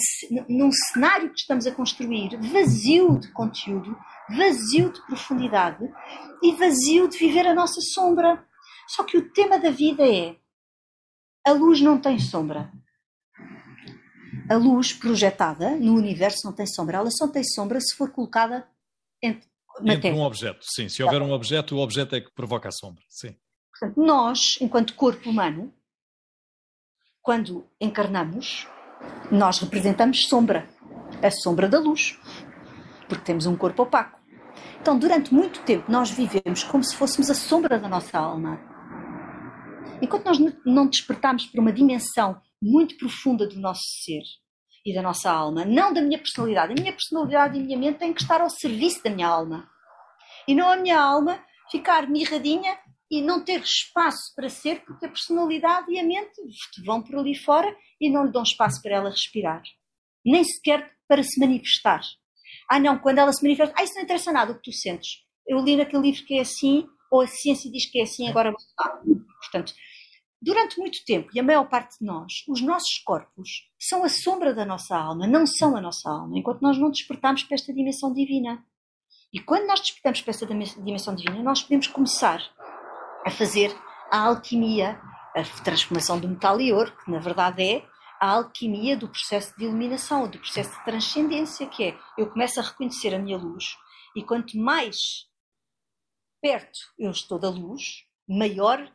num 0.48 0.72
cenário 0.72 1.30
que 1.32 1.40
estamos 1.40 1.68
a 1.68 1.72
construir 1.72 2.38
vazio 2.52 3.20
de 3.20 3.32
conteúdo, 3.32 3.96
vazio 4.30 4.92
de 4.92 5.06
profundidade 5.06 5.84
e 6.42 6.54
vazio 6.54 7.08
de 7.10 7.18
viver 7.18 7.48
a 7.48 7.54
nossa 7.54 7.82
sombra. 7.94 8.44
Só 8.88 9.04
que 9.04 9.18
o 9.18 9.32
tema 9.32 9.60
da 9.60 9.72
vida 9.72 10.08
é 10.08 10.36
a 11.46 11.52
luz 11.52 11.80
não 11.80 12.00
tem 12.00 12.18
sombra. 12.18 12.72
A 14.50 14.56
luz 14.56 14.94
projetada 14.94 15.72
no 15.76 15.94
universo 15.96 16.46
não 16.46 16.54
tem 16.54 16.66
sombra. 16.66 16.98
Ela 16.98 17.12
só 17.12 17.28
tem 17.28 17.44
sombra 17.44 17.80
se 17.80 17.96
for 17.96 18.12
colocada 18.12 18.68
entre, 19.22 19.48
entre 19.84 20.12
um 20.12 20.22
objeto. 20.22 20.60
Sim, 20.62 20.90
se 20.90 21.04
houver 21.04 21.22
um 21.22 21.32
objeto, 21.32 21.76
o 21.76 21.80
objeto 21.80 22.16
é 22.16 22.22
que 22.22 22.32
provoca 22.34 22.70
a 22.70 22.72
sombra. 22.72 23.04
Sim. 23.10 23.36
Portanto, 23.72 24.02
nós, 24.02 24.58
enquanto 24.60 24.96
corpo 24.96 25.30
humano, 25.30 25.74
quando 27.22 27.68
encarnamos, 27.80 28.68
nós 29.32 29.60
representamos 29.60 30.28
sombra, 30.28 30.68
a 31.22 31.30
sombra 31.30 31.68
da 31.68 31.80
luz, 31.80 32.20
porque 33.08 33.24
temos 33.24 33.46
um 33.46 33.56
corpo 33.56 33.84
opaco. 33.84 34.20
Então, 34.80 34.98
durante 34.98 35.34
muito 35.34 35.62
tempo, 35.62 35.92
nós 35.92 36.12
vivemos 36.12 36.64
como 36.64 36.84
se 36.84 36.96
fôssemos 36.96 37.30
a 37.30 37.34
sombra 37.34 37.80
da 37.80 37.88
nossa 37.88 38.18
alma. 38.18 38.75
Enquanto 40.06 40.26
nós 40.26 40.38
não 40.64 40.88
despertarmos 40.88 41.48
para 41.48 41.60
uma 41.60 41.74
dimensão 41.74 42.40
muito 42.62 42.96
profunda 42.96 43.48
do 43.48 43.60
nosso 43.60 43.82
ser 44.04 44.22
e 44.86 44.94
da 44.94 45.02
nossa 45.02 45.32
alma, 45.32 45.66
não 45.66 45.92
da 45.92 46.00
minha 46.00 46.20
personalidade, 46.20 46.74
a 46.74 46.76
minha 46.80 46.94
personalidade 46.94 47.58
e 47.58 47.62
a 47.62 47.64
minha 47.64 47.80
mente 47.80 47.98
têm 47.98 48.14
que 48.14 48.22
estar 48.22 48.40
ao 48.40 48.50
serviço 48.52 49.04
da 49.04 49.10
minha 49.10 49.28
alma. 49.28 49.68
E 50.48 50.54
não 50.54 50.70
a 50.70 50.78
minha 50.78 51.02
alma 51.02 51.44
ficar 51.72 52.08
mirradinha 52.08 52.78
e 53.10 53.20
não 53.20 53.44
ter 53.44 53.62
espaço 53.62 54.32
para 54.36 54.48
ser, 54.48 54.86
porque 54.86 55.08
a 55.08 55.10
personalidade 55.10 55.92
e 55.92 56.00
a 56.00 56.04
mente 56.04 56.40
vão 56.86 57.02
por 57.02 57.16
ali 57.18 57.34
fora 57.34 57.76
e 58.00 58.08
não 58.08 58.26
lhe 58.26 58.32
dão 58.32 58.44
espaço 58.44 58.80
para 58.84 58.98
ela 58.98 59.10
respirar. 59.10 59.64
Nem 60.24 60.44
sequer 60.44 60.92
para 61.08 61.24
se 61.24 61.40
manifestar. 61.40 62.02
Ah, 62.70 62.80
não, 62.80 63.00
quando 63.00 63.18
ela 63.18 63.34
se 63.34 63.42
manifesta, 63.42 63.74
ah, 63.76 63.84
isso 63.84 63.96
não 63.96 64.04
interessa 64.04 64.32
nada 64.32 64.52
o 64.52 64.56
que 64.56 64.70
tu 64.70 64.72
sentes. 64.72 65.24
Eu 65.48 65.64
li 65.64 65.76
naquele 65.76 66.12
livro 66.12 66.24
que 66.26 66.38
é 66.38 66.42
assim, 66.42 66.88
ou 67.10 67.22
a 67.22 67.28
ciência 67.28 67.72
diz 67.72 67.90
que 67.90 68.00
é 68.00 68.04
assim, 68.04 68.28
agora 68.28 68.52
vou 68.52 68.60
lá. 68.80 69.02
Portanto, 69.42 69.74
durante 70.46 70.78
muito 70.80 71.04
tempo, 71.04 71.32
e 71.34 71.40
a 71.40 71.44
maior 71.44 71.68
parte 71.68 71.98
de 71.98 72.06
nós, 72.06 72.44
os 72.48 72.62
nossos 72.62 73.00
corpos 73.00 73.68
são 73.80 74.04
a 74.04 74.10
sombra 74.10 74.54
da 74.54 74.64
nossa 74.64 74.96
alma, 74.96 75.26
não 75.26 75.48
são 75.48 75.76
a 75.76 75.82
nossa 75.82 76.08
alma, 76.08 76.38
enquanto 76.38 76.62
nós 76.62 76.78
não 76.78 76.92
despertamos 76.92 77.44
para 77.44 77.56
esta 77.56 77.74
dimensão 77.74 78.14
divina. 78.14 78.64
E 79.34 79.40
quando 79.40 79.66
nós 79.66 79.82
despertamos 79.82 80.22
para 80.22 80.30
esta 80.30 80.46
dimensão 80.46 81.16
divina, 81.16 81.42
nós 81.42 81.64
podemos 81.64 81.88
começar 81.88 82.40
a 83.26 83.32
fazer 83.32 83.76
a 84.12 84.20
alquimia, 84.28 85.02
a 85.36 85.44
transformação 85.64 86.20
do 86.20 86.30
metal 86.30 86.62
e 86.62 86.72
ouro, 86.72 86.96
que 86.96 87.10
na 87.10 87.18
verdade 87.18 87.64
é 87.64 87.86
a 88.22 88.34
alquimia 88.34 88.96
do 88.96 89.10
processo 89.10 89.58
de 89.58 89.66
iluminação, 89.66 90.30
do 90.30 90.38
processo 90.38 90.78
de 90.78 90.86
transcendência, 90.86 91.66
que 91.66 91.86
é 91.86 91.98
eu 92.20 92.30
começo 92.30 92.60
a 92.60 92.64
reconhecer 92.64 93.16
a 93.16 93.20
minha 93.20 93.38
luz, 93.38 93.76
e 94.16 94.24
quanto 94.24 94.56
mais 94.60 95.26
perto 96.40 96.80
eu 97.00 97.10
estou 97.10 97.40
da 97.40 97.50
luz, 97.50 98.06
maior 98.30 98.95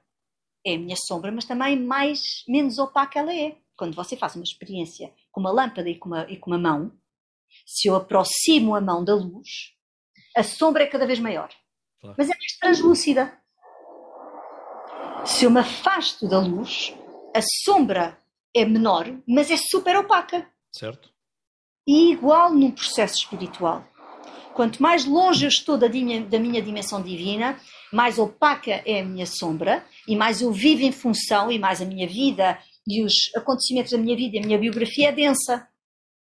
é 0.64 0.74
a 0.74 0.78
minha 0.78 0.96
sombra, 0.96 1.32
mas 1.32 1.44
também 1.44 1.78
mais 1.78 2.44
menos 2.46 2.78
opaca 2.78 3.18
ela 3.18 3.34
é. 3.34 3.56
Quando 3.76 3.94
você 3.94 4.16
faz 4.16 4.34
uma 4.34 4.44
experiência 4.44 5.12
com 5.32 5.40
uma 5.40 5.50
lâmpada 5.50 5.88
e 5.88 5.96
com 5.96 6.08
uma, 6.08 6.30
e 6.30 6.36
com 6.36 6.50
uma 6.50 6.58
mão, 6.58 6.92
se 7.66 7.88
eu 7.88 7.96
aproximo 7.96 8.74
a 8.74 8.80
mão 8.80 9.04
da 9.04 9.14
luz, 9.14 9.74
a 10.36 10.42
sombra 10.42 10.84
é 10.84 10.86
cada 10.86 11.06
vez 11.06 11.18
maior. 11.18 11.50
Claro. 12.00 12.16
Mas 12.18 12.28
é 12.28 12.34
mais 12.36 12.58
translúcida. 12.58 13.38
Se 15.24 15.44
eu 15.44 15.50
me 15.50 15.60
afasto 15.60 16.26
da 16.28 16.38
luz, 16.38 16.94
a 17.34 17.40
sombra 17.64 18.18
é 18.54 18.64
menor, 18.64 19.06
mas 19.26 19.50
é 19.50 19.56
super 19.56 19.96
opaca. 19.96 20.48
Certo. 20.72 21.10
E 21.86 22.12
igual 22.12 22.52
num 22.52 22.70
processo 22.70 23.14
espiritual. 23.14 23.84
Quanto 24.54 24.82
mais 24.82 25.04
longe 25.04 25.44
eu 25.44 25.48
estou 25.48 25.78
da, 25.78 25.86
da 25.86 26.38
minha 26.38 26.62
dimensão 26.62 27.02
divina, 27.02 27.58
mais 27.92 28.18
opaca 28.18 28.82
é 28.84 29.00
a 29.00 29.04
minha 29.04 29.26
sombra 29.26 29.84
e 30.06 30.16
mais 30.16 30.40
eu 30.40 30.52
vivo 30.52 30.82
em 30.82 30.92
função 30.92 31.50
e 31.50 31.58
mais 31.58 31.80
a 31.80 31.84
minha 31.84 32.06
vida 32.06 32.58
e 32.86 33.02
os 33.02 33.14
acontecimentos 33.36 33.92
da 33.92 33.98
minha 33.98 34.16
vida 34.16 34.36
e 34.36 34.38
a 34.38 34.42
minha 34.42 34.58
biografia 34.58 35.08
é 35.08 35.12
densa. 35.12 35.68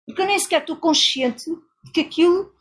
Porque 0.06 0.22
eu 0.22 0.26
nem 0.26 0.38
sequer 0.38 0.60
estou 0.60 0.76
consciente 0.76 1.44
de 1.84 1.92
que 1.92 2.00
aquilo, 2.00 2.52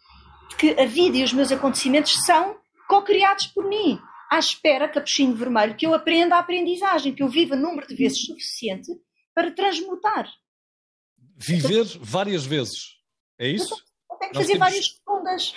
de 0.50 0.56
que 0.56 0.80
a 0.80 0.86
vida 0.86 1.18
e 1.18 1.24
os 1.24 1.34
meus 1.34 1.52
acontecimentos 1.52 2.14
são 2.26 2.58
co-criados 2.88 3.48
por 3.48 3.68
mim, 3.68 4.00
à 4.32 4.40
espera, 4.40 4.88
capuchinho 4.88 5.36
vermelho, 5.36 5.76
que 5.76 5.86
eu 5.86 5.94
aprenda 5.94 6.36
a 6.36 6.40
aprendizagem, 6.40 7.14
que 7.14 7.24
eu 7.24 7.30
viva 7.30 7.56
número 7.56 7.88
de 7.88 7.96
vezes 7.96 8.26
suficiente 8.26 8.92
para 9.34 9.52
transmutar. 9.52 10.28
Viver 11.36 11.86
várias 12.02 12.46
vezes, 12.46 12.98
é 13.40 13.48
isso? 13.48 13.76
Eu 14.12 14.18
tenho 14.18 14.32
que 14.32 14.38
fazer 14.38 14.54
temos... 14.54 14.60
várias 14.60 14.86
segundas. 14.86 15.54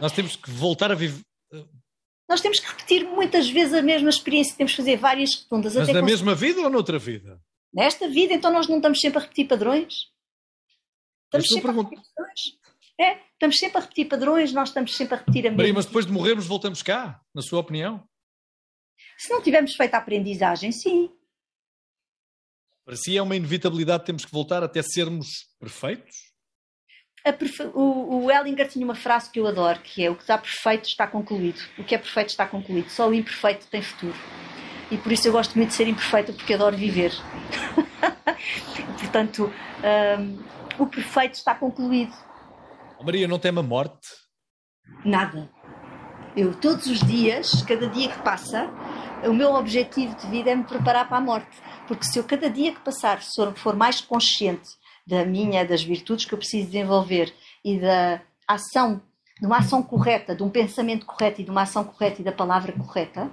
Nós 0.00 0.12
temos 0.12 0.36
que 0.36 0.50
voltar 0.50 0.90
a 0.90 0.94
viver 0.94 1.22
nós 2.30 2.40
temos 2.40 2.60
que 2.60 2.66
repetir 2.68 3.04
muitas 3.06 3.50
vezes 3.50 3.74
a 3.74 3.82
mesma 3.82 4.08
experiência, 4.08 4.56
temos 4.56 4.70
que 4.70 4.76
fazer 4.76 4.96
várias 4.96 5.34
rotundas. 5.34 5.74
Mas 5.74 5.88
na 5.88 6.00
mesma 6.00 6.32
vida 6.32 6.60
ou 6.60 6.70
noutra 6.70 6.96
vida? 6.96 7.42
Nesta 7.74 8.08
vida, 8.08 8.32
então 8.32 8.52
nós 8.52 8.68
não 8.68 8.76
estamos 8.76 9.00
sempre 9.00 9.18
a 9.18 9.22
repetir 9.22 9.48
padrões? 9.48 10.12
Estamos 11.24 11.48
sempre 11.48 11.70
a 11.70 11.74
repetir 11.74 11.98
padrões. 12.14 12.40
É, 13.00 13.18
estamos 13.32 13.56
sempre 13.56 13.78
a 13.78 13.80
repetir 13.80 14.08
padrões, 14.08 14.52
nós 14.52 14.68
estamos 14.68 14.96
sempre 14.96 15.14
a 15.14 15.18
repetir 15.18 15.40
a 15.40 15.50
mesma. 15.50 15.56
Maria, 15.56 15.74
mas 15.74 15.86
depois 15.86 16.06
de 16.06 16.12
morrermos 16.12 16.46
voltamos 16.46 16.84
cá, 16.84 17.20
na 17.34 17.42
sua 17.42 17.58
opinião? 17.58 18.08
Se 19.18 19.28
não 19.30 19.42
tivermos 19.42 19.74
feito 19.74 19.94
a 19.94 19.98
aprendizagem, 19.98 20.70
sim. 20.70 21.10
Para 22.84 22.94
si 22.94 23.16
é 23.16 23.22
uma 23.22 23.34
inevitabilidade, 23.34 24.04
temos 24.04 24.24
que 24.24 24.30
voltar 24.30 24.62
até 24.62 24.82
sermos 24.82 25.48
perfeitos? 25.58 26.29
Perfe... 27.24 27.64
O, 27.74 28.24
o 28.24 28.30
Ellinger 28.30 28.68
tinha 28.68 28.84
uma 28.84 28.94
frase 28.94 29.30
que 29.30 29.38
eu 29.38 29.46
adoro, 29.46 29.78
que 29.80 30.04
é 30.04 30.10
o 30.10 30.14
que 30.14 30.22
está 30.22 30.38
perfeito 30.38 30.88
está 30.88 31.06
concluído. 31.06 31.60
O 31.78 31.84
que 31.84 31.94
é 31.94 31.98
perfeito 31.98 32.30
está 32.30 32.46
concluído. 32.46 32.88
Só 32.88 33.08
o 33.08 33.14
imperfeito 33.14 33.66
tem 33.66 33.82
futuro. 33.82 34.16
E 34.90 34.96
por 34.96 35.12
isso 35.12 35.28
eu 35.28 35.32
gosto 35.32 35.54
muito 35.56 35.68
de 35.68 35.74
ser 35.74 35.86
imperfeita, 35.86 36.32
porque 36.32 36.54
adoro 36.54 36.76
viver. 36.76 37.12
Portanto, 38.98 39.52
um, 40.18 40.82
o 40.82 40.86
perfeito 40.86 41.34
está 41.34 41.54
concluído. 41.54 42.12
Oh, 42.98 43.04
Maria, 43.04 43.28
não 43.28 43.38
teme 43.38 43.60
a 43.60 43.62
morte? 43.62 44.08
Nada. 45.04 45.50
Eu, 46.36 46.54
todos 46.54 46.86
os 46.86 47.00
dias, 47.00 47.62
cada 47.62 47.88
dia 47.88 48.08
que 48.08 48.22
passa, 48.22 48.70
o 49.24 49.32
meu 49.32 49.52
objetivo 49.54 50.14
de 50.16 50.26
vida 50.28 50.50
é 50.50 50.54
me 50.54 50.64
preparar 50.64 51.08
para 51.08 51.18
a 51.18 51.20
morte. 51.20 51.56
Porque 51.86 52.04
se 52.04 52.18
eu, 52.18 52.24
cada 52.24 52.48
dia 52.48 52.72
que 52.72 52.80
passar, 52.80 53.20
for 53.56 53.76
mais 53.76 54.00
consciente 54.00 54.79
da 55.10 55.24
minha, 55.26 55.64
das 55.66 55.82
virtudes 55.82 56.24
que 56.24 56.32
eu 56.32 56.38
preciso 56.38 56.66
desenvolver 56.70 57.34
e 57.64 57.78
da 57.80 58.22
ação, 58.46 59.02
de 59.40 59.46
uma 59.46 59.58
ação 59.58 59.82
correta, 59.82 60.34
de 60.34 60.42
um 60.42 60.48
pensamento 60.48 61.04
correto 61.04 61.40
e 61.40 61.44
de 61.44 61.50
uma 61.50 61.62
ação 61.62 61.84
correta 61.84 62.20
e 62.20 62.24
da 62.24 62.32
palavra 62.32 62.72
correta, 62.72 63.30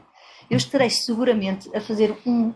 eu 0.50 0.58
estarei 0.58 0.90
seguramente 0.90 1.70
a 1.76 1.80
fazer 1.80 2.18
um, 2.26 2.54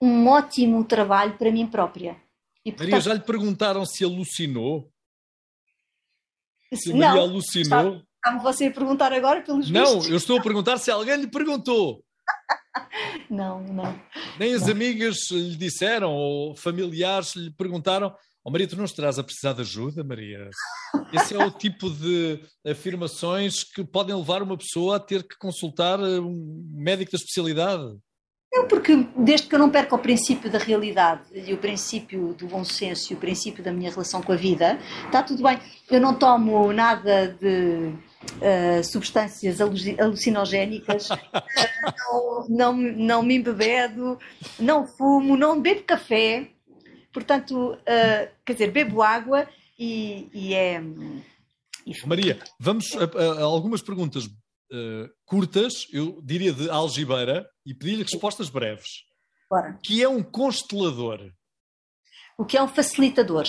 um 0.00 0.26
ótimo 0.28 0.84
trabalho 0.84 1.38
para 1.38 1.52
mim 1.52 1.66
própria. 1.66 2.16
E, 2.64 2.72
portanto, 2.72 2.90
Maria, 2.90 3.00
já 3.00 3.14
lhe 3.14 3.20
perguntaram 3.20 3.86
se 3.86 4.04
alucinou? 4.04 4.90
Se 6.74 6.92
Maria 6.92 7.14
não, 7.14 7.20
alucinou? 7.20 8.02
Está-me 8.16 8.42
você 8.42 8.66
a 8.66 8.70
perguntar 8.70 9.12
agora 9.12 9.40
pelos 9.42 9.70
Não, 9.70 9.84
vistos? 9.94 10.10
eu 10.10 10.16
estou 10.16 10.38
a 10.38 10.42
perguntar 10.42 10.76
se 10.78 10.90
alguém 10.90 11.16
lhe 11.16 11.26
perguntou. 11.30 12.04
Não, 13.28 13.60
não. 13.62 14.00
Nem 14.38 14.54
as 14.54 14.62
Não. 14.62 14.72
amigas 14.72 15.16
lhe 15.30 15.56
disseram, 15.56 16.12
ou 16.12 16.56
familiares 16.56 17.34
lhe 17.36 17.50
perguntaram: 17.50 18.14
Oh 18.42 18.50
Maria, 18.50 18.66
tu 18.66 18.76
não 18.76 18.84
estarás 18.86 19.18
a 19.18 19.22
precisar 19.24 19.52
de 19.52 19.60
ajuda, 19.60 20.02
Maria? 20.02 20.48
Esse 21.12 21.34
é 21.34 21.44
o 21.44 21.50
tipo 21.50 21.90
de 21.90 22.40
afirmações 22.66 23.62
que 23.62 23.84
podem 23.84 24.16
levar 24.16 24.42
uma 24.42 24.56
pessoa 24.56 24.96
a 24.96 25.00
ter 25.00 25.22
que 25.24 25.36
consultar 25.38 26.00
eh, 26.00 26.18
um 26.20 26.64
médico 26.72 27.12
da 27.12 27.16
especialidade. 27.18 27.82
Não, 28.52 28.66
porque 28.66 28.96
desde 29.16 29.46
que 29.46 29.54
eu 29.54 29.58
não 29.58 29.70
perca 29.70 29.94
o 29.94 29.98
princípio 29.98 30.50
da 30.50 30.58
realidade 30.58 31.22
e 31.34 31.52
o 31.52 31.58
princípio 31.58 32.34
do 32.34 32.46
bom 32.46 32.64
senso 32.64 33.12
e 33.12 33.16
o 33.16 33.18
princípio 33.18 33.62
da 33.62 33.72
minha 33.72 33.90
relação 33.90 34.22
com 34.22 34.32
a 34.32 34.36
vida, 34.36 34.78
está 35.04 35.22
tudo 35.22 35.42
bem. 35.42 35.58
Eu 35.90 36.00
não 36.00 36.14
tomo 36.14 36.72
nada 36.72 37.36
de 37.40 37.92
eh, 38.40 38.82
substâncias 38.82 39.60
aluci- 39.60 40.00
alucinogénicas, 40.00 41.08
não, 42.08 42.46
não, 42.48 42.72
não 42.76 43.22
me 43.22 43.36
embebedo, 43.36 44.18
não 44.58 44.86
fumo, 44.86 45.36
não 45.36 45.60
bebo 45.60 45.82
café, 45.84 46.48
portanto, 47.12 47.76
eh, 47.86 48.30
quer 48.44 48.52
dizer, 48.54 48.70
bebo 48.70 49.02
água 49.02 49.48
e, 49.78 50.28
e 50.32 50.54
é. 50.54 50.80
e- 51.86 52.06
Maria, 52.06 52.38
vamos 52.58 52.86
a, 52.96 53.04
a- 53.04 53.42
algumas 53.42 53.82
perguntas 53.82 54.28
eh, 54.72 55.08
curtas, 55.24 55.86
eu 55.92 56.20
diria 56.22 56.52
de 56.52 56.68
algibeira, 56.70 57.48
e 57.66 57.74
pedir-lhe 57.74 58.02
respostas 58.02 58.48
breves. 58.48 59.04
Bora. 59.50 59.78
Que 59.82 60.02
é 60.02 60.08
um 60.08 60.22
constelador? 60.22 61.30
O 62.38 62.44
que 62.44 62.56
é 62.56 62.62
um 62.62 62.68
facilitador? 62.68 63.46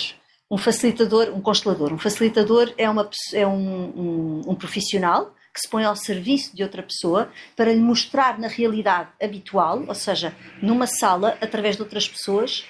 Um 0.50 0.58
facilitador, 0.58 1.28
um 1.34 1.40
constelador. 1.40 1.92
Um 1.92 1.98
facilitador 1.98 2.74
é, 2.76 2.90
uma, 2.90 3.08
é 3.32 3.46
um, 3.46 3.84
um- 3.98 4.42
um 4.50 4.54
profissional 4.54 5.34
que 5.54 5.60
se 5.60 5.68
põe 5.68 5.84
ao 5.84 5.94
serviço 5.94 6.56
de 6.56 6.62
outra 6.62 6.82
pessoa 6.82 7.30
para 7.56 7.72
lhe 7.72 7.78
mostrar 7.80 8.38
na 8.38 8.48
realidade 8.48 9.10
habitual, 9.22 9.84
ou 9.86 9.94
seja, 9.94 10.34
numa 10.62 10.86
sala, 10.86 11.36
através 11.42 11.76
de 11.76 11.82
outras 11.82 12.08
pessoas, 12.08 12.64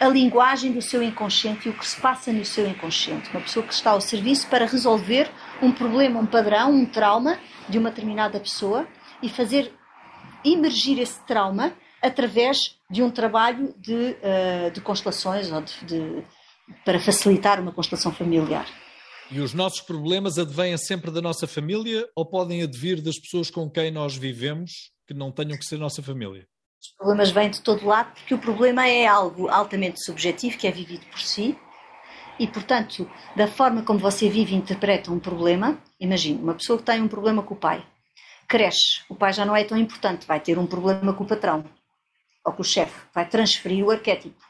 a 0.00 0.08
linguagem 0.08 0.72
do 0.72 0.80
seu 0.80 1.02
inconsciente 1.02 1.68
e 1.68 1.70
o 1.70 1.74
que 1.76 1.86
se 1.86 2.00
passa 2.00 2.32
no 2.32 2.44
seu 2.44 2.66
inconsciente. 2.66 3.28
Uma 3.30 3.42
pessoa 3.42 3.64
que 3.66 3.74
está 3.74 3.90
ao 3.90 4.00
serviço 4.00 4.48
para 4.48 4.64
resolver 4.64 5.30
um 5.62 5.70
problema, 5.70 6.18
um 6.18 6.26
padrão, 6.26 6.72
um 6.72 6.86
trauma 6.86 7.38
de 7.68 7.78
uma 7.78 7.90
determinada 7.90 8.40
pessoa 8.40 8.88
e 9.22 9.28
fazer 9.28 9.72
emergir 10.42 10.98
esse 10.98 11.20
trauma 11.26 11.74
através 12.02 12.76
de 12.90 13.02
um 13.02 13.10
trabalho 13.10 13.74
de, 13.78 14.16
eh, 14.22 14.70
de 14.70 14.80
constelações 14.80 15.52
ou 15.52 15.60
de, 15.60 15.84
de- 15.84 16.24
para 16.82 16.98
facilitar 16.98 17.60
uma 17.60 17.70
constelação 17.72 18.10
familiar. 18.10 18.66
E 19.30 19.38
os 19.38 19.52
nossos 19.52 19.82
problemas 19.82 20.38
advêm 20.38 20.76
sempre 20.78 21.10
da 21.10 21.20
nossa 21.20 21.46
família 21.46 22.08
ou 22.16 22.24
podem 22.24 22.62
advir 22.62 23.02
das 23.02 23.18
pessoas 23.18 23.50
com 23.50 23.70
quem 23.70 23.90
nós 23.90 24.16
vivemos 24.16 24.90
que 25.06 25.12
não 25.12 25.30
tenham 25.30 25.58
que 25.58 25.64
ser 25.64 25.78
nossa 25.78 26.02
família? 26.02 26.46
Os 26.80 26.88
problemas 26.96 27.30
vêm 27.30 27.50
de 27.50 27.60
todo 27.60 27.86
lado 27.86 28.12
porque 28.14 28.34
o 28.34 28.38
problema 28.38 28.88
é 28.88 29.06
algo 29.06 29.48
altamente 29.48 30.02
subjetivo 30.02 30.56
que 30.56 30.66
é 30.66 30.70
vivido 30.70 31.04
por 31.06 31.20
si 31.20 31.58
e, 32.38 32.46
portanto, 32.46 33.08
da 33.36 33.46
forma 33.46 33.82
como 33.82 33.98
você 33.98 34.30
vive 34.30 34.54
e 34.54 34.56
interpreta 34.56 35.12
um 35.12 35.18
problema, 35.18 35.78
imagine, 36.00 36.40
uma 36.40 36.54
pessoa 36.54 36.78
que 36.78 36.84
tem 36.86 37.02
um 37.02 37.08
problema 37.08 37.42
com 37.42 37.52
o 37.52 37.56
pai, 37.56 37.86
cresce, 38.48 39.02
o 39.10 39.14
pai 39.14 39.30
já 39.30 39.44
não 39.44 39.54
é 39.54 39.62
tão 39.62 39.76
importante, 39.76 40.26
vai 40.26 40.40
ter 40.40 40.58
um 40.58 40.66
problema 40.66 41.12
com 41.12 41.22
o 41.22 41.26
patrão 41.26 41.66
ou 42.42 42.52
com 42.54 42.62
o 42.62 42.64
chefe, 42.64 42.98
vai 43.14 43.28
transferir 43.28 43.84
o 43.84 43.90
arquétipo. 43.90 44.42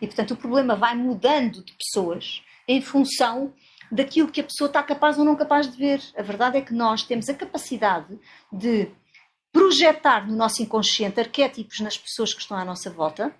E, 0.00 0.06
portanto, 0.06 0.30
o 0.30 0.36
problema 0.36 0.74
vai 0.74 0.94
mudando 0.94 1.62
de 1.62 1.74
pessoas 1.74 2.42
em 2.66 2.80
função 2.80 3.52
daquilo 3.92 4.30
que 4.30 4.40
a 4.40 4.44
pessoa 4.44 4.68
está 4.68 4.82
capaz 4.82 5.18
ou 5.18 5.24
não 5.24 5.36
capaz 5.36 5.70
de 5.70 5.76
ver. 5.76 6.02
A 6.16 6.22
verdade 6.22 6.56
é 6.56 6.62
que 6.62 6.72
nós 6.72 7.02
temos 7.02 7.28
a 7.28 7.34
capacidade 7.34 8.18
de 8.50 8.88
projetar 9.56 10.28
no 10.28 10.36
nosso 10.36 10.62
inconsciente 10.62 11.18
arquétipos 11.18 11.80
nas 11.80 11.96
pessoas 11.96 12.34
que 12.34 12.42
estão 12.42 12.58
à 12.58 12.64
nossa 12.64 12.90
volta 12.90 13.34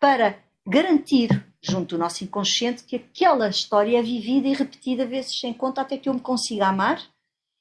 para 0.00 0.42
garantir 0.66 1.46
junto 1.62 1.94
do 1.94 1.98
nosso 1.98 2.24
inconsciente 2.24 2.82
que 2.82 2.96
aquela 2.96 3.48
história 3.48 3.96
é 3.96 4.02
vivida 4.02 4.48
e 4.48 4.52
repetida 4.52 5.06
vezes 5.06 5.38
sem 5.38 5.54
conta 5.54 5.82
até 5.82 5.96
que 5.96 6.08
eu 6.08 6.14
me 6.14 6.20
consiga 6.20 6.66
amar 6.66 7.00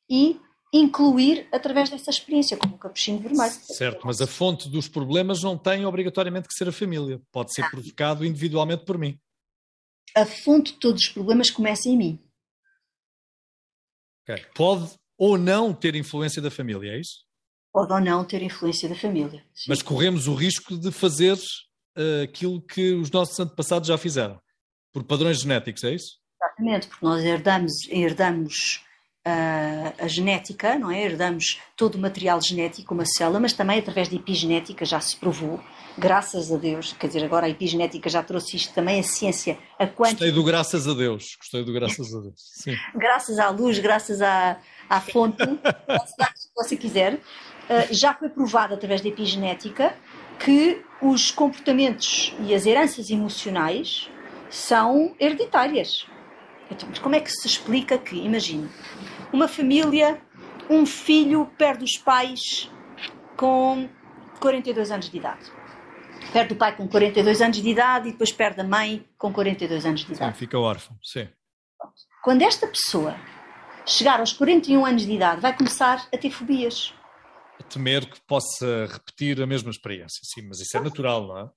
e 0.09 0.39
incluir 0.73 1.47
através 1.51 1.91
dessa 1.91 2.09
experiência, 2.09 2.57
como 2.57 2.75
o 2.75 2.77
capuchinho 2.79 3.19
vermelho. 3.19 3.51
Certo, 3.51 4.07
mas 4.07 4.19
a 4.21 4.27
fonte 4.27 4.67
dos 4.67 4.87
problemas 4.87 5.43
não 5.43 5.55
tem 5.55 5.85
obrigatoriamente 5.85 6.47
que 6.47 6.53
ser 6.55 6.67
a 6.67 6.71
família. 6.71 7.21
Pode 7.31 7.53
ser 7.53 7.69
provocado 7.69 8.25
individualmente 8.25 8.85
por 8.85 8.97
mim. 8.97 9.19
A 10.15 10.25
fonte 10.25 10.73
de 10.73 10.79
todos 10.79 11.03
os 11.03 11.09
problemas 11.09 11.51
começa 11.51 11.87
em 11.87 11.97
mim. 11.97 12.19
Ok. 14.23 14.45
Pode 14.55 14.95
ou 15.15 15.37
não 15.37 15.73
ter 15.73 15.95
influência 15.95 16.41
da 16.41 16.49
família, 16.49 16.93
é 16.93 16.99
isso? 16.99 17.28
Pode 17.71 17.93
ou 17.93 17.99
não 17.99 18.25
ter 18.25 18.41
influência 18.41 18.89
da 18.89 18.95
família. 18.95 19.43
Sim. 19.53 19.65
Mas 19.67 19.81
corremos 19.81 20.27
o 20.27 20.33
risco 20.33 20.77
de 20.77 20.91
fazer 20.91 21.37
eh, 21.95 22.23
aquilo 22.23 22.61
que 22.61 22.93
os 22.93 23.11
nossos 23.11 23.39
antepassados 23.39 23.87
já 23.87 23.97
fizeram, 23.97 24.39
por 24.91 25.03
padrões 25.03 25.41
genéticos, 25.41 25.83
é 25.83 25.93
isso? 25.93 26.17
Exatamente, 26.41 26.87
porque 26.87 27.05
nós 27.05 27.23
herdamos, 27.23 27.73
herdamos 27.89 28.81
ah, 29.25 29.93
a 29.99 30.07
genética, 30.07 30.79
não 30.79 30.89
é? 30.89 31.03
Herdamos 31.03 31.59
todo 31.75 31.95
o 31.95 31.99
material 31.99 32.39
genético, 32.41 32.93
uma 32.93 33.05
célula, 33.05 33.39
mas 33.39 33.53
também 33.53 33.77
através 33.77 34.07
de 34.07 34.15
epigenética 34.15 34.85
já 34.85 34.99
se 35.01 35.15
provou, 35.17 35.59
graças 35.97 36.51
a 36.51 36.57
Deus, 36.57 36.93
quer 36.93 37.07
dizer, 37.07 37.25
agora 37.25 37.45
a 37.45 37.49
epigenética 37.49 38.09
já 38.09 38.23
trouxe 38.23 38.55
isto 38.55 38.73
também, 38.73 38.99
a 38.99 39.03
ciência, 39.03 39.59
a 39.77 39.85
quântica, 39.85 40.25
Gostei 40.25 40.31
do 40.31 40.43
graças 40.43 40.87
a 40.87 40.93
Deus. 40.93 41.35
Gostei 41.37 41.63
do 41.65 41.73
graças 41.73 42.15
a 42.15 42.19
Deus. 42.21 42.33
Sim. 42.37 42.75
graças 42.95 43.39
à 43.39 43.49
luz, 43.49 43.77
graças 43.79 44.21
à, 44.21 44.57
à 44.89 45.01
fonte, 45.01 45.43
o 45.43 45.57
que 45.57 46.55
você 46.55 46.77
quiser, 46.77 47.19
já 47.91 48.13
foi 48.13 48.29
provado 48.29 48.73
através 48.73 49.01
da 49.01 49.09
epigenética 49.09 49.95
que 50.39 50.81
os 51.01 51.31
comportamentos 51.31 52.33
e 52.39 52.53
as 52.53 52.65
heranças 52.65 53.09
emocionais 53.09 54.09
são 54.49 55.15
hereditárias. 55.19 56.07
Então, 56.71 56.87
mas 56.89 56.99
como 56.99 57.15
é 57.15 57.19
que 57.19 57.31
se 57.31 57.47
explica 57.47 57.97
que, 57.97 58.15
imagine, 58.15 58.69
uma 59.31 59.47
família, 59.47 60.21
um 60.69 60.85
filho 60.85 61.45
perde 61.57 61.83
os 61.83 61.97
pais 61.97 62.69
com 63.35 63.89
42 64.39 64.91
anos 64.91 65.09
de 65.09 65.17
idade. 65.17 65.51
Perde 66.31 66.53
o 66.53 66.55
pai 66.55 66.75
com 66.75 66.87
42 66.87 67.41
anos 67.41 67.61
de 67.61 67.69
idade 67.69 68.09
e 68.09 68.11
depois 68.11 68.31
perde 68.31 68.61
a 68.61 68.63
mãe 68.63 69.05
com 69.17 69.33
42 69.33 69.85
anos 69.85 70.01
de 70.01 70.07
Sim, 70.07 70.13
idade. 70.13 70.37
fica 70.37 70.59
órfão. 70.59 70.95
Sim. 71.03 71.27
Quando 72.23 72.41
esta 72.41 72.67
pessoa 72.67 73.15
chegar 73.85 74.19
aos 74.19 74.33
41 74.33 74.85
anos 74.85 75.05
de 75.05 75.13
idade, 75.13 75.41
vai 75.41 75.55
começar 75.55 76.07
a 76.13 76.17
ter 76.17 76.29
fobias. 76.29 76.93
A 77.59 77.63
temer 77.63 78.09
que 78.09 78.19
possa 78.21 78.85
repetir 78.85 79.41
a 79.41 79.47
mesma 79.47 79.69
experiência. 79.69 80.21
Sim, 80.23 80.47
mas 80.47 80.59
isso 80.59 80.77
é 80.77 80.79
natural, 80.79 81.27
não 81.27 81.37
é? 81.37 81.49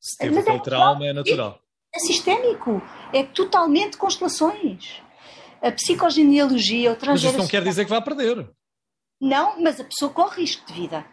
Se 0.00 0.16
teve 0.18 0.34
Mas 0.34 0.46
é 0.46 0.48
aquele 0.50 0.62
trauma, 0.62 1.06
é 1.06 1.12
natural. 1.12 1.60
É 1.94 1.98
sistémico, 1.98 2.82
é 3.12 3.22
totalmente 3.24 3.96
constelações. 3.96 5.02
A 5.62 5.72
psicogenealogia, 5.72 6.92
o 6.92 7.06
Mas 7.06 7.22
isso 7.22 7.38
não 7.38 7.48
quer 7.48 7.64
dizer 7.64 7.84
que 7.84 7.90
vá 7.90 8.00
perder. 8.00 8.48
Não, 9.20 9.60
mas 9.62 9.80
a 9.80 9.84
pessoa 9.84 10.12
corre 10.12 10.42
risco 10.42 10.66
de 10.66 10.74
vida. 10.74 11.06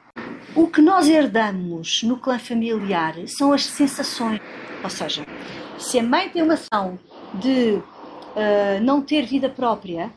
O 0.56 0.68
que 0.68 0.82
nós 0.82 1.08
herdamos 1.08 2.04
no 2.04 2.20
clã 2.20 2.38
familiar 2.38 3.16
são 3.28 3.54
as 3.54 3.64
sensações. 3.64 4.42
Ou 4.84 4.90
seja, 4.90 5.26
se 5.80 5.98
a 5.98 6.04
mãe 6.04 6.30
tem 6.30 6.44
uma 6.44 6.56
ação 6.56 7.00
de 7.34 7.82
ah, 8.36 8.80
não 8.82 9.02
ter 9.02 9.26
vida 9.26 9.50
própria 9.50 10.12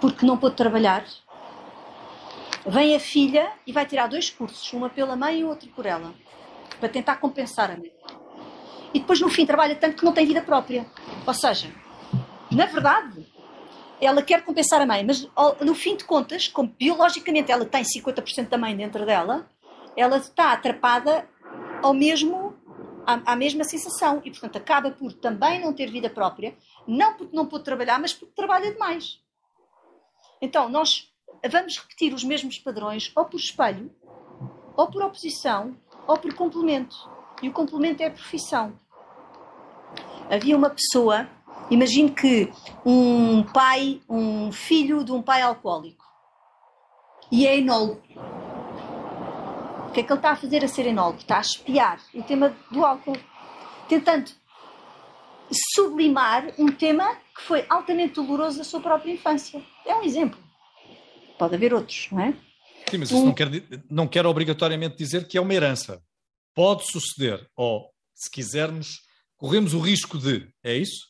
porque 0.00 0.24
não 0.24 0.38
pôde 0.38 0.56
trabalhar, 0.56 1.04
vem 2.66 2.94
a 2.94 3.00
filha 3.00 3.52
e 3.66 3.72
vai 3.72 3.86
tirar 3.86 4.06
dois 4.06 4.30
cursos, 4.30 4.72
uma 4.72 4.88
pela 4.88 5.16
mãe 5.16 5.40
e 5.40 5.44
outro 5.44 5.68
por 5.70 5.86
ela, 5.86 6.12
para 6.78 6.88
tentar 6.88 7.16
compensar 7.16 7.70
a 7.70 7.76
mãe. 7.76 7.92
E 8.92 9.00
depois 9.00 9.20
no 9.20 9.28
fim 9.28 9.46
trabalha 9.46 9.74
tanto 9.74 9.96
que 9.96 10.04
não 10.04 10.12
tem 10.12 10.26
vida 10.26 10.42
própria. 10.42 10.86
Ou 11.26 11.34
seja, 11.34 11.72
na 12.50 12.66
verdade, 12.66 13.26
ela 14.00 14.22
quer 14.22 14.44
compensar 14.44 14.80
a 14.80 14.86
mãe, 14.86 15.04
mas 15.04 15.28
no 15.60 15.74
fim 15.74 15.96
de 15.96 16.04
contas, 16.04 16.48
como 16.48 16.68
biologicamente 16.68 17.52
ela 17.52 17.64
tem 17.64 17.82
50% 17.82 18.48
da 18.48 18.58
mãe 18.58 18.76
dentro 18.76 19.06
dela, 19.06 19.48
ela 19.96 20.16
está 20.16 20.52
atrapada 20.52 21.28
ao 21.82 21.94
mesmo, 21.94 22.54
à, 23.06 23.32
à 23.32 23.36
mesma 23.36 23.64
sensação 23.64 24.20
e, 24.24 24.30
portanto, 24.30 24.56
acaba 24.56 24.90
por 24.90 25.12
também 25.12 25.60
não 25.60 25.72
ter 25.72 25.90
vida 25.90 26.10
própria, 26.10 26.56
não 26.86 27.14
porque 27.14 27.36
não 27.36 27.46
pôde 27.46 27.64
trabalhar, 27.64 27.98
mas 28.00 28.12
porque 28.12 28.34
trabalha 28.34 28.72
demais. 28.72 29.20
Então, 30.40 30.68
nós 30.68 31.09
vamos 31.48 31.78
repetir 31.78 32.12
os 32.12 32.24
mesmos 32.24 32.58
padrões 32.58 33.10
ou 33.14 33.24
por 33.24 33.38
espelho, 33.38 33.90
ou 34.76 34.86
por 34.88 35.02
oposição, 35.02 35.76
ou 36.06 36.18
por 36.18 36.32
complemento. 36.34 36.96
E 37.42 37.48
o 37.48 37.52
complemento 37.52 38.02
é 38.02 38.06
a 38.06 38.10
profissão. 38.10 38.78
Havia 40.30 40.56
uma 40.56 40.70
pessoa, 40.70 41.28
imagine 41.70 42.10
que 42.10 42.52
um 42.84 43.42
pai, 43.42 44.00
um 44.08 44.52
filho 44.52 45.02
de 45.02 45.12
um 45.12 45.22
pai 45.22 45.42
alcoólico, 45.42 46.04
e 47.32 47.46
é 47.46 47.58
enólogo. 47.58 48.02
O 49.88 49.92
que 49.92 50.00
é 50.00 50.02
que 50.02 50.12
ele 50.12 50.18
está 50.18 50.30
a 50.30 50.36
fazer 50.36 50.64
a 50.64 50.68
ser 50.68 50.86
enólogo? 50.86 51.18
Está 51.18 51.38
a 51.38 51.40
espiar 51.40 52.00
o 52.14 52.22
tema 52.22 52.54
do 52.70 52.84
álcool, 52.84 53.16
tentando 53.88 54.30
sublimar 55.74 56.52
um 56.58 56.68
tema 56.68 57.16
que 57.34 57.42
foi 57.42 57.64
altamente 57.68 58.14
doloroso 58.14 58.58
da 58.58 58.64
sua 58.64 58.80
própria 58.80 59.12
infância. 59.12 59.60
É 59.84 59.94
um 59.94 60.02
exemplo. 60.02 60.38
Pode 61.40 61.54
haver 61.54 61.72
outros, 61.72 62.06
não 62.12 62.20
é? 62.20 62.34
Sim, 62.90 62.98
mas 62.98 63.10
isso 63.10 63.22
um... 63.22 63.24
não, 63.24 63.34
quer, 63.34 63.48
não 63.88 64.06
quer 64.06 64.26
obrigatoriamente 64.26 64.94
dizer 64.94 65.26
que 65.26 65.38
é 65.38 65.40
uma 65.40 65.54
herança. 65.54 66.02
Pode 66.54 66.84
suceder, 66.84 67.48
ou 67.56 67.90
se 68.14 68.30
quisermos, 68.30 68.98
corremos 69.38 69.72
o 69.72 69.80
risco 69.80 70.18
de. 70.18 70.46
É 70.62 70.76
isso? 70.76 71.08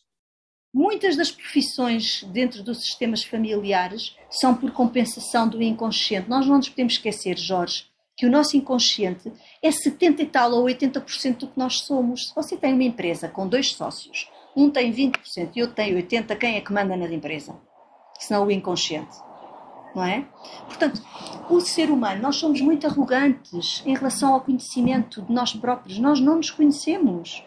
Muitas 0.72 1.16
das 1.16 1.32
profissões 1.32 2.22
dentro 2.28 2.62
dos 2.62 2.78
sistemas 2.78 3.24
familiares 3.24 4.14
são 4.30 4.54
por 4.54 4.70
compensação 4.70 5.48
do 5.48 5.60
inconsciente. 5.60 6.30
Nós 6.30 6.46
não 6.46 6.58
nos 6.58 6.68
podemos 6.68 6.92
esquecer, 6.92 7.36
Jorge, 7.36 7.86
que 8.16 8.24
o 8.24 8.30
nosso 8.30 8.56
inconsciente 8.56 9.32
é 9.60 9.72
70 9.72 10.22
e 10.22 10.26
tal 10.26 10.52
ou 10.52 10.66
80% 10.66 11.38
do 11.38 11.48
que 11.48 11.58
nós 11.58 11.78
somos. 11.80 12.28
Se 12.28 12.34
você 12.36 12.56
tem 12.56 12.72
uma 12.72 12.84
empresa 12.84 13.28
com 13.28 13.48
dois 13.48 13.72
sócios, 13.72 14.30
um 14.54 14.70
tem 14.70 14.92
20% 14.92 15.50
e 15.56 15.62
outro 15.62 15.74
tem 15.74 15.92
80%, 15.92 16.38
quem 16.38 16.54
é 16.54 16.60
que 16.60 16.72
manda 16.72 16.96
na 16.96 17.12
empresa? 17.12 17.60
Senão 18.20 18.46
o 18.46 18.50
inconsciente. 18.52 19.29
Não 19.94 20.04
é? 20.04 20.24
Portanto, 20.66 21.02
o 21.48 21.60
ser 21.60 21.90
humano, 21.90 22.22
nós 22.22 22.36
somos 22.36 22.60
muito 22.60 22.86
arrogantes 22.86 23.82
em 23.84 23.94
relação 23.94 24.34
ao 24.34 24.40
conhecimento 24.40 25.22
de 25.22 25.32
nós 25.32 25.52
próprios. 25.52 25.98
Nós 25.98 26.20
não 26.20 26.36
nos 26.36 26.50
conhecemos. 26.50 27.44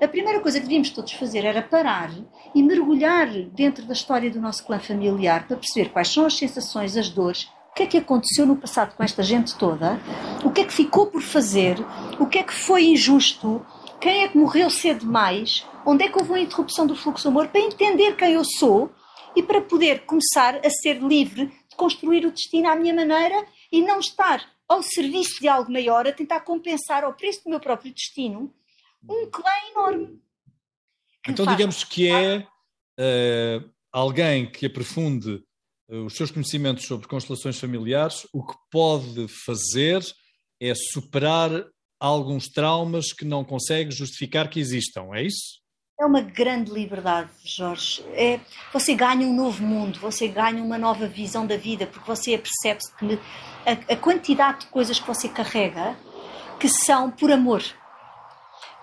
A 0.00 0.06
primeira 0.06 0.40
coisa 0.40 0.58
que 0.58 0.64
devíamos 0.64 0.90
todos 0.90 1.12
fazer 1.12 1.44
era 1.44 1.62
parar 1.62 2.10
e 2.54 2.62
mergulhar 2.62 3.28
dentro 3.54 3.86
da 3.86 3.94
história 3.94 4.30
do 4.30 4.40
nosso 4.40 4.64
clã 4.64 4.78
familiar 4.78 5.46
para 5.46 5.56
perceber 5.56 5.88
quais 5.88 6.08
são 6.08 6.26
as 6.26 6.36
sensações, 6.36 6.98
as 6.98 7.08
dores, 7.08 7.48
o 7.70 7.74
que 7.74 7.82
é 7.82 7.86
que 7.86 7.98
aconteceu 7.98 8.44
no 8.44 8.56
passado 8.56 8.94
com 8.94 9.02
esta 9.02 9.22
gente 9.22 9.54
toda, 9.56 9.98
o 10.44 10.50
que 10.50 10.60
é 10.60 10.64
que 10.64 10.72
ficou 10.72 11.06
por 11.06 11.22
fazer, 11.22 11.78
o 12.20 12.26
que 12.26 12.38
é 12.38 12.42
que 12.42 12.52
foi 12.52 12.88
injusto, 12.88 13.64
quem 13.98 14.22
é 14.22 14.28
que 14.28 14.36
morreu 14.36 14.68
cedo 14.68 15.00
demais, 15.00 15.66
onde 15.84 16.04
é 16.04 16.08
que 16.08 16.18
houve 16.18 16.30
uma 16.30 16.40
interrupção 16.40 16.86
do 16.86 16.94
fluxo 16.94 17.24
do 17.24 17.30
amor, 17.30 17.48
para 17.48 17.60
entender 17.60 18.16
quem 18.16 18.34
eu 18.34 18.44
sou 18.44 18.90
e 19.34 19.42
para 19.42 19.60
poder 19.60 20.04
começar 20.04 20.60
a 20.64 20.70
ser 20.70 21.02
livre 21.02 21.46
de 21.46 21.65
construir 21.76 22.26
o 22.26 22.32
destino 22.32 22.68
à 22.68 22.76
minha 22.76 22.94
maneira 22.94 23.46
e 23.70 23.82
não 23.82 24.00
estar 24.00 24.44
ao 24.68 24.82
serviço 24.82 25.40
de 25.40 25.48
algo 25.48 25.70
maior, 25.70 26.06
a 26.06 26.12
tentar 26.12 26.40
compensar 26.40 27.04
ao 27.04 27.14
preço 27.14 27.44
do 27.44 27.50
meu 27.50 27.60
próprio 27.60 27.92
destino 27.92 28.52
um 29.08 29.30
clã 29.30 29.50
enorme. 29.70 30.20
Então, 31.28 31.46
digamos 31.46 31.84
que 31.84 32.08
é 32.08 32.38
uh, 32.38 33.70
alguém 33.92 34.50
que 34.50 34.66
aprofunde 34.66 35.42
uh, 35.88 36.04
os 36.04 36.14
seus 36.14 36.30
conhecimentos 36.30 36.84
sobre 36.84 37.06
constelações 37.06 37.58
familiares, 37.58 38.26
o 38.32 38.44
que 38.44 38.54
pode 38.70 39.26
fazer 39.44 40.04
é 40.60 40.72
superar 40.74 41.50
alguns 41.98 42.48
traumas 42.48 43.12
que 43.12 43.24
não 43.24 43.44
consegue 43.44 43.90
justificar 43.90 44.48
que 44.48 44.60
existam, 44.60 45.14
é 45.14 45.22
isso? 45.22 45.60
É 45.98 46.04
uma 46.04 46.20
grande 46.20 46.70
liberdade, 46.70 47.30
Jorge. 47.42 48.04
É, 48.12 48.38
você 48.72 48.94
ganha 48.94 49.26
um 49.26 49.34
novo 49.34 49.64
mundo, 49.64 49.98
você 49.98 50.28
ganha 50.28 50.62
uma 50.62 50.76
nova 50.76 51.06
visão 51.06 51.46
da 51.46 51.56
vida, 51.56 51.86
porque 51.86 52.06
você 52.06 52.36
percebe-se 52.36 52.94
que 52.96 53.18
a, 53.64 53.94
a 53.94 53.96
quantidade 53.96 54.60
de 54.60 54.66
coisas 54.66 55.00
que 55.00 55.06
você 55.06 55.28
carrega 55.28 55.96
que 56.60 56.68
são 56.68 57.10
por 57.10 57.32
amor 57.32 57.62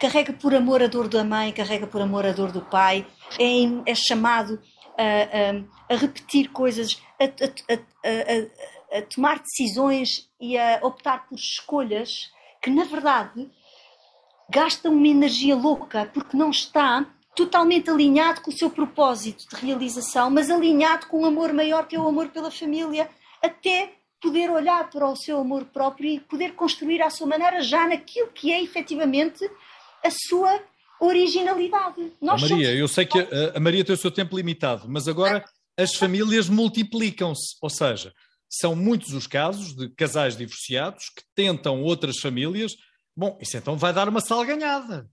carrega 0.04 0.34
por 0.34 0.54
amor 0.54 0.84
a 0.84 0.88
dor 0.88 1.08
da 1.08 1.24
mãe, 1.24 1.54
carrega 1.54 1.88
por 1.88 2.02
amor 2.02 2.26
a 2.26 2.34
dor 2.34 2.52
do 2.52 2.62
pai, 2.62 3.08
é, 3.40 3.92
é 3.92 3.96
chamado 3.96 4.62
a, 4.98 5.94
a, 5.94 5.94
a, 5.94 5.98
repetir 5.98 6.50
coisas, 6.52 7.02
a, 7.18 7.24
a, 8.98 9.02
tomar 9.04 9.40
decisões 9.40 10.30
e 10.42 10.58
a 10.58 10.80
optar 10.82 11.26
por 11.26 11.36
escolhas 11.36 12.30
que, 12.62 12.70
na 12.70 12.84
verdade, 12.84 13.50
gastam 14.50 14.94
uma 14.94 15.08
energia 15.08 15.56
louca 15.56 16.10
porque 16.14 16.38
não 16.38 16.50
está 16.50 17.06
totalmente 17.36 17.90
alinhado 17.90 18.42
com 18.42 18.52
o 18.52 18.58
seu 18.58 18.70
propósito 18.70 19.48
de 19.50 19.66
realização, 19.66 20.30
mas 20.30 20.50
alinhado 20.50 21.08
com 21.08 21.22
um 21.22 21.26
amor 21.26 21.52
maior 21.52 21.88
que 21.88 21.96
é 21.96 22.00
o 22.00 22.08
amor 22.08 22.30
pela 22.30 22.52
família, 22.52 23.10
até 23.42 23.94
poder 24.22 24.50
olhar 24.50 24.90
para 24.90 25.08
o 25.08 25.16
seu 25.16 25.40
amor 25.40 25.66
próprio 25.66 26.10
e 26.10 26.20
poder 26.20 26.54
construir 26.54 27.02
à 27.02 27.10
sua 27.10 27.28
maneira 27.28 27.62
já 27.62 27.88
naquilo 27.88 28.30
que 28.30 28.52
é 28.54 28.64
efetivamente 28.64 29.50
a 30.04 30.10
sua 30.10 30.62
originalidade. 31.00 32.12
Nós 32.22 32.42
Maria, 32.42 32.68
somos... 32.68 32.80
eu 32.80 32.88
sei 32.88 33.06
que 33.06 33.20
a, 33.20 33.58
a, 33.58 33.60
Maria 33.60 33.84
tem 33.84 33.94
o 33.94 33.98
seu 33.98 34.12
tempo 34.12 34.38
limitado, 34.38 34.86
mas 34.88 35.08
agora 35.08 35.44
as 35.78 35.96
famílias 35.96 36.48
multiplicam-se, 36.48 37.58
ou 37.62 37.70
seja, 37.70 38.14
são 38.50 38.76
muitos 38.76 39.14
os 39.14 39.28
casos 39.28 39.76
de 39.76 39.90
casais 39.90 40.38
divorciados 40.38 41.10
que 41.10 41.24
tentam 41.36 41.82
outras 41.82 42.20
famílias. 42.20 42.74
Bom, 43.16 43.38
isso 43.42 43.58
então 43.58 43.78
vai 43.78 43.94
dar 43.94 44.10
uma 44.10 44.22
salganhada. 44.22 45.10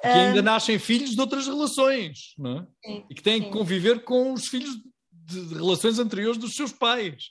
Que 0.00 0.08
ainda 0.08 0.42
nascem 0.42 0.78
filhos 0.78 1.10
de 1.10 1.20
outras 1.20 1.46
relações, 1.46 2.34
não 2.36 2.58
é? 2.58 2.66
Sim, 2.84 3.06
e 3.08 3.14
que 3.14 3.22
têm 3.22 3.38
sim. 3.38 3.44
que 3.44 3.50
conviver 3.50 4.04
com 4.04 4.34
os 4.34 4.48
filhos 4.48 4.76
de 5.10 5.54
relações 5.54 5.98
anteriores 5.98 6.36
dos 6.36 6.54
seus 6.54 6.72
pais. 6.72 7.30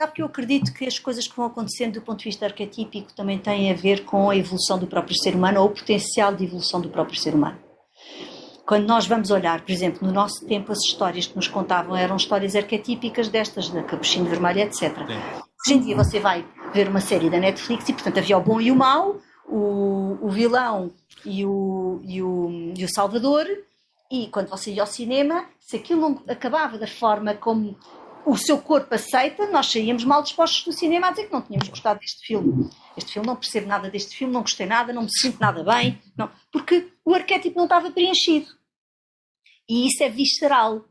Sabe 0.00 0.14
que 0.14 0.22
eu 0.22 0.26
acredito 0.26 0.72
que 0.72 0.86
as 0.86 0.98
coisas 0.98 1.28
que 1.28 1.36
vão 1.36 1.44
acontecendo 1.44 1.94
do 1.94 2.02
ponto 2.02 2.20
de 2.20 2.24
vista 2.24 2.46
arquetípico 2.46 3.12
também 3.12 3.38
têm 3.38 3.70
a 3.70 3.74
ver 3.74 4.06
com 4.06 4.30
a 4.30 4.36
evolução 4.36 4.78
do 4.78 4.86
próprio 4.86 5.14
ser 5.14 5.34
humano 5.34 5.60
ou 5.60 5.66
o 5.66 5.74
potencial 5.74 6.34
de 6.34 6.44
evolução 6.44 6.80
do 6.80 6.88
próprio 6.88 7.20
ser 7.20 7.34
humano. 7.34 7.58
Quando 8.66 8.86
nós 8.86 9.06
vamos 9.06 9.30
olhar, 9.30 9.60
por 9.60 9.70
exemplo, 9.70 10.06
no 10.06 10.14
nosso 10.14 10.46
tempo, 10.46 10.72
as 10.72 10.78
histórias 10.78 11.26
que 11.26 11.36
nos 11.36 11.48
contavam 11.48 11.94
eram 11.94 12.16
histórias 12.16 12.56
arquetípicas 12.56 13.28
destas, 13.28 13.68
da 13.68 13.82
Capuchinho 13.82 14.24
Vermelho, 14.24 14.60
etc. 14.60 14.96
Sim. 14.96 15.42
Hoje 15.66 15.74
em 15.74 15.80
dia 15.80 15.96
você 15.96 16.18
vai 16.18 16.46
ver 16.72 16.88
uma 16.88 17.00
série 17.00 17.30
da 17.30 17.38
Netflix 17.38 17.88
e, 17.88 17.92
portanto, 17.92 18.18
havia 18.18 18.38
o 18.38 18.42
bom 18.42 18.60
e 18.60 18.70
o 18.70 18.76
mau, 18.76 19.20
o, 19.46 20.18
o 20.22 20.30
vilão 20.30 20.92
e 21.24 21.44
o, 21.44 22.00
e, 22.04 22.22
o, 22.22 22.72
e 22.76 22.84
o 22.84 22.88
salvador, 22.92 23.46
e 24.10 24.28
quando 24.28 24.48
você 24.48 24.72
ia 24.72 24.82
ao 24.82 24.86
cinema, 24.86 25.48
se 25.58 25.76
aquilo 25.76 26.00
não 26.00 26.22
acabava 26.28 26.78
da 26.78 26.86
forma 26.86 27.34
como 27.34 27.76
o 28.26 28.36
seu 28.36 28.58
corpo 28.58 28.94
aceita, 28.94 29.46
nós 29.50 29.70
saíamos 29.70 30.04
mal 30.04 30.22
dispostos 30.22 30.64
do 30.64 30.72
cinema 30.72 31.08
a 31.08 31.10
dizer 31.10 31.26
que 31.26 31.32
não 31.32 31.42
tínhamos 31.42 31.68
gostado 31.68 32.00
deste 32.00 32.26
filme. 32.26 32.68
Este 32.96 33.12
filme, 33.12 33.26
não 33.26 33.36
percebo 33.36 33.66
nada 33.66 33.90
deste 33.90 34.16
filme, 34.16 34.32
não 34.32 34.42
gostei 34.42 34.66
nada, 34.66 34.92
não 34.92 35.02
me 35.02 35.10
sinto 35.10 35.40
nada 35.40 35.62
bem, 35.62 36.00
não, 36.16 36.30
porque 36.52 36.92
o 37.04 37.14
arquétipo 37.14 37.56
não 37.56 37.64
estava 37.64 37.90
preenchido. 37.90 38.46
E 39.68 39.86
isso 39.86 40.02
é 40.02 40.08
visceral. 40.08 40.84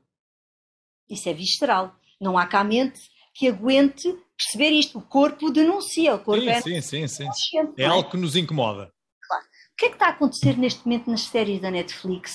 Isso 1.09 1.27
é 1.27 1.33
visceral. 1.33 1.95
Não 2.19 2.37
há 2.37 2.45
cá 2.45 2.63
mente 2.63 2.99
que 3.33 3.47
aguente 3.47 4.17
perceber 4.39 4.71
isto. 4.71 4.97
O 4.97 5.01
corpo 5.01 5.51
denuncia, 5.51 6.15
o 6.15 6.19
corpo 6.19 6.41
sim, 6.41 6.49
é. 6.49 6.61
Sim, 6.61 6.81
sim, 6.81 7.07
sim. 7.07 7.27
É, 7.77 7.83
é 7.83 7.85
algo 7.85 8.09
que 8.09 8.17
nos 8.17 8.37
incomoda. 8.37 8.91
Claro. 9.27 9.43
O 9.43 9.75
que 9.77 9.85
é 9.85 9.89
que 9.89 9.95
está 9.95 10.07
a 10.07 10.11
acontecer 10.11 10.57
neste 10.57 10.85
momento 10.85 11.11
nas 11.11 11.21
séries 11.21 11.61
da 11.61 11.69
Netflix 11.69 12.31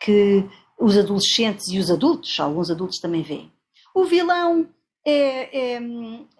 que 0.00 0.44
os 0.78 0.96
adolescentes 0.96 1.68
e 1.68 1.78
os 1.78 1.90
adultos, 1.90 2.40
alguns 2.40 2.70
adultos 2.70 2.98
também 2.98 3.22
veem? 3.22 3.52
O 3.94 4.04
vilão 4.04 4.68
é, 5.04 5.76
é, 5.76 5.82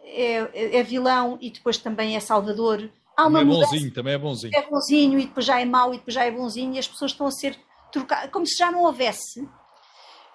é, 0.05 0.79
é 0.79 0.83
vilão 0.83 1.37
e 1.41 1.51
depois 1.51 1.77
também 1.77 2.17
é 2.17 2.21
salvador. 2.21 2.91
Há 3.15 3.27
uma 3.27 3.41
também 3.41 3.55
é 3.55 3.61
bonzinho, 3.61 3.93
também 3.93 4.15
é 4.15 4.19
bonzinho. 4.19 4.57
É 4.57 4.71
bonzinho 4.71 5.19
e 5.19 5.27
depois 5.27 5.45
já 5.45 5.61
é 5.61 5.65
mau 5.67 5.93
e 5.93 5.99
depois 5.99 6.15
já 6.15 6.25
é 6.25 6.31
bonzinho 6.31 6.75
e 6.75 6.79
as 6.79 6.89
pessoas 6.89 7.11
estão 7.11 7.27
a 7.27 7.31
ser 7.31 7.59
trocadas, 7.93 8.31
como 8.31 8.47
se 8.47 8.57
já 8.57 8.73
não 8.73 8.85
houvesse 8.85 9.47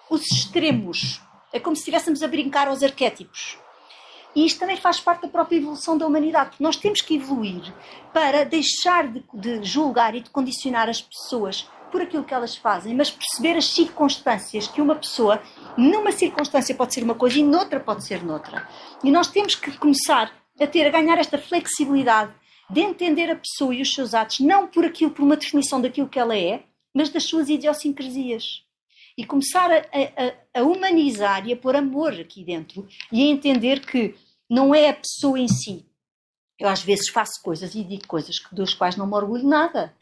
os 0.09 0.21
extremos. 0.31 1.19
É 1.51 1.59
como 1.59 1.75
se 1.75 1.81
estivéssemos 1.81 2.21
a 2.21 2.27
brincar 2.27 2.67
aos 2.67 2.83
arquétipos. 2.83 3.57
E 4.37 4.45
isto 4.45 4.59
também 4.59 4.77
faz 4.77 4.99
parte 4.99 5.23
da 5.23 5.27
própria 5.27 5.57
evolução 5.57 5.97
da 5.97 6.05
humanidade, 6.05 6.51
nós 6.59 6.75
temos 6.75 7.01
que 7.01 7.15
evoluir 7.15 7.73
para 8.13 8.45
deixar 8.45 9.07
de, 9.07 9.23
de 9.33 9.63
julgar 9.63 10.13
e 10.13 10.21
de 10.21 10.29
condicionar 10.29 10.87
as 10.87 11.01
pessoas 11.01 11.67
por 11.91 12.03
aquilo 12.03 12.23
que 12.23 12.35
elas 12.35 12.55
fazem, 12.55 12.93
mas 12.93 13.09
perceber 13.09 13.57
as 13.57 13.65
circunstâncias 13.65 14.67
que 14.67 14.79
uma 14.79 14.93
pessoa, 14.93 15.41
numa 15.75 16.11
circunstância 16.11 16.75
pode 16.75 16.93
ser 16.93 17.03
uma 17.03 17.15
coisa 17.15 17.39
e 17.39 17.43
noutra 17.43 17.79
pode 17.79 18.05
ser 18.05 18.23
noutra. 18.23 18.69
E 19.03 19.09
nós 19.09 19.25
temos 19.25 19.55
que 19.55 19.75
começar 19.75 20.31
a 20.61 20.67
ter, 20.67 20.85
a 20.85 20.91
ganhar 20.91 21.17
esta 21.17 21.39
flexibilidade 21.39 22.31
de 22.69 22.81
entender 22.81 23.31
a 23.31 23.35
pessoa 23.35 23.73
e 23.73 23.81
os 23.81 23.91
seus 23.91 24.13
atos, 24.13 24.39
não 24.39 24.67
por 24.67 24.85
aquilo, 24.85 25.09
por 25.09 25.23
uma 25.23 25.35
definição 25.35 25.81
daquilo 25.81 26.07
que 26.07 26.19
ela 26.19 26.37
é, 26.37 26.61
mas 26.93 27.09
das 27.09 27.23
suas 27.23 27.49
idiosincrasias. 27.49 28.61
E 29.17 29.25
começar 29.25 29.71
a, 29.71 29.77
a, 29.77 30.59
a 30.59 30.61
humanizar 30.61 31.47
e 31.47 31.53
a 31.53 31.57
pôr 31.57 31.75
amor 31.75 32.13
aqui 32.13 32.43
dentro 32.43 32.87
e 33.11 33.23
a 33.23 33.31
entender 33.31 33.83
que 33.83 34.13
não 34.49 34.73
é 34.73 34.89
a 34.89 34.93
pessoa 34.93 35.39
em 35.39 35.47
si. 35.47 35.85
Eu 36.59 36.67
às 36.67 36.81
vezes 36.81 37.09
faço 37.09 37.41
coisas 37.43 37.75
e 37.75 37.83
digo 37.83 38.07
coisas 38.07 38.35
dos 38.51 38.73
quais 38.73 38.95
não 38.95 39.05
me 39.05 39.13
orgulho 39.13 39.47
nada. 39.47 39.93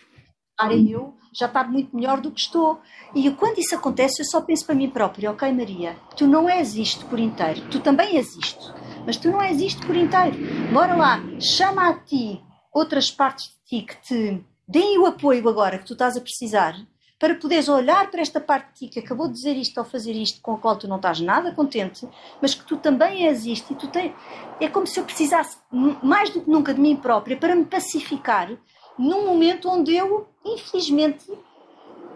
Para 0.58 0.74
eu 0.74 1.14
já 1.34 1.48
estar 1.48 1.70
muito 1.70 1.94
melhor 1.94 2.22
do 2.22 2.32
que 2.32 2.40
estou. 2.40 2.80
E 3.14 3.30
quando 3.32 3.60
isso 3.60 3.76
acontece, 3.76 4.22
eu 4.22 4.26
só 4.26 4.42
penso 4.42 4.66
para 4.66 4.76
mim 4.76 4.90
própria, 4.90 5.32
ok 5.32 5.52
Maria, 5.52 5.98
tu 6.16 6.26
não 6.26 6.48
és 6.50 6.76
isto 6.76 7.06
por 7.08 7.20
inteiro, 7.20 7.68
tu 7.70 7.82
também 7.82 8.16
és 8.16 8.36
isto, 8.38 8.74
mas 9.06 9.18
tu 9.18 9.30
não 9.30 9.42
és 9.42 9.60
isto 9.60 9.86
por 9.86 9.96
inteiro. 9.96 10.38
Bora 10.74 10.96
lá, 10.96 11.20
chama 11.40 11.90
a 11.90 12.00
ti 12.00 12.42
outras 12.74 13.12
partes 13.12 13.48
de 13.48 13.82
ti 13.82 13.86
que 13.86 13.96
te 14.02 14.46
deem 14.66 14.98
o 14.98 15.06
apoio 15.06 15.48
agora 15.50 15.78
que 15.78 15.86
tu 15.86 15.94
estás 15.94 16.16
a 16.16 16.22
precisar, 16.22 16.76
para 17.20 17.36
poderes 17.36 17.70
olhar 17.70 18.12
para 18.12 18.22
esta 18.22 18.40
parte 18.40 18.68
de 18.74 18.80
ti 18.80 18.88
que 18.88 19.00
acabou 19.00 19.28
de 19.28 19.34
dizer 19.34 19.56
isto 19.56 19.78
ou 19.78 19.86
fazer 19.86 20.14
isto 20.14 20.42
com 20.42 20.54
a 20.54 20.58
qual 20.58 20.78
tu 20.78 20.88
não 20.88 20.98
estás 20.98 21.20
nada 21.22 21.54
contente, 21.54 22.08
mas 22.42 22.54
que 22.54 22.66
tu 22.66 22.78
também 22.78 23.26
és 23.28 23.46
isto 23.46 23.74
e 23.74 23.76
tu 23.76 23.88
tens... 23.88 24.14
É 24.60 24.68
como 24.68 24.86
se 24.86 25.00
eu 25.00 25.06
precisasse 25.06 25.58
mais 26.04 26.30
do 26.30 26.42
que 26.42 26.50
nunca 26.50 26.74
de 26.74 26.82
mim 26.82 26.96
própria 26.96 27.38
para 27.38 27.56
me 27.56 27.66
pacificar 27.66 28.52
num 28.98 29.26
momento 29.26 29.70
onde 29.70 29.96
eu, 29.96 30.28
infelizmente, 30.44 31.26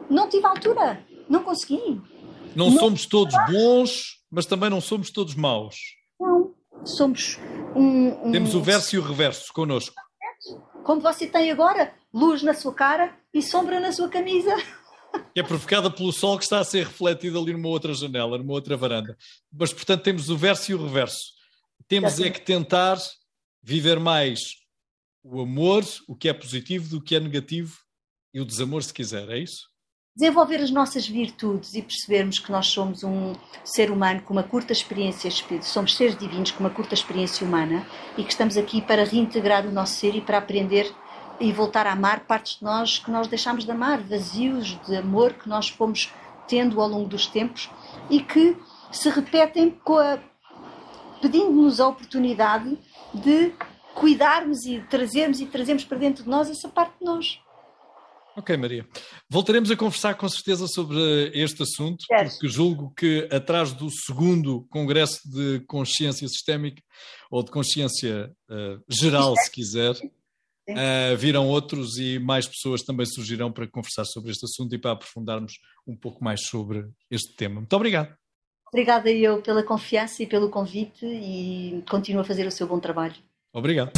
não 0.09 0.27
tive 0.27 0.45
altura, 0.45 1.05
não 1.29 1.43
consegui. 1.43 2.01
Não, 2.55 2.69
não 2.69 2.79
somos 2.79 3.05
todos 3.05 3.35
bons 3.49 4.19
mas 4.31 4.45
também 4.45 4.69
não 4.69 4.79
somos 4.79 5.09
todos 5.09 5.35
maus. 5.35 5.75
Não, 6.19 6.53
somos 6.83 7.39
um. 7.75 8.27
um... 8.27 8.31
Temos 8.31 8.53
o 8.53 8.61
verso 8.61 8.95
e 8.95 8.99
o 8.99 9.01
reverso 9.01 9.51
connosco. 9.53 9.95
Como 10.83 11.01
você 11.01 11.27
tem 11.27 11.51
agora, 11.51 11.93
luz 12.13 12.43
na 12.43 12.53
sua 12.53 12.73
cara 12.73 13.13
e 13.33 13.41
sombra 13.41 13.79
na 13.79 13.91
sua 13.91 14.09
camisa. 14.09 14.55
Que 15.33 15.41
é 15.41 15.43
provocada 15.43 15.89
pelo 15.89 16.11
sol 16.11 16.37
que 16.37 16.43
está 16.43 16.59
a 16.59 16.63
ser 16.63 16.87
refletido 16.87 17.39
ali 17.39 17.53
numa 17.53 17.69
outra 17.69 17.93
janela, 17.93 18.37
numa 18.37 18.53
outra 18.53 18.75
varanda. 18.75 19.17
Mas, 19.51 19.71
portanto, 19.71 20.03
temos 20.03 20.29
o 20.29 20.37
verso 20.37 20.71
e 20.71 20.75
o 20.75 20.83
reverso. 20.83 21.39
Temos 21.87 22.19
é 22.19 22.29
que 22.29 22.41
tentar 22.41 22.97
viver 23.61 23.99
mais 23.99 24.39
o 25.23 25.41
amor, 25.41 25.83
o 26.07 26.15
que 26.15 26.29
é 26.29 26.33
positivo, 26.33 26.89
do 26.89 27.01
que 27.01 27.15
é 27.15 27.19
negativo 27.19 27.77
e 28.33 28.39
o 28.39 28.45
desamor, 28.45 28.83
se 28.83 28.93
quiser, 28.93 29.29
é 29.29 29.39
isso? 29.39 29.69
Desenvolver 30.15 30.57
as 30.57 30.71
nossas 30.71 31.07
virtudes 31.07 31.73
e 31.75 31.81
percebermos 31.81 32.39
que 32.39 32.51
nós 32.51 32.67
somos 32.67 33.03
um 33.03 33.33
ser 33.63 33.89
humano 33.89 34.21
com 34.21 34.33
uma 34.33 34.43
curta 34.43 34.73
experiência 34.73 35.31
somos 35.61 35.95
seres 35.95 36.17
divinos 36.17 36.51
com 36.51 36.59
uma 36.59 36.69
curta 36.69 36.93
experiência 36.93 37.45
humana 37.45 37.87
e 38.17 38.23
que 38.23 38.31
estamos 38.31 38.57
aqui 38.57 38.81
para 38.81 39.05
reintegrar 39.05 39.65
o 39.65 39.71
nosso 39.71 39.93
ser 39.93 40.15
e 40.15 40.21
para 40.21 40.39
aprender 40.39 40.93
e 41.39 41.51
voltar 41.51 41.87
a 41.87 41.93
amar 41.93 42.21
partes 42.21 42.57
de 42.57 42.63
nós 42.63 42.99
que 42.99 43.09
nós 43.09 43.27
deixámos 43.27 43.65
de 43.65 43.71
amar, 43.71 44.01
vazios 44.01 44.79
de 44.85 44.95
amor 44.95 45.33
que 45.33 45.47
nós 45.47 45.69
fomos 45.69 46.11
tendo 46.47 46.81
ao 46.81 46.87
longo 46.87 47.07
dos 47.07 47.27
tempos 47.27 47.69
e 48.09 48.21
que 48.21 48.57
se 48.91 49.09
repetem 49.09 49.79
pedindo-nos 51.21 51.79
a 51.79 51.87
oportunidade 51.87 52.77
de 53.13 53.53
cuidarmos 53.93 54.65
e 54.65 54.79
trazermos 54.89 55.39
e 55.39 55.45
trazermos 55.45 55.85
para 55.85 55.97
dentro 55.97 56.23
de 56.23 56.29
nós 56.29 56.49
essa 56.49 56.67
parte 56.67 56.97
de 56.99 57.05
nós. 57.05 57.39
Ok, 58.37 58.55
Maria. 58.55 58.87
Voltaremos 59.29 59.69
a 59.69 59.75
conversar 59.75 60.15
com 60.15 60.29
certeza 60.29 60.65
sobre 60.67 61.29
este 61.33 61.63
assunto, 61.63 62.05
porque 62.07 62.47
julgo 62.47 62.93
que 62.95 63.27
atrás 63.31 63.73
do 63.73 63.89
segundo 63.89 64.65
Congresso 64.69 65.19
de 65.29 65.59
Consciência 65.67 66.27
Sistémica, 66.27 66.81
ou 67.29 67.43
de 67.43 67.51
Consciência 67.51 68.31
uh, 68.49 68.81
Geral, 68.87 69.35
se 69.35 69.51
quiser, 69.51 69.93
uh, 70.73 71.17
virão 71.17 71.47
outros 71.47 71.97
e 71.97 72.19
mais 72.19 72.47
pessoas 72.47 72.81
também 72.81 73.05
surgirão 73.05 73.51
para 73.51 73.67
conversar 73.67 74.05
sobre 74.05 74.31
este 74.31 74.45
assunto 74.45 74.73
e 74.73 74.77
para 74.77 74.91
aprofundarmos 74.91 75.53
um 75.87 75.95
pouco 75.95 76.23
mais 76.23 76.45
sobre 76.45 76.85
este 77.09 77.35
tema. 77.35 77.55
Muito 77.55 77.75
obrigado. 77.75 78.15
Obrigada 78.67 79.09
eu 79.09 79.41
pela 79.41 79.63
confiança 79.63 80.21
e 80.21 80.27
pelo 80.27 80.49
convite 80.49 81.05
e 81.05 81.83
continuo 81.89 82.21
a 82.21 82.25
fazer 82.25 82.45
o 82.45 82.51
seu 82.51 82.67
bom 82.67 82.79
trabalho. 82.79 83.15
Obrigado. 83.53 83.91